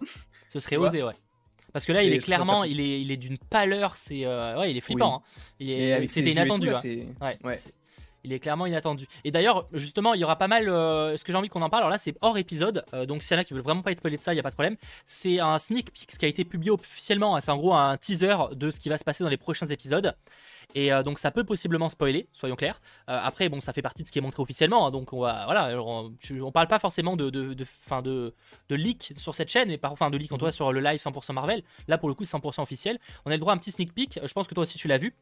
[0.49, 1.13] Ce serait Tu vois osé, ouais.
[1.73, 4.71] Parce que là, il est clairement, il est, il est d'une pâleur, c'est, euh, ouais,
[4.73, 5.17] il est flippant.
[5.17, 5.23] hein.
[5.59, 6.67] Il est, c'était inattendu.
[6.67, 6.81] là, hein.
[6.83, 7.57] c'est- Ouais, ouais.
[8.25, 9.07] Il est clairement inattendu.
[9.25, 10.69] Et d'ailleurs, justement, il y aura pas mal.
[10.69, 12.85] euh, ce que j'ai envie qu'on en parle, alors là, c'est hors épisode.
[12.95, 14.37] euh, donc, s'il y en a qui veulent vraiment pas être spoilés de ça, il
[14.37, 14.77] y a pas de problème.
[15.07, 17.35] C'est un sneak peek qui a été publié officiellement.
[17.37, 17.41] hein.
[17.41, 20.15] C'est en gros un teaser de ce qui va se passer dans les prochains épisodes.
[20.75, 22.81] Et euh, donc, ça peut possiblement spoiler, soyons clairs.
[23.07, 24.87] Après, bon, ça fait partie de ce qui est montré officiellement.
[24.87, 25.45] hein, donc, on va.
[25.47, 25.83] Voilà.
[25.83, 28.35] on, tu- on parle pas forcément de, de, de, fin de,
[28.69, 30.81] de leak sur cette chaîne, mais par, enfin, de leak en tout cas sur le
[30.81, 31.63] live 100% Marvel.
[31.89, 32.99] Là, pour le coup, c'est 100% officiel.
[33.27, 34.21] On a le droit à un petit sneak peek.
[34.25, 35.15] Je pense que toi aussi, tu l'as vu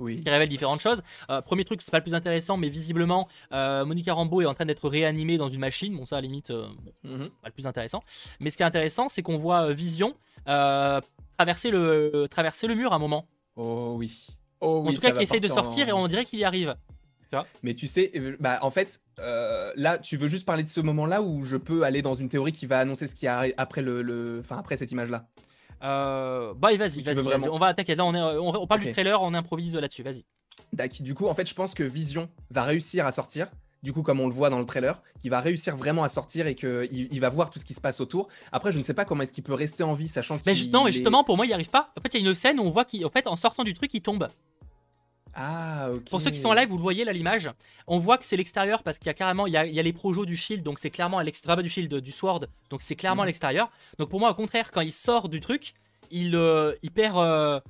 [0.00, 0.20] Oui.
[0.20, 1.02] qui révèle différentes choses.
[1.30, 4.54] Euh, premier truc, c'est pas le plus intéressant, mais visiblement, euh, Monica Rambeau est en
[4.54, 5.96] train d'être réanimée dans une machine.
[5.96, 6.66] Bon, ça, à la limite, euh,
[7.04, 7.30] Mhm.
[7.42, 8.02] pas le plus intéressant.
[8.40, 10.14] Mais ce qui est intéressant, c'est qu'on voit Vision
[11.38, 13.26] traverser, le, traverser le mur à un moment.
[13.56, 14.26] Oh oui.
[14.60, 14.90] Oh oui.
[14.90, 16.74] en tout cas, qui essaye de sortir en- et on dirait qu'il y arrive.
[17.62, 21.42] Mais tu sais, bah en fait, là, tu veux juste parler de ce moment-là où
[21.44, 24.40] je peux aller dans une théorie qui va annoncer ce qui a après le, le-
[24.40, 25.26] enfin après cette image-là?
[25.82, 27.94] Euh, bah, vas-y, vas-y, On va attaquer.
[27.94, 30.02] Là, on, est, on, on parle du trailer, on improvise là-dessus.
[30.02, 30.24] Vas-y.
[31.00, 33.48] Du coup, en fait, je pense que Vision va réussir à sortir.
[33.82, 36.46] Du coup, comme on le voit dans le trailer, qui va réussir vraiment à sortir
[36.46, 38.28] et qu'il il va voir tout ce qui se passe autour.
[38.50, 40.54] Après, je ne sais pas comment est-ce qu'il peut rester en vie, sachant qu'il Mais
[40.56, 41.92] justement, est- justement, pour moi, il n'y arrive pas.
[41.96, 43.74] En fait, il y a une scène où on voit qu'en fait, en sortant du
[43.74, 44.28] truc, il tombe.
[45.38, 46.08] Ah, ok.
[46.08, 47.50] Pour ceux qui sont en live, vous le voyez là l'image.
[47.86, 49.78] On voit que c'est l'extérieur parce qu'il y a carrément il y a, il y
[49.78, 52.80] a les projos du shield, donc c'est clairement à l'extérieur du shield, du sword, donc
[52.80, 53.28] c'est clairement à Mhm.
[53.28, 53.70] l'extérieur.
[53.98, 55.74] Donc pour moi, au contraire, quand il sort du truc,
[56.10, 57.60] il, euh, il perd, euh,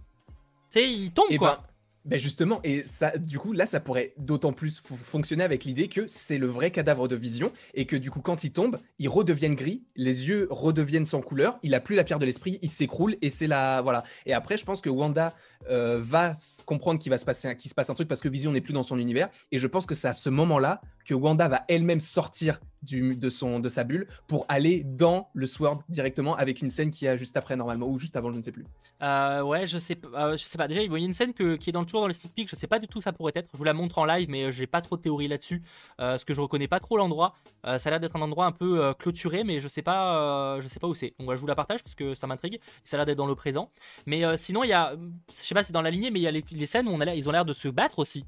[0.70, 1.56] tu sais, il tombe Eh quoi.
[1.56, 1.62] ben,
[2.08, 6.06] Ben justement, et ça, du coup, là, ça pourrait d'autant plus fonctionner avec l'idée que
[6.06, 9.56] c'est le vrai cadavre de Vision et que du coup, quand il tombe, il redevienne
[9.56, 13.16] gris, les yeux redeviennent sans couleur, il a plus la pierre de l'esprit, il s'écroule
[13.22, 14.04] et c'est la voilà.
[14.24, 15.34] Et après, je pense que Wanda
[15.70, 16.32] euh, va
[16.64, 18.72] comprendre qu'il va se passer, qu'il se passe un truc parce que Vision n'est plus
[18.72, 19.28] dans son univers.
[19.52, 23.84] Et je pense que c'est à ce moment-là que Wanda va elle-même sortir de, sa
[23.84, 27.88] bulle pour aller dans le Sword directement avec une scène qui a juste après normalement
[27.88, 28.64] ou juste avant, je ne sais plus.
[29.02, 30.68] Euh, ouais, je sais, euh, je sais pas.
[30.68, 32.48] Déjà, il y a une scène qui est dans le tour dans le stick peak.
[32.48, 33.48] Je sais pas du tout ça pourrait être.
[33.52, 35.62] Je vous la montre en live, mais j'ai pas trop de théorie là-dessus.
[35.96, 37.34] parce que je reconnais pas trop l'endroit.
[37.64, 40.80] ça a l'air d'être un endroit un peu clôturé, mais je sais pas, je sais
[40.80, 41.14] pas où c'est.
[41.18, 42.60] Donc, je vous la partage parce que ça m'intrigue.
[42.84, 43.70] Ça a l'air d'être dans le présent.
[44.06, 44.94] Mais sinon, il y a,
[45.28, 47.28] je sais c'est dans la lignée, mais il y a les, scènes où on ils
[47.28, 48.24] ont l'air de se battre aussi.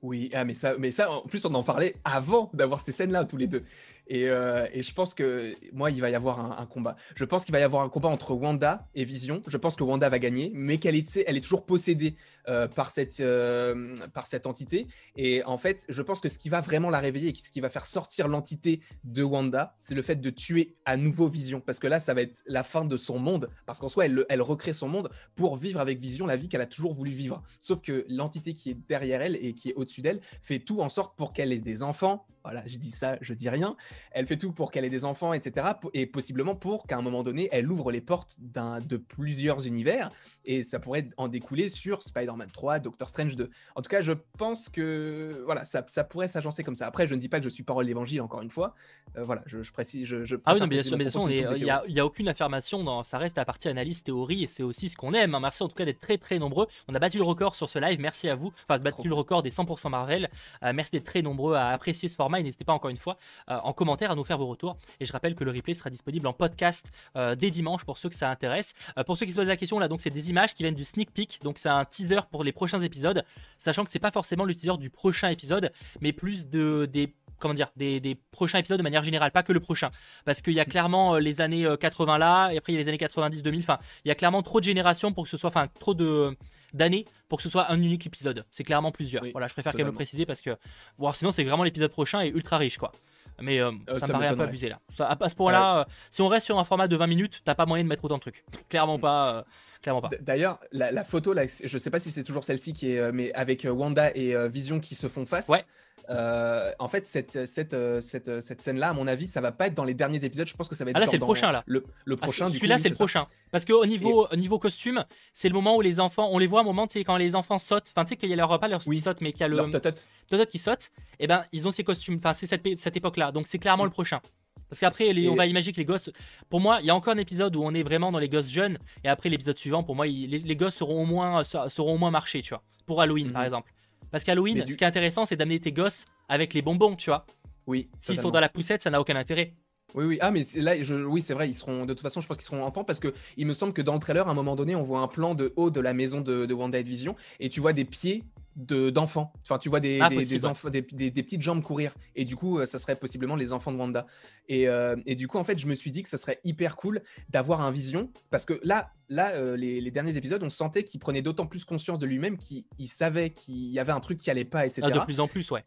[0.00, 3.24] Oui, ah, mais ça, mais ça, en plus, on en parlait avant d'avoir ces scènes-là
[3.24, 3.64] tous les deux.
[4.12, 6.96] Euh, et, je pense que moi, il va y avoir un, combat.
[7.14, 9.42] Je pense qu'il va y avoir un combat entre Wanda et Vision.
[9.46, 12.16] Je pense que Wanda va gagner, mais qu'elle est, toujours possédée
[12.48, 14.86] euh, par, cette, euh, par cette entité.
[15.16, 17.60] Et en fait, je pense que ce qui va vraiment la réveiller et ce qui
[17.60, 21.60] va faire sortir l'entité de Wanda, c'est le fait de tuer à nouveau Vision.
[21.60, 23.50] Parce que là, ça va être la fin de son monde.
[23.66, 26.60] Parce qu'en soi, elle, elle recrée son monde pour vivre avec Vision la vie qu'elle
[26.60, 27.42] a toujours voulu vivre.
[27.60, 30.88] Sauf que l'entité qui est derrière elle et qui est au-dessus d'elle fait tout en
[30.88, 33.76] sorte pour qu'elle ait des enfants, voilà, je dis ça, je dis rien.
[34.10, 35.66] Elle fait tout pour qu'elle ait des enfants, etc.
[35.94, 40.10] Et possiblement pour qu'à un moment donné, elle ouvre les portes d'un, de plusieurs univers.
[40.44, 43.50] Et ça pourrait en découler sur Spider-Man 3, Doctor Strange 2.
[43.74, 46.86] En tout cas, je pense que voilà, ça, ça pourrait s'agencer comme ça.
[46.86, 48.74] Après, je ne dis pas que je suis parole d'évangile, encore une fois.
[49.16, 50.06] Euh, voilà, je, précise.
[50.06, 50.96] Je, ah oui, non, bien sûr,
[51.30, 52.82] il n'y a, a, aucune affirmation.
[52.82, 55.34] Dans, ça reste la partie analyse, théorie, et c'est aussi ce qu'on aime.
[55.34, 55.40] Hein.
[55.40, 56.66] Merci en tout cas d'être très très nombreux.
[56.88, 57.98] On a battu le record sur ce live.
[58.00, 58.52] Merci à vous.
[58.68, 60.28] Enfin, battu le record des 100% Marvel.
[60.62, 63.16] Euh, merci d'être très nombreux à apprécier ce format n'hésitez pas encore une fois
[63.50, 64.76] euh, en commentaire à nous faire vos retours.
[65.00, 68.08] Et je rappelle que le replay sera disponible en podcast euh, dès dimanche pour ceux
[68.08, 68.74] que ça intéresse.
[68.96, 70.74] Euh, pour ceux qui se posent la question, là, donc c'est des images qui viennent
[70.74, 73.24] du sneak peek, donc c'est un teaser pour les prochains épisodes,
[73.58, 77.54] sachant que c'est pas forcément le teaser du prochain épisode, mais plus de des comment
[77.54, 79.90] dire, des, prochains épisodes de manière générale, pas que le prochain.
[80.24, 82.88] Parce qu'il y a clairement les années 80 là, et après il y a les
[82.88, 85.68] années 90-2000, enfin, il y a clairement trop de générations pour que ce soit, enfin,
[85.78, 86.36] trop de
[86.74, 88.44] d'années pour que ce soit un unique épisode.
[88.50, 89.24] C'est clairement plusieurs.
[89.32, 90.56] voilà, je préfère quand même le préciser parce que
[90.98, 92.92] bon, sinon c'est vraiment l'épisode prochain est ultra riche quoi.
[93.40, 94.80] Mais euh, euh, ça, me paraît un peu abusé là.
[94.98, 97.66] à, ce point-là, euh, si on reste sur un format de 20 minutes, t'as pas
[97.66, 98.44] moyen de mettre autant de trucs.
[98.68, 99.44] Clairement pas.
[99.80, 100.10] clairement pas.
[100.20, 103.66] D'ailleurs, la, photo là, je sais pas si c'est toujours celle-ci qui est, mais avec
[103.68, 105.48] Wanda et Vision qui se font face.
[105.48, 105.62] Ouais.
[106.10, 109.52] Euh, en fait, cette, cette, euh, cette, euh, cette scène-là, à mon avis, ça va
[109.52, 110.48] pas être dans les derniers épisodes.
[110.48, 110.96] Je pense que ça va être.
[110.96, 111.62] Ah là, c'est le prochain là.
[111.66, 112.48] Le, le ah, prochain.
[112.48, 113.26] Celui-là, c'est le prochain.
[113.50, 116.60] Parce qu'au niveau, au niveau costume, c'est le moment où les enfants, on les voit
[116.60, 117.88] un moment, tu sais, quand les enfants sautent.
[117.90, 118.96] Enfin, tu sais qu'il y a leur pas leur oui.
[118.96, 120.90] qui saute, mais qu'il y a le totot qui saute.
[121.20, 122.16] Et eh ben, ils ont ces costumes.
[122.16, 123.32] Enfin, c'est cette, cette époque-là.
[123.32, 124.20] Donc, c'est clairement le prochain.
[124.68, 126.10] Parce qu'après, on va imaginer que les gosses.
[126.48, 128.50] Pour moi, il y a encore un épisode où on est vraiment dans les gosses
[128.50, 128.76] jeunes.
[129.02, 132.42] Et après, l'épisode suivant, pour moi, les, gosses seront au moins, seront au moins marchés,
[132.42, 132.62] tu vois.
[132.86, 133.46] Pour Halloween, par mhm.
[133.46, 133.72] exemple.
[134.10, 137.26] Parce qu'Halloween, ce qui est intéressant, c'est d'amener tes gosses avec les bonbons, tu vois.
[137.66, 137.88] Oui.
[137.98, 139.54] S'ils sont dans la poussette, ça n'a aucun intérêt.
[139.94, 140.18] Oui, oui.
[140.20, 142.46] Ah, mais là, je, oui, c'est vrai, ils seront, de toute façon, je pense qu'ils
[142.46, 144.74] seront enfants parce que il me semble que dans le trailer, à un moment donné,
[144.74, 147.48] on voit un plan de haut de la maison de, de Wanda et Vision et
[147.48, 148.24] tu vois des pieds
[148.58, 149.32] d'enfants.
[149.42, 151.94] enfin, tu vois des, ah, des, enfants, des, petites jambes courir.
[152.16, 154.06] Et du coup, euh, ça serait possiblement les enfants de Wanda.
[154.48, 156.76] Et, euh, et, du coup, en fait, je me suis dit que ça serait hyper
[156.76, 158.10] cool d'avoir un vision.
[158.30, 161.98] Parce que là, là euh, les, derniers épisodes, on sentait qu'il prenait d'autant plus conscience
[161.98, 164.82] de lui-même qu'il savait qu'il y avait un truc qui allait pas, etc.
[164.84, 165.64] Ah, de plus en plus, ouais.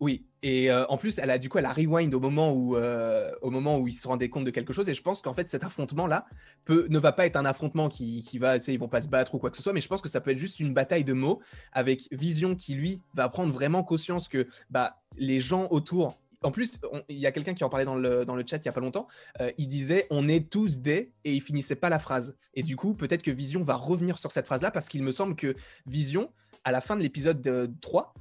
[0.00, 3.32] Oui, et euh, en plus, elle a du coup, elle rewind au moment où, euh,
[3.42, 4.88] au moment où ils se rendaient compte de quelque chose.
[4.88, 6.26] Et je pense qu'en fait, cet affrontement-là
[6.68, 9.08] ne va pas être un affrontement qui, qui va, tu sais, ils vont pas se
[9.08, 9.72] battre ou quoi que ce soit.
[9.72, 11.40] Mais je pense que ça peut être juste une bataille de mots
[11.72, 16.14] avec Vision qui lui va prendre vraiment conscience que bah les gens autour.
[16.42, 16.78] En plus,
[17.08, 18.72] il y a quelqu'un qui en parlait dans le, dans le chat il y a
[18.72, 19.08] pas longtemps.
[19.40, 22.36] Euh, il disait on est tous des et il finissait pas la phrase.
[22.54, 25.34] Et du coup, peut-être que Vision va revenir sur cette phrase-là parce qu'il me semble
[25.34, 26.30] que Vision
[26.68, 28.12] à la fin de l'épisode 3,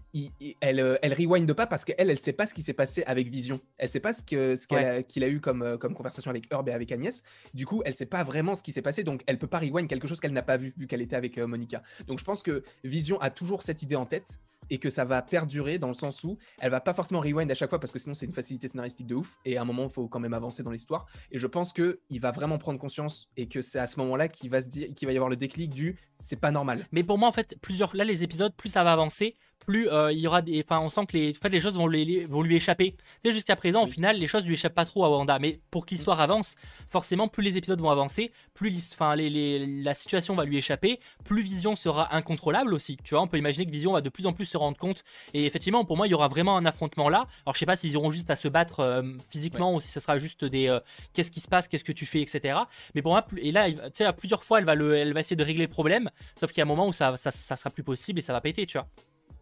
[0.61, 3.27] elle, euh, elle rewind pas parce qu'elle, elle sait pas ce qui s'est passé avec
[3.27, 3.59] Vision.
[3.77, 6.71] Elle sait pas ce qu'il ce a, eu comme, euh, comme conversation avec Herb et
[6.71, 7.23] avec Agnès.
[7.53, 9.89] Du coup, elle sait pas vraiment ce qui s'est passé, donc elle peut pas rewind
[9.89, 11.83] quelque chose qu'elle n'a pas vu vu qu'elle était avec euh, Monica.
[12.07, 14.39] Donc je pense que Vision a toujours cette idée en tête
[14.69, 17.55] et que ça va perdurer dans le sens où elle va pas forcément rewind à
[17.55, 19.85] chaque fois parce que sinon c'est une facilité scénaristique de ouf et à un moment
[19.85, 22.79] il faut quand même avancer dans l'histoire et je pense que il va vraiment prendre
[22.79, 25.29] conscience et que c'est à ce moment-là qu'il va se dire qu'il va y avoir
[25.29, 26.87] le déclic du c'est pas normal.
[26.91, 29.35] Mais pour moi en fait plusieurs là les épisodes plus ça va avancer
[29.67, 30.63] plus euh, il y aura des.
[30.65, 32.91] Enfin, on sent que les, en fait, les choses vont, les, vont lui échapper.
[32.91, 35.37] Tu sais, jusqu'à présent, au final, les choses lui échappent pas trop à Wanda.
[35.39, 36.55] Mais pour que l'histoire avance,
[36.87, 41.75] forcément, plus les épisodes vont avancer, plus enfin, la situation va lui échapper, plus Vision
[41.75, 42.97] sera incontrôlable aussi.
[43.03, 45.03] Tu vois, on peut imaginer que Vision va de plus en plus se rendre compte.
[45.33, 47.27] Et effectivement, pour moi, il y aura vraiment un affrontement là.
[47.45, 49.99] Alors, je sais pas s'ils auront juste à se battre euh, physiquement ou si ça
[49.99, 50.79] sera juste des euh,
[51.13, 52.57] qu'est-ce qui se passe, qu'est-ce que tu fais, etc.
[52.95, 55.35] Mais pour moi, et là, tu sais, plusieurs fois, elle va, le, elle va essayer
[55.35, 56.09] de régler le problème.
[56.39, 58.31] Sauf qu'il y a un moment où ça, ça, ça sera plus possible et ça
[58.31, 58.87] va péter, tu vois.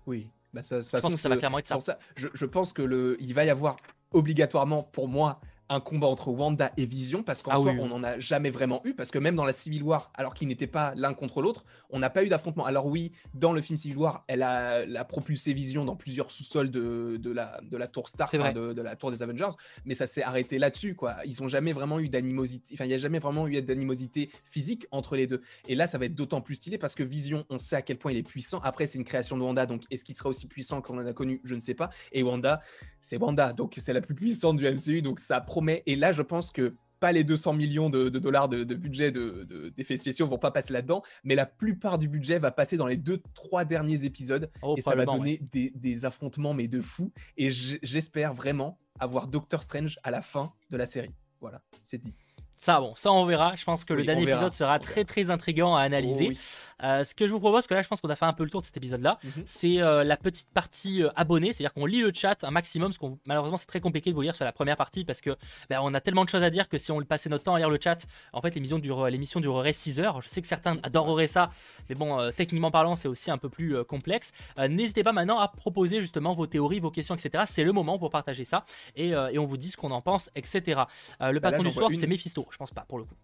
[0.08, 2.00] Oui, bah ça, je pense que ça va clairement être ça.
[2.16, 3.78] je, je, pense que le, il va y avoir
[4.12, 5.40] obligatoirement pour moi
[5.70, 8.82] un combat entre Wanda et Vision parce qu'en ah soi on n'en a jamais vraiment
[8.84, 11.66] eu parce que même dans la Civil War alors qu'ils n'étaient pas l'un contre l'autre
[11.90, 12.66] on n'a pas eu d'affrontement.
[12.66, 17.18] Alors oui dans le film Civil War elle a, propulsé Vision dans plusieurs sous-sols de,
[17.18, 19.50] de, la, de la tour Stark de, de, la tour des Avengers
[19.86, 21.18] mais ça s'est arrêté là-dessus quoi.
[21.26, 24.86] Ils ont jamais vraiment eu d'animosité enfin il n'y a jamais vraiment eu d'animosité physique
[24.92, 25.42] entre les deux.
[25.68, 27.98] Et là ça va être d'autant plus stylé parce que Vision on sait à quel
[27.98, 28.60] point il est puissant.
[28.64, 31.14] Après c'est une création de Wanda donc est-ce qu'il sera aussi puissant qu'on en a
[31.14, 31.42] connu?
[31.44, 31.90] Je ne sais pas.
[32.12, 32.62] Et Wanda
[33.02, 35.84] c'est Wanda donc c'est la plus puissante du MCU donc ça promet.
[35.86, 40.28] Et là, je pense que pas les 200 millions de, dollars de, budget d'effets spéciaux
[40.28, 43.64] vont pas passer là-dedans, mais la plupart du budget va passer dans les deux, trois
[43.64, 47.14] derniers épisodes oh, et ça va donner des, affrontements mais de fou.
[47.38, 51.16] Et j'espère vraiment avoir Doctor Strange à la fin de la série.
[51.40, 52.14] Voilà, c'est dit.
[52.58, 53.56] Ça, bon, ça on verra.
[53.56, 56.32] Je pense que le dernier épisode sera très très intriguant à analyser.
[56.32, 56.38] Oh
[56.84, 58.34] euh, ce que je vous propose, parce que là je pense qu'on a fait un
[58.34, 59.44] peu le tour de cet épisode-là, mhm.
[59.46, 62.98] c'est euh, la petite partie euh, abonnée, c'est-à-dire qu'on lit le chat un maximum, parce
[62.98, 65.38] qu'on malheureusement c'est très compliqué de vous lire sur la première partie parce que
[65.70, 67.60] ben, on a tellement de choses à dire que si on passait notre temps à
[67.60, 70.22] lire le chat, en fait l'émission l'émission durerait 6 heures.
[70.22, 71.50] Je sais que certains adoreraient ça,
[71.90, 74.34] mais bon, techniquement parlant, c'est aussi un peu plus complexe.
[74.58, 77.46] N'hésitez pas maintenant à proposer justement vos théories, vos questions, etc.
[77.48, 78.66] C'est le moment pour partager ça
[78.96, 80.82] et, et on vous dit ce qu'on en pense, etc.
[81.22, 83.16] le bah patron du soir, c'est Mephisto, je pense pas pour le coup.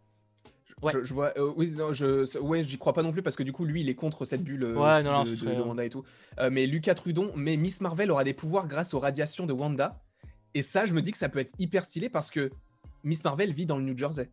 [0.89, 3.51] Je, vois, euh, oui, non, je, ouais, j'y crois pas non plus parce que du
[3.51, 6.03] coup, lui, il est contre cette bulle euh, de, Wanda et tout.
[6.39, 10.01] Euh, mais Lucas Trudon, mais Miss Marvel aura des pouvoirs grâce aux radiations de Wanda.
[10.55, 12.51] Et ça, je me dis que ça peut être hyper stylé parce que
[13.03, 14.31] Miss Marvel vit dans le New Jersey.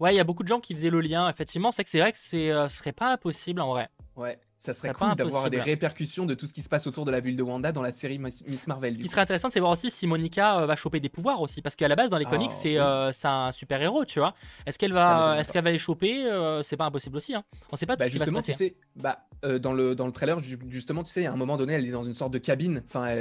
[0.00, 1.28] Ouais, il y a beaucoup de gens qui faisaient le lien.
[1.28, 3.90] Effectivement, c'est que c'est vrai que ce serait pas impossible en vrai.
[4.16, 7.10] Ouais ça serait cool d'avoir des répercussions de tout ce qui se passe autour de
[7.10, 8.94] la bulle de Wanda dans la série Miss Marvel.
[8.94, 11.60] Ce qui serait intéressant, c'est voir aussi si Monica euh, va choper des pouvoirs aussi,
[11.60, 14.34] parce qu'à la base dans les comics, ah, euh, c'est un super héros, tu vois.
[14.64, 17.34] Est-ce qu'elle va, est-ce qu'elle va les choper euh, C'est pas impossible aussi.
[17.34, 17.44] Hein.
[17.72, 18.52] On sait pas bah, tout ce qui va se passer.
[18.52, 19.26] Tu sais, bah,
[19.60, 20.38] dans le dans le trailer,
[20.70, 23.14] justement, tu sais, à un moment donné, elle est dans une sorte de cabine, enfin,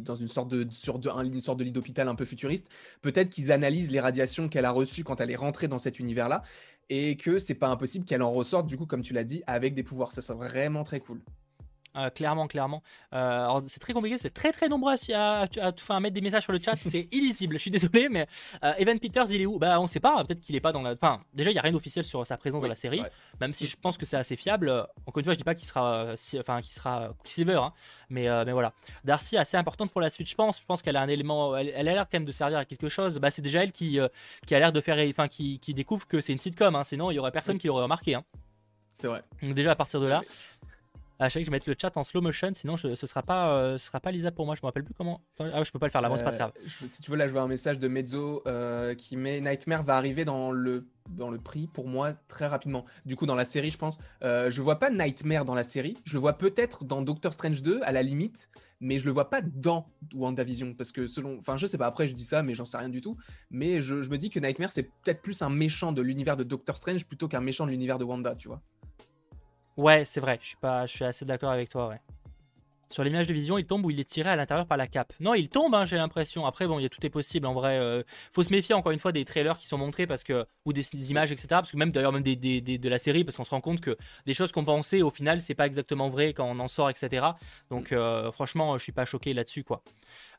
[0.00, 2.68] dans une sorte de sur de, une sorte de lit d'hôpital un peu futuriste.
[3.02, 6.44] Peut-être qu'ils analysent les radiations qu'elle a reçues quand elle est rentrée dans cet univers-là,
[6.90, 9.74] et que c'est pas impossible qu'elle en ressorte, du coup, comme tu l'as dit, avec
[9.74, 10.12] des pouvoirs.
[10.12, 11.20] Ça serait vraiment très cool.
[11.96, 12.82] Euh, clairement, clairement.
[13.12, 16.60] Euh, c'est très compliqué, c'est très très nombreux à, à, mettre des messages sur le
[16.60, 18.26] chat, c'est illisible, je suis désolé, mais
[18.64, 19.58] euh, Evan Peters, il est où?
[19.58, 20.92] Bah on sait pas, peut-être qu'il est pas dans la...
[20.92, 23.02] Enfin, déjà, il n'y a rien d'officiel sur sa présence dans la série,
[23.40, 24.70] même si je pense que c'est assez fiable.
[25.06, 27.72] Encore une fois, je dis pas qu'il sera, enfin, qu'il sera Quicksilver, hein,
[28.10, 28.72] mais, mais voilà.
[29.04, 30.60] Darcy, assez importante pour la suite, je pense.
[30.60, 32.88] Je pense qu'elle a un élément, elle, a l'air quand même de servir à quelque
[32.88, 33.18] chose.
[33.18, 33.98] Bah, c'est déjà elle qui,
[34.46, 37.10] qui a l'air de faire, enfin, qui, qui découvre que c'est une sitcom, hein, sinon
[37.10, 38.14] il y aurait personne qui l'aurait remarqué.
[38.14, 38.24] Hein.
[38.94, 39.22] C'est vrai.
[39.42, 40.22] Donc déjà à partir de là.
[41.20, 43.22] Ah, je savais que je vais mettre le chat en slow motion, sinon ce sera
[43.22, 44.56] pas, euh, ce sera pas lisable pour moi.
[44.56, 45.20] Je me rappelle plus comment.
[45.38, 46.52] Ah, je peux pas le faire là, bon, c'est pas grave.
[46.56, 49.84] Euh, si tu veux, là, je vois un message de Mezzo euh, qui met Nightmare
[49.84, 52.84] va arriver dans le, dans le prix pour moi très rapidement.
[53.06, 53.98] Du coup, dans la série, je pense.
[54.22, 55.96] je vois pas Nightmare dans la série.
[56.04, 58.48] Je le vois peut-être dans Doctor Strange 2 à la limite,
[58.80, 61.38] mais je le vois pas dans WandaVision parce que selon.
[61.38, 63.16] Enfin, je sais pas, après, je dis ça, mais j'en sais rien du tout.
[63.50, 66.42] Mais je, je me dis que Nightmare, c'est peut-être plus un méchant de l'univers de
[66.42, 68.60] Doctor Strange plutôt qu'un méchant de l'univers de Wanda, tu vois.
[69.76, 72.00] Ouais, c'est vrai, je suis, pas, je suis assez d'accord avec toi, ouais.
[72.94, 75.12] Sur l'image de vision, il tombe ou il est tiré à l'intérieur par la cape.
[75.18, 76.46] Non, il tombe, hein, j'ai l'impression.
[76.46, 77.76] Après, bon, il y a tout est possible en vrai.
[77.76, 80.72] Euh, faut se méfier encore une fois des trailers qui sont montrés parce que ou
[80.72, 81.48] des, images, etc.
[81.48, 83.96] Parce que même d'ailleurs même des, de la série, parce qu'on se rend compte que
[84.26, 87.26] des choses qu'on pensait au final, c'est pas exactement vrai quand on en sort, etc.
[87.68, 89.82] Donc euh, franchement, je suis pas choqué là-dessus, quoi.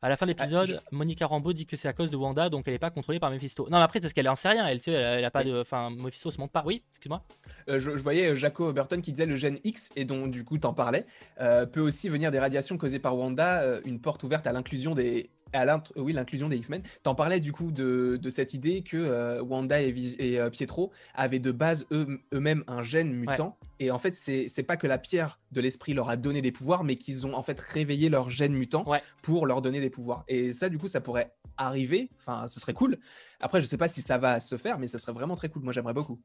[0.01, 2.67] À la fin de l'épisode, Monica Rambeau dit que c'est à cause de Wanda, donc
[2.67, 3.63] elle n'est pas contrôlée par Mephisto.
[3.69, 4.65] Non, mais après, parce qu'elle en sait rien.
[4.65, 5.59] Elle, tu sais, elle, a pas de.
[5.59, 6.63] Enfin, Mephisto se montre pas.
[6.65, 7.21] Oui, excuse-moi.
[7.67, 10.73] Euh, je, voyais Jaco Burton qui disait le gène X, et dont du coup, t'en
[10.73, 11.05] parlais,
[11.37, 15.81] peut aussi venir des radiations causées par Wanda, une porte ouverte à l'inclusion des à
[15.95, 16.81] oui, l'inclusion des X-Men.
[17.03, 21.51] T'en parlais du coup de, cette idée que euh, Wanda et, et Pietro avaient de
[21.51, 23.57] base eux-mêmes un gène mutant.
[23.79, 26.83] Et en fait, c'est pas que la pierre de l'esprit leur a donné des pouvoirs,
[26.83, 28.85] mais qu'ils ont en fait réveillé leur gène mutant
[29.21, 30.23] pour leur donner des pouvoirs.
[30.27, 32.09] Et ça, du coup, ça pourrait arriver.
[32.19, 32.97] Enfin, ce serait cool.
[33.39, 35.63] Après, je sais pas si ça va se faire, mais ça serait vraiment très cool.
[35.63, 36.19] Moi, j'aimerais beaucoup.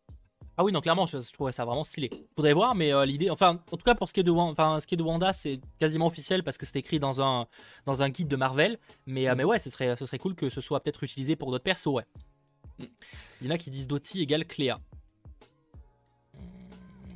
[0.61, 2.11] Ah oui, non, clairement, je, trouvais ça vraiment stylé.
[2.37, 4.79] Faudrait voir, mais euh, l'idée, enfin, en tout cas, pour ce qui est de, enfin,
[4.79, 7.47] ce qui est de Wanda, c'est quasiment officiel parce que c'est écrit dans un,
[7.87, 8.79] dans un guide de Marvel.
[9.07, 9.37] Mais, euh, mm.
[9.39, 11.87] mais ouais, ce serait, ce serait cool que ce soit peut-être utilisé pour d'autres persos,
[11.87, 12.05] ouais.
[12.79, 12.85] Mm.
[13.41, 14.79] Il y en a qui disent Doty égale Cléa.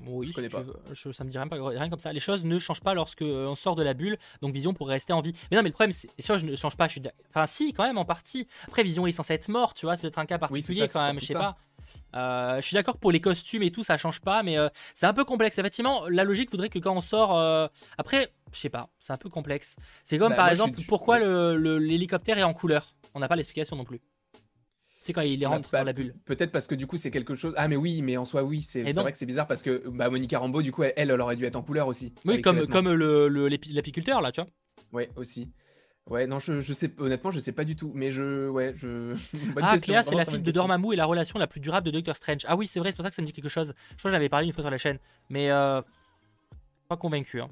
[0.07, 0.63] Oui, Je connais si pas.
[0.63, 0.77] veux.
[0.93, 2.15] Je- ça me dit rien, comme ça.
[2.15, 4.95] Les choses ne changent pas lorsque euh, on sort de la bulle, donc Vision pourrait
[4.95, 5.35] rester en vie.
[5.51, 6.87] Mais non, mais le problème, c'est les choses ne changent pas.
[6.89, 8.49] Je suis Enfin, si, quand même, en partie.
[8.67, 11.07] Après, Vision est censé être mort, tu vois, c'est être un cas particulier ça, quand
[11.07, 11.41] même, je sais ça.
[11.41, 11.57] pas.
[12.15, 15.07] Euh, je suis d'accord pour les costumes et tout, ça change pas, mais euh, c'est
[15.07, 15.59] un peu complexe.
[15.59, 17.37] Effectivement, la logique voudrait que quand on sort.
[17.37, 17.67] euh,
[17.99, 19.77] Après, je sais pas, c'est un peu complexe.
[20.05, 21.25] C'est comme Bah, par suis exemple, pourquoi ouais.
[21.25, 22.95] le- le- l'hélicoptère est en couleur?
[23.15, 24.01] On n'a pas l'explication non plus.
[25.03, 26.15] C'est quand il Bah, rentre bah, dans la bulle.
[26.25, 27.53] Peut-être parce que du coup c'est quelque chose.
[27.59, 30.09] Ah mais oui, mais en soi oui, c'est vrai que c'est bizarre parce que bah,
[30.09, 32.15] Monica Rambeau du coup elle, elle aurait dû être en couleur aussi.
[32.25, 34.49] Oui, comme, comme le- l'apiculteur là, tu vois.
[34.93, 35.51] Ouais aussi.
[36.11, 39.15] Ouais non je, je sais honnêtement je sais pas du tout mais je ouais je.
[39.55, 40.53] Bonne ah, Cléa, c'est la fille de.
[40.53, 42.45] Dormammu et la relation la plus durable de Doctor Strange.
[42.47, 43.73] Ah oui, c'est vrai, c'est pour ça que ça me dit quelque chose.
[43.93, 44.99] Je crois que j'avais parlé une fois sur la chaîne,
[45.31, 45.81] mais euh,
[46.89, 47.41] pas convaincu.
[47.41, 47.49] hein.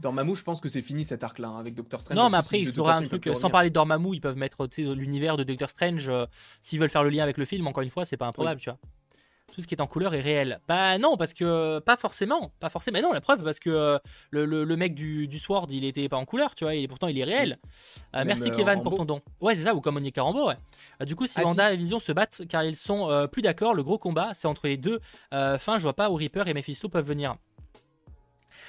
[0.00, 2.16] Dormammu je pense que c'est fini cet arc là avec Doctor Strange.
[2.16, 4.82] Non, mais après, ils auraient un truc, sans parler de Dormammu, ils peuvent mettre sais,
[4.82, 6.08] l'univers de Doctor Strange.
[6.08, 6.26] euh,
[6.62, 8.70] S'ils veulent faire le lien avec le film, encore une fois, c'est pas improbable, tu
[8.70, 8.78] vois.
[9.54, 10.60] Tout ce qui est en couleur est réel.
[10.66, 12.94] Bah non, parce que pas forcément, pas forcément.
[12.96, 13.98] Mais non, la preuve, parce que euh,
[14.30, 16.88] le, le- le mec du, du Sword, il était pas en couleur, tu vois, et
[16.88, 17.58] pourtant il est réel.
[18.16, 19.20] Euh, merci euh, Kevin pour ton don.
[19.42, 20.56] Ouais, c'est ça, ou comme Monica Rambeau, ouais.
[21.00, 23.42] Euh, du coup, si Ah, Wanda et Vision se battent car ils sont euh, plus
[23.42, 25.00] d'accord, le gros combat, c'est entre les deux.
[25.34, 27.36] Euh, fin, je vois pas où Reaper et Mephisto peuvent venir.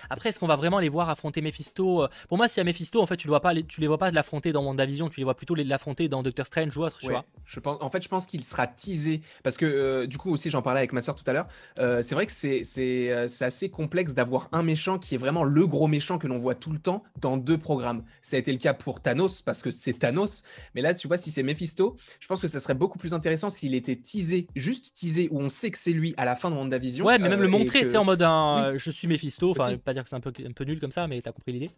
[0.09, 3.01] Après, est-ce qu'on va vraiment les voir affronter Mephisto Euh, Pour moi, si à Mephisto,
[3.01, 5.23] en fait, tu le vois pas, tu les vois pas l'affronter dans WandaVision, tu les
[5.23, 7.25] vois plutôt l'affronter dans Doctor Strange ou autre, tu Ouais, vois.
[7.45, 10.49] je pense, en fait, je pense qu'il sera teasé parce que euh, du coup aussi
[10.49, 11.47] j'en parlais avec ma soeur tout à l'heure.
[11.79, 15.87] euh, c'est vrai que c'est assez complexe d'avoir un méchant qui est vraiment le gros
[15.87, 18.03] méchant que l'on voit tout le temps dans deux programmes.
[18.21, 20.43] Ça a été le cas pour Thanos parce que c'est Thanos,
[20.75, 23.49] mais là tu vois si c'est Mephisto, je pense que ça serait beaucoup plus intéressant
[23.49, 26.55] s'il était teasé, juste teasé où on sait que c'est lui à la fin de
[26.55, 27.05] WandaVision.
[27.05, 29.75] Ouais, mais même le montrer, que- tu sais, en mode un, je suis Mephisto, enfin.
[29.93, 31.69] Pas dire que c'est un peu, un peu nul comme ça, mais t'as compris l'idée.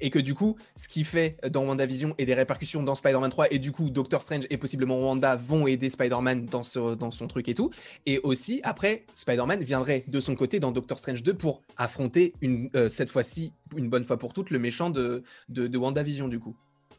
[0.00, 3.50] et que du coup, ce qui fait dans WandaVision et des répercussions dans Spider-Man 3,
[3.50, 7.26] et du coup, Doctor Strange et possiblement Wanda vont aider Spider-Man dans, ce, dans son
[7.26, 7.70] truc et tout.
[8.04, 12.68] Et aussi, après, Spider-Man viendrait de son côté dans Doctor Strange 2 pour affronter une,
[12.74, 16.40] euh, cette fois-ci, une bonne fois pour toutes, le méchant de, de, de WandaVision, du
[16.40, 16.54] coup.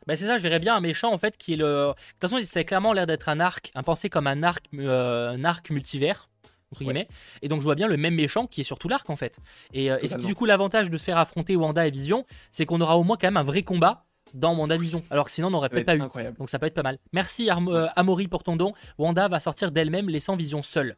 [0.07, 1.65] Bah c'est ça, je verrais bien un méchant en fait qui est le.
[1.65, 5.31] De toute façon, c'est clairement l'air d'être un arc, un pensé comme un arc, euh,
[5.31, 6.29] un arc multivers
[6.71, 6.85] entre Ouais.
[6.87, 7.07] guillemets.
[7.41, 9.39] Et donc je vois bien le même méchant qui est sur tout l'arc en fait.
[9.73, 12.25] Et, euh, et ce qui du coup l'avantage de se faire affronter Wanda et Vision,
[12.51, 15.03] c'est qu'on aura au moins quand même un vrai combat dans WandaVision.
[15.09, 16.33] Alors que sinon on n'aurait peut-être être pas eu.
[16.33, 16.97] Donc ça peut être pas mal.
[17.13, 18.73] Merci Armo- euh, Amaury pour ton don.
[18.97, 20.97] Wanda va sortir d'elle-même laissant Vision seule.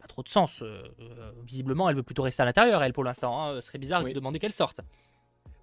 [0.00, 0.62] Pas trop de sens.
[0.62, 3.42] euh, euh, visiblement, elle veut plutôt rester à l'intérieur, elle pour l'instant.
[3.50, 3.54] hein.
[3.56, 4.10] Ce serait bizarre Oui.
[4.10, 4.80] de demander qu'elle sorte.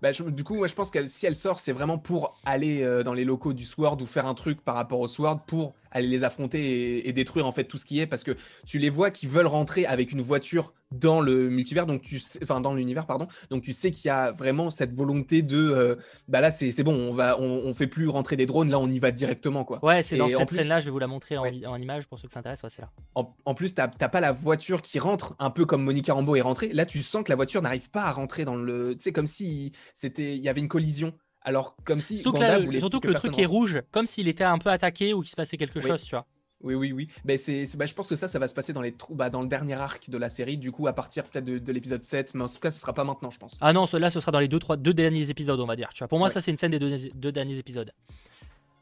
[0.02, 2.82] Bah, je- du coup, moi, je pense que si elle sort, c'est vraiment pour aller
[2.82, 5.74] euh, dans les locaux du Sword ou faire un truc par rapport au Sword pour
[5.92, 6.60] aller les affronter
[7.00, 8.36] et, et détruire en fait tout ce qui est parce que
[8.66, 12.40] tu les vois qui veulent rentrer avec une voiture dans le multivers, donc tu sais,
[12.44, 15.96] enfin dans l'univers pardon, donc tu sais qu'il y a vraiment cette volonté de euh,
[16.28, 18.90] bah là c'est bon, on va on, on fait plus rentrer des drones, là on
[18.92, 19.80] y va directement quoi.
[19.86, 21.52] Ouais, c'est dans cette plus- scène-là, je vais vous la montrer en, Ouais.
[21.52, 22.62] vi- en image pour ceux que ça intéresse.
[22.64, 22.92] Ouais, c'est là.
[23.16, 26.36] En, en plus, t'as t'as pas la voiture qui rentre, un peu comme Monica Rambeau
[26.36, 26.70] est rentrée.
[26.74, 28.94] Là, tu sens que la voiture n'arrive pas à rentrer dans le.
[28.96, 31.14] Tu sais, comme si c'était, il y avait une collision.
[31.44, 34.28] Alors, comme si Surtout que, là, surtout que que le truc est rouge, comme s'il
[34.28, 35.88] était un peu attaqué ou qu'il se passait quelque Oui.
[35.88, 36.26] chose, tu vois.
[36.64, 37.08] Oui, oui, oui.
[37.26, 39.42] Mais c'est, bah, je pense que ça, ça va se passer dans les bah, dans
[39.42, 40.58] le dernier arc de la série.
[40.58, 42.94] Du coup, à partir peut-être de, de l'épisode 7, mais en tout cas, ce sera
[42.94, 43.58] pas maintenant, je pense.
[43.62, 45.90] Ah non, là, ce sera dans les deux, trois, deux derniers épisodes, on va dire.
[45.96, 46.08] Tu vois.
[46.08, 46.34] Pour moi, Ouais.
[46.34, 47.92] ça, c'est une scène des deux, deux derniers épisodes.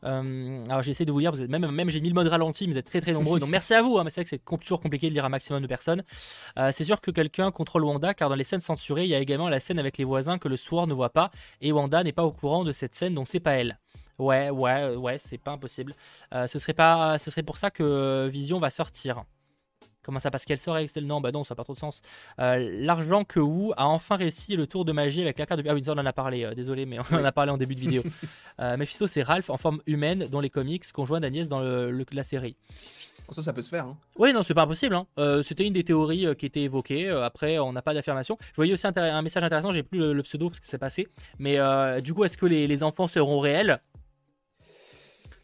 [0.03, 1.31] Euh, alors, j'ai essayé de vous lire.
[1.31, 3.39] Vous êtes, même même j'ai mis le mode ralenti, mais vous êtes très très nombreux.
[3.39, 3.97] donc, merci à vous.
[3.97, 6.03] hein, mais c'est vrai que c'est toujours compliqué de lire un maximum de personnes.
[6.57, 9.19] Euh, c'est sûr que quelqu'un contrôle Wanda, car dans les scènes censurées, il y a
[9.19, 11.31] également la scène avec les voisins que le soir ne voit pas.
[11.61, 13.79] Et Wanda n'est pas au courant de cette scène, donc c'est pas elle.
[14.19, 15.93] Ouais, ouais, euh, ouais, c'est pas impossible.
[16.33, 19.23] Euh, ce, serait pas, ce serait pour ça que Vision va sortir.
[20.09, 21.77] Comment ça Parce qu'elle sort avec celle Non, bah non, ça n'a pas trop de
[21.77, 22.01] sens.
[22.39, 25.69] Euh, L'argent que Wu a enfin réussi le tour de magie avec la carte de.
[25.69, 27.57] Ah oui, ça, on en a parlé, euh, désolé, mais on en a parlé en
[27.57, 28.01] début de vidéo.
[28.59, 32.05] euh, Mephisto, c'est Ralph en forme humaine dans les comics, conjoint d'Agnès dans le- le-
[32.11, 32.55] la série.
[33.27, 33.85] Bon, ça, ça peut se faire.
[33.85, 33.95] hein.
[34.17, 34.95] Oui, non, c'est pas impossible.
[34.95, 35.05] hein.
[35.19, 37.07] Euh, C'était une des théories euh, qui était évoquée.
[37.07, 38.35] Euh, après, on n'a pas d'affirmation.
[38.49, 39.71] Je voyais aussi un message intéressant.
[39.71, 41.07] J'ai plus le, le pseudo parce que c'est passé.
[41.37, 43.79] Mais euh, du coup, est-ce que les, les enfants seront réels?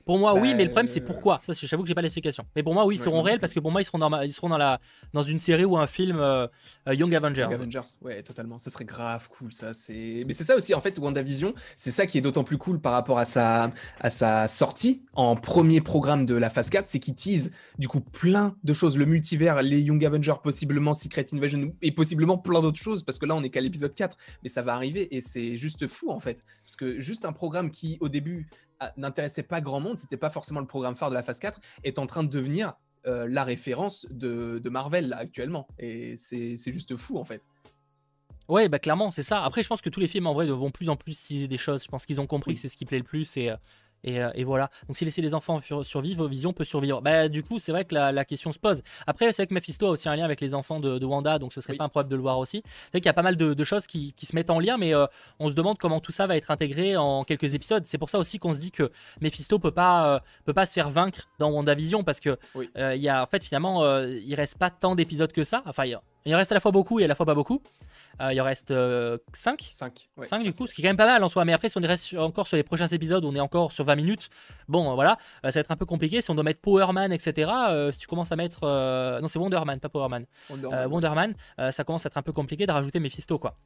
[0.06, 1.42] Pour moi, oui, Bah, mais le problème, c'est pourquoi.
[1.44, 2.46] Ça, j'avoue que j'ai pas l'explication.
[2.56, 4.22] Mais pour moi, oui, ils Ouais, seront réels parce que pour moi, ils seront dans,
[4.22, 4.80] ils seront dans, la,
[5.14, 6.48] dans une série ou un film euh,
[6.88, 7.42] euh, Young Avengers.
[7.42, 8.60] Young Avengers, ouais, totalement.
[8.60, 9.74] Ça serait grave cool, ça.
[9.74, 12.80] C'est, mais c'est ça aussi, en fait, WandaVision, c'est ça qui est d'autant plus cool
[12.80, 17.00] par rapport à sa, à sa sortie en premier programme de la phase 4, c'est
[17.00, 18.98] qu'il tease, du coup, plein de choses.
[19.00, 23.26] Le multivers, les Young Avengers, possiblement Secret Invasion, et possiblement plein d'autres choses, parce que
[23.26, 26.20] là, on est qu'à l'épisode 4, mais ça va arriver, et c'est juste fou, en
[26.20, 26.44] fait.
[26.64, 28.48] Parce que juste un programme qui, au début,
[28.98, 32.00] n'intéressait pas grand monde, c'était pas forcément le programme phare de la phase 4, est
[32.00, 32.74] en train de devenir
[33.08, 35.68] euh, la référence de, de Marvel, là, actuellement.
[35.80, 37.42] Et c'est c'est juste fou, en fait.
[38.48, 39.44] Ouais, bah clairement, c'est ça.
[39.44, 41.58] Après, je pense que tous les films en vrai vont plus en plus teaser des
[41.58, 41.84] choses.
[41.84, 42.56] Je pense qu'ils ont compris Oui.
[42.56, 43.56] que c'est ce qui plaît le plus et, euh,
[44.06, 44.70] Et, euh, et voilà.
[44.88, 47.02] Donc si laisser les enfants survivre, Vision peut survivre.
[47.02, 48.82] Bah du coup, c'est vrai que la, la question se pose.
[49.08, 51.40] Après, c'est vrai que Mephisto a aussi un lien avec les enfants de, de Wanda,
[51.40, 51.78] donc ce serait Oui.
[51.80, 52.62] pas un problème de le voir aussi.
[52.66, 54.60] C'est vrai qu'il y a pas mal de, de choses qui, qui se mettent en
[54.60, 55.08] lien, mais euh,
[55.40, 57.84] on se demande comment tout ça va être intégré en quelques épisodes.
[57.86, 58.92] C'est pour ça aussi qu'on se dit que
[59.22, 62.70] Mephisto peut pas, euh, peut pas se faire vaincre dans WandaVision parce que Oui.
[62.78, 65.64] euh, il y a en fait finalement il reste pas tant d'épisodes que ça.
[65.66, 67.62] Enfin, il, il reste à la fois beaucoup et à la fois pas beaucoup.
[68.22, 68.74] Euh, il en reste
[69.34, 70.08] 5 5.
[70.22, 71.44] 5 du coup, ce qui est quand même pas mal en soi.
[71.46, 73.84] Mais après, si on reste sur- encore sur les prochains épisodes, on est encore sur
[73.84, 74.30] 20 minutes.
[74.68, 76.22] Bon, euh, voilà, euh, ça va être un peu compliqué.
[76.22, 78.60] Si on doit mettre Powerman, etc., euh, si tu commences à mettre.
[78.64, 80.26] euh, Non, c'est Wonderman, pas Powerman.
[80.52, 83.58] Euh, Wonderman, euh, ça commence à être un peu compliqué de rajouter Mephisto, quoi.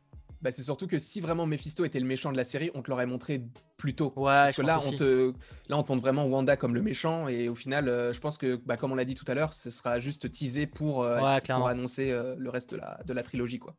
[0.41, 2.89] Bah, c'est surtout que si vraiment Mephisto était le méchant de la série, on te
[2.89, 3.41] l'aurait montré
[3.75, 4.13] plus tôt.
[4.15, 4.93] Ouais, Parce que là aussi.
[4.93, 5.33] on, te,
[5.67, 8.37] là, on te montre vraiment Wanda comme le méchant, et au final, euh, je pense
[8.37, 11.19] que, bah, comme on l'a dit tout à l'heure, ce sera juste teasé pour, euh,
[11.19, 13.59] Ouais, annoncer euh, le reste de la, de la trilogie.
[13.59, 13.75] Quoi.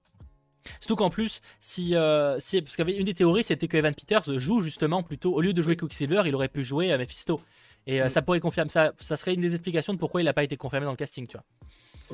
[0.79, 4.61] Surtout qu'en plus, si, euh, si parce qu'une des théories, c'était que Evan Peters joue
[4.61, 7.41] justement plutôt, au lieu de jouer Quicksilver, il aurait pu jouer à Mephisto.
[7.87, 10.35] Et euh, ça pourrait confirmer ça, ça serait une des explications de pourquoi il n'a
[10.35, 11.45] pas été confirmé dans le casting, tu vois.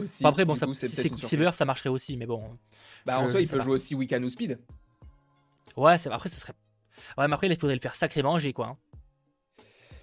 [0.02, 2.42] Aussi, Enfin, après, bon, ça, coup, si c'est Quicksilver, ça marcherait aussi, mais bon.
[3.04, 3.64] Bah, en soi, il peut pas.
[3.64, 4.58] jouer aussi Wiccan ou Speed.
[5.76, 6.52] Ouais, après, ce serait.
[7.18, 8.68] Ouais, mais après, il faudrait le faire sacrément âgé, quoi.
[8.68, 8.76] hein.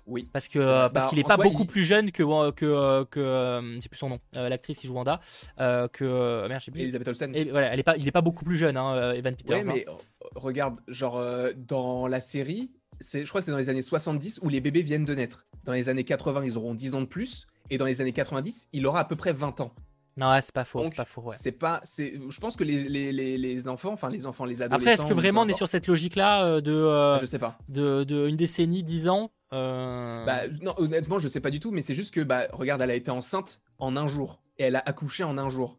[0.06, 0.28] Oui.
[0.34, 2.52] Parce que C'est euh, parce Bah, qu'il est pas soi, beaucoup il- plus jeune que
[2.52, 5.20] que euh, que euh, je sais plus son nom, l'actrice qui joue Wanda,
[5.58, 6.82] que merde, je sais plus.
[6.82, 7.36] Elisabeth Olsen.
[7.36, 9.58] Et voilà, elle est pas, il est pas beaucoup plus jeune, hein, Evan Peters.
[9.58, 9.72] Ouais, hein.
[9.74, 9.94] mais euh,
[10.36, 11.24] regarde, genre,
[11.56, 14.82] dans la série, c'est- je crois que c'est dans les années 70 où les bébés
[14.84, 15.48] viennent de naître.
[15.64, 17.48] Dans les années 80, ils auront 10 ans de plus.
[17.70, 19.74] Et dans les années 90, il aura à peu près 20 ans.
[20.15, 21.22] Non, c'est pas faux, c'est pas faux.
[21.22, 21.35] Ouais.
[21.38, 21.81] c'est pas.
[21.84, 24.76] c'est- Je pense que les, les, les, les enfants, enfin les enfants, les adolescents.
[24.91, 27.57] Après, est-ce que vraiment on est sur cette logique-là euh, de, euh, Je sais pas.
[27.69, 31.72] de, de une décennie, 10 ans euh, Bah, non, honnêtement, je sais pas du tout,
[31.72, 34.40] mais c'est juste que, bah, regarde, elle a été enceinte en un jour.
[34.60, 35.77] Et elle a accouché en un jour.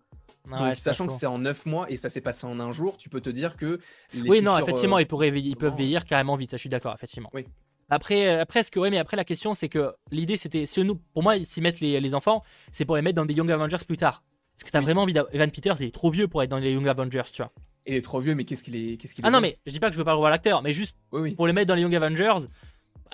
[0.51, 3.09] Donc, sachant que c'est en 9 mois et ça s'est passé en un jour, tu
[3.09, 3.81] peux te dire que.
[4.15, 6.69] les Oui, non, effectivement, ils, pourraient, veiller- ils peuvent vieillir carrément vite, ça, je suis
[6.69, 7.31] d'accord, effectivement.
[7.33, 7.47] Oui.
[7.91, 10.83] Après, euh, après, ce que, ouais, mais après, la question, c'est que l'idée, c'était, si
[10.83, 12.43] nous, pour moi, s'ils mettent les, les enfants,
[12.73, 14.23] c'est pour les mettre dans des Young Avengers plus tard.
[14.59, 14.85] Est-ce que t'as Oui.
[14.85, 17.43] vraiment envie d'Evan Peters, il est trop vieux pour être dans les Young Avengers, tu
[17.43, 17.53] vois?
[17.87, 19.81] Il est trop vieux, mais qu'est-ce qu'il est, qu'est-ce qu'il Ah non, mais je dis
[19.81, 21.35] pas que je veux pas revoir l'acteur, mais juste Oui, oui.
[21.35, 22.47] pour les mettre dans les Young Avengers,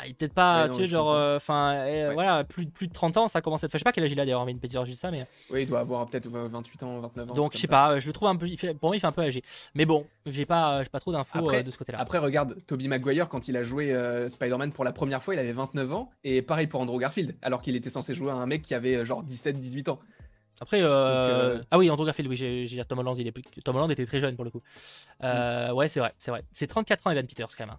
[0.00, 2.14] bah, il est peut-être pas, non, tu sais, genre, euh, enfin, euh, Ouais.
[2.14, 3.70] voilà, plus, plus de 30 ans, ça commence à être.
[3.72, 5.24] Enfin, je sais pas quel âge il a d'ailleurs, je dis ça, mais.
[5.50, 7.34] Oui, il doit avoir peut-être 28 ans, 29 ans.
[7.34, 8.46] Donc, je sais pas, je le trouve un peu.
[8.46, 9.42] il fait- pour moi, il fait un peu âgé.
[9.74, 11.98] Mais bon, j'ai pas, pas trop d'infos euh, de ce côté-là.
[12.00, 15.40] Après, regarde, Tobey Maguire, quand il a joué euh, Spider-Man pour la première fois, il
[15.40, 16.10] avait 29 ans.
[16.24, 18.96] Et pareil pour Andrew Garfield, alors qu'il était censé jouer à un mec qui avait
[18.96, 19.98] euh, genre 17-18 ans.
[20.62, 23.76] Après, euh, Donc, Ah oui, Andrew Garfield, oui, j'ai Tom Holland, il est plus- Tom
[23.76, 24.60] Holland était très jeune pour le coup.
[25.24, 26.42] Euh, Ouais, c'est vrai, c'est vrai.
[26.52, 27.74] C'est 34 ans, Evan Peters, quand même.
[27.74, 27.78] hein.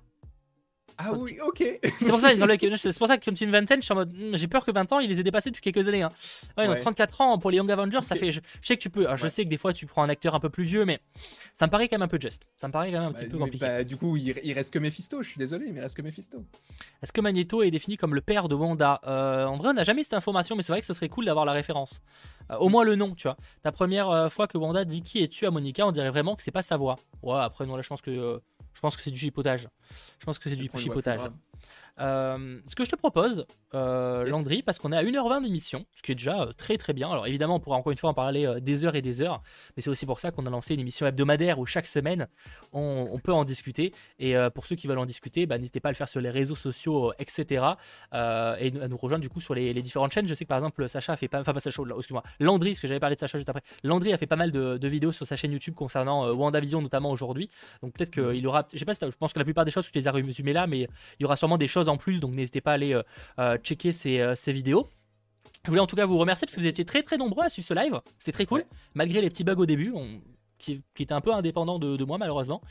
[1.03, 1.63] Ah oui, ok.
[1.99, 4.13] C'est pour ça, c'est pour ça que comme tu une vingtaine, je suis en mode,
[4.13, 6.03] hmm, j'ai peur que 20 ans, il les ait dépassés depuis quelques années.
[6.03, 6.11] hein.
[6.57, 6.81] Ouais, donc Ouais.
[6.81, 8.31] 34 ans pour les Young Avengers, ça fait.
[8.31, 9.05] Je, je sais que tu peux.
[9.05, 9.29] alors, je Ouais.
[9.29, 10.99] sais que des fois, tu prends un acteur un peu plus vieux, mais
[11.53, 12.43] ça me paraît quand même un peu juste.
[12.57, 13.65] Ça me paraît quand même un petit Bah, peu compliqué.
[13.65, 15.21] bah, du coup, il, il reste que Mephisto.
[15.23, 16.43] Je suis désolé, mais il reste que Mephisto.
[17.03, 18.99] Est-ce que Magneto est défini comme le père de Wanda?
[19.07, 21.25] Euh, En vrai, on n'a jamais cette information, mais c'est vrai que ce serait cool
[21.25, 22.01] d'avoir la référence.
[22.51, 23.37] Euh, au moins le nom, tu vois.
[23.61, 25.45] Ta première euh, fois que Wanda dit qui es-tu?
[25.45, 26.97] à Monica, on dirait vraiment que c'est pas sa voix.
[27.23, 28.11] Ouais, après, non, là, je pense que.
[28.11, 28.37] euh,
[28.73, 29.67] je pense que c'est du chipotage.
[30.19, 31.21] Je pense que c'est du chipotage.
[31.99, 34.31] Euh, ce que je te propose, euh, Yes.
[34.31, 37.09] Landry, parce qu'on est à 1h20 d'émission, ce qui est déjà euh, très très bien.
[37.11, 39.41] Alors évidemment, on pourra encore une fois en parler des heures et des heures,
[39.75, 42.27] mais c'est aussi pour ça qu'on a lancé une émission hebdomadaire où chaque semaine
[42.73, 43.93] on, on peut en discuter.
[44.19, 46.29] Et pour ceux qui veulent en discuter, bah, n'hésitez pas à le faire sur les
[46.29, 47.65] réseaux sociaux, etc.
[48.13, 50.27] et à nous rejoindre du coup sur les, les différentes chaînes.
[50.27, 52.81] Je sais que par exemple, Sacha a fait pas, enfin pas Sacha, excuse-moi, Landry, parce
[52.81, 53.61] que j'avais parlé de Sacha juste après.
[53.83, 57.11] Landry a fait pas mal de, de vidéos sur sa chaîne YouTube concernant WandaVision notamment
[57.11, 57.49] aujourd'hui.
[57.81, 59.71] Donc peut-être qu'il aura, je sais pas, si t'as- je pense que la plupart des
[59.71, 60.81] choses tu les as résumées là, mais
[61.19, 63.03] il y aura sûrement des choses en plus, donc n'hésitez pas à aller euh,
[63.39, 64.87] euh, checker ces, euh, ces vidéos.
[65.65, 67.49] Je voulais en tout cas vous remercier parce que vous étiez très très nombreux à
[67.49, 67.99] suivre ce live.
[68.17, 68.65] C'était très cool, Ouais.
[68.95, 70.21] malgré les petits bugs au début, on-
[70.57, 72.61] qui, qui étaient un peu indépendants de, de moi malheureusement.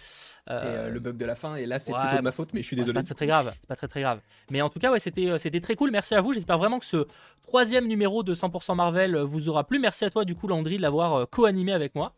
[0.49, 2.51] Et Euh, le bug de la fin, et là, c'est ouais, plutôt de ma faute,
[2.55, 3.01] mais je suis Bon, c'est désolé.
[3.01, 4.21] pas très très grave, c'est pas très très grave.
[4.51, 5.91] Mais en tout cas, ouais, c'était c'était très cool.
[5.91, 6.33] Merci à vous.
[6.33, 7.07] J'espère vraiment que ce
[7.43, 9.81] troisième numéro de 100% Marvel vous aura plu.
[9.81, 12.15] Merci à toi du coup Landry de l'avoir co-animé avec moi.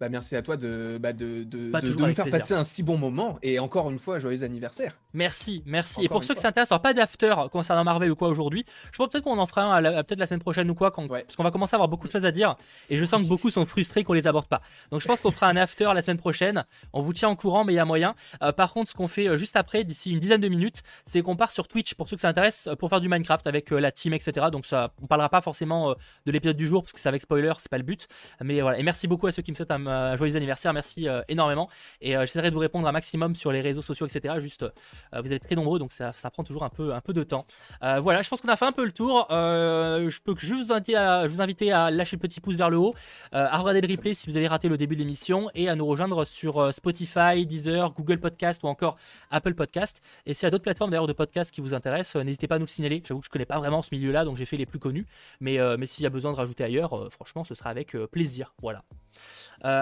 [0.00, 2.30] Bah, merci à toi de, bah, de, de, Bah, de- nous faire plaisir.
[2.30, 3.38] passer un si bon moment.
[3.42, 4.98] Et encore une fois, joyeux anniversaire.
[5.12, 6.04] Merci, merci.
[6.04, 9.22] et pour ceux qui s'intéressent, pas d'after concernant Marvel ou quoi aujourd'hui, je pense peut-être
[9.24, 11.22] qu'on en fera un peut-être la semaine prochaine ou quoi, quand, Ouais.
[11.22, 12.56] parce qu'on va commencer à avoir beaucoup de choses à dire.
[12.90, 14.60] Et je sens que beaucoup sont frustrés qu'on les aborde pas.
[14.90, 16.64] Donc je pense qu'on fera un after la semaine prochaine.
[16.92, 18.14] On vous tient au courant, mais il y a moyen.
[18.42, 21.22] Euh, par contre, ce qu'on fait euh, juste après, d'ici une dizaine de minutes, c'est
[21.22, 23.72] qu'on part sur Twitch pour ceux que ça intéresse euh, pour faire du Minecraft avec
[23.72, 24.48] euh, la team, etc.
[24.50, 25.94] Donc ça, on parlera pas forcément euh,
[26.26, 28.08] de l'épisode du jour parce que c'est avec spoiler, c'est pas le but.
[28.42, 28.78] Mais voilà.
[28.78, 31.68] Et merci beaucoup à ceux qui me souhaitent un un joyeux anniversaire, merci énormément.
[32.00, 34.34] Et j'essaierai de vous répondre un maximum sur les réseaux sociaux, etc.
[34.38, 34.64] Juste,
[35.12, 37.46] vous êtes très nombreux, donc ça, prend toujours un peu, un peu de temps.
[37.80, 39.26] voilà, je pense qu'on a fait un peu le tour.
[39.30, 42.94] je peux juste vous inviter à, vous à lâcher le petit pouce vers le haut,
[43.32, 45.86] à regarder le replay si vous avez raté le début de l'émission et à nous
[45.86, 48.96] rejoindre sur Spotify, Deezer, Google Podcast ou encore
[49.30, 50.00] Apple Podcast.
[50.26, 52.58] Et s'il y a d'autres plateformes d'ailleurs de podcast qui vous intéressent, n'hésitez pas à
[52.58, 53.02] nous le signaler.
[53.06, 55.06] J'avoue que je connais pas vraiment ce milieu-là, donc j'ai fait les plus connus.
[55.40, 58.54] Mais, mais s'il y a besoin de rajouter ailleurs, franchement, ce sera avec plaisir.
[58.62, 58.82] Voilà.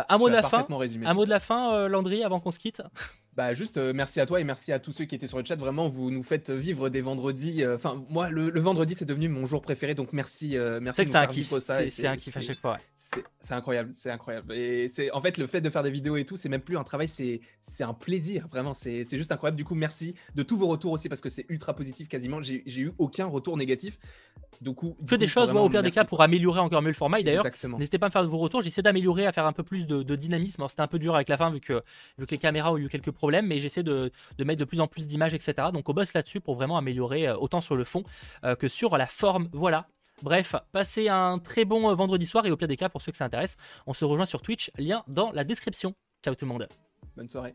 [0.09, 0.67] Un mot de la fin.
[1.05, 2.83] Un mot de la fin, Landry, avant qu'on se quitte?
[3.35, 5.45] Bah juste euh, merci à toi et merci à tous ceux qui étaient sur le
[5.45, 5.57] chat.
[5.57, 7.65] Vraiment, vous nous faites vivre des vendredis.
[7.65, 9.95] Euh, enfin, moi, le, vendredi, c'est devenu mon jour préféré.
[9.95, 10.99] Donc merci, euh, merci.
[10.99, 11.59] C'est que c'est un kiff.
[11.59, 12.79] C'est un kiff à chaque fois.
[12.95, 14.53] C'est incroyable, c'est incroyable.
[14.55, 16.77] Et c'est en fait le fait de faire des vidéos et tout, c'est même plus
[16.77, 18.49] un travail, c'est c'est un plaisir.
[18.49, 19.57] Vraiment, c'est juste incroyable.
[19.57, 22.43] Du coup, merci de tous vos retours aussi parce que c'est ultra positif quasiment.
[22.43, 23.99] J'ai eu aucun retour négatif.
[24.61, 26.95] Du coup, que des choses, moi, au pire des cas, pour améliorer encore mieux le
[26.95, 27.21] format.
[27.23, 27.45] D'ailleurs,
[27.79, 28.63] n'hésitez pas à me faire vos retours.
[28.63, 30.65] J'essaie d'améliorer, à faire un peu plus de, dynamisme.
[30.69, 31.83] C'était un peu dur avec la fin vu que,
[32.19, 33.93] vu que les caméras ont eu quelques mais j'essaie de
[34.39, 35.69] de, mettre de plus en plus d'images, etc.
[35.73, 38.05] Donc on bosse là-dessus pour vraiment améliorer euh, autant sur le fond
[38.45, 39.49] euh, que sur la forme.
[39.53, 39.87] Voilà.
[40.23, 43.13] Bref, passez un très bon euh, vendredi soir et au pire des cas, pour ceux
[43.13, 45.95] que ça intéresse, on se rejoint sur Twitch, lien dans la description.
[46.23, 46.69] Ciao tout le monde.
[47.17, 47.55] Bonne soirée.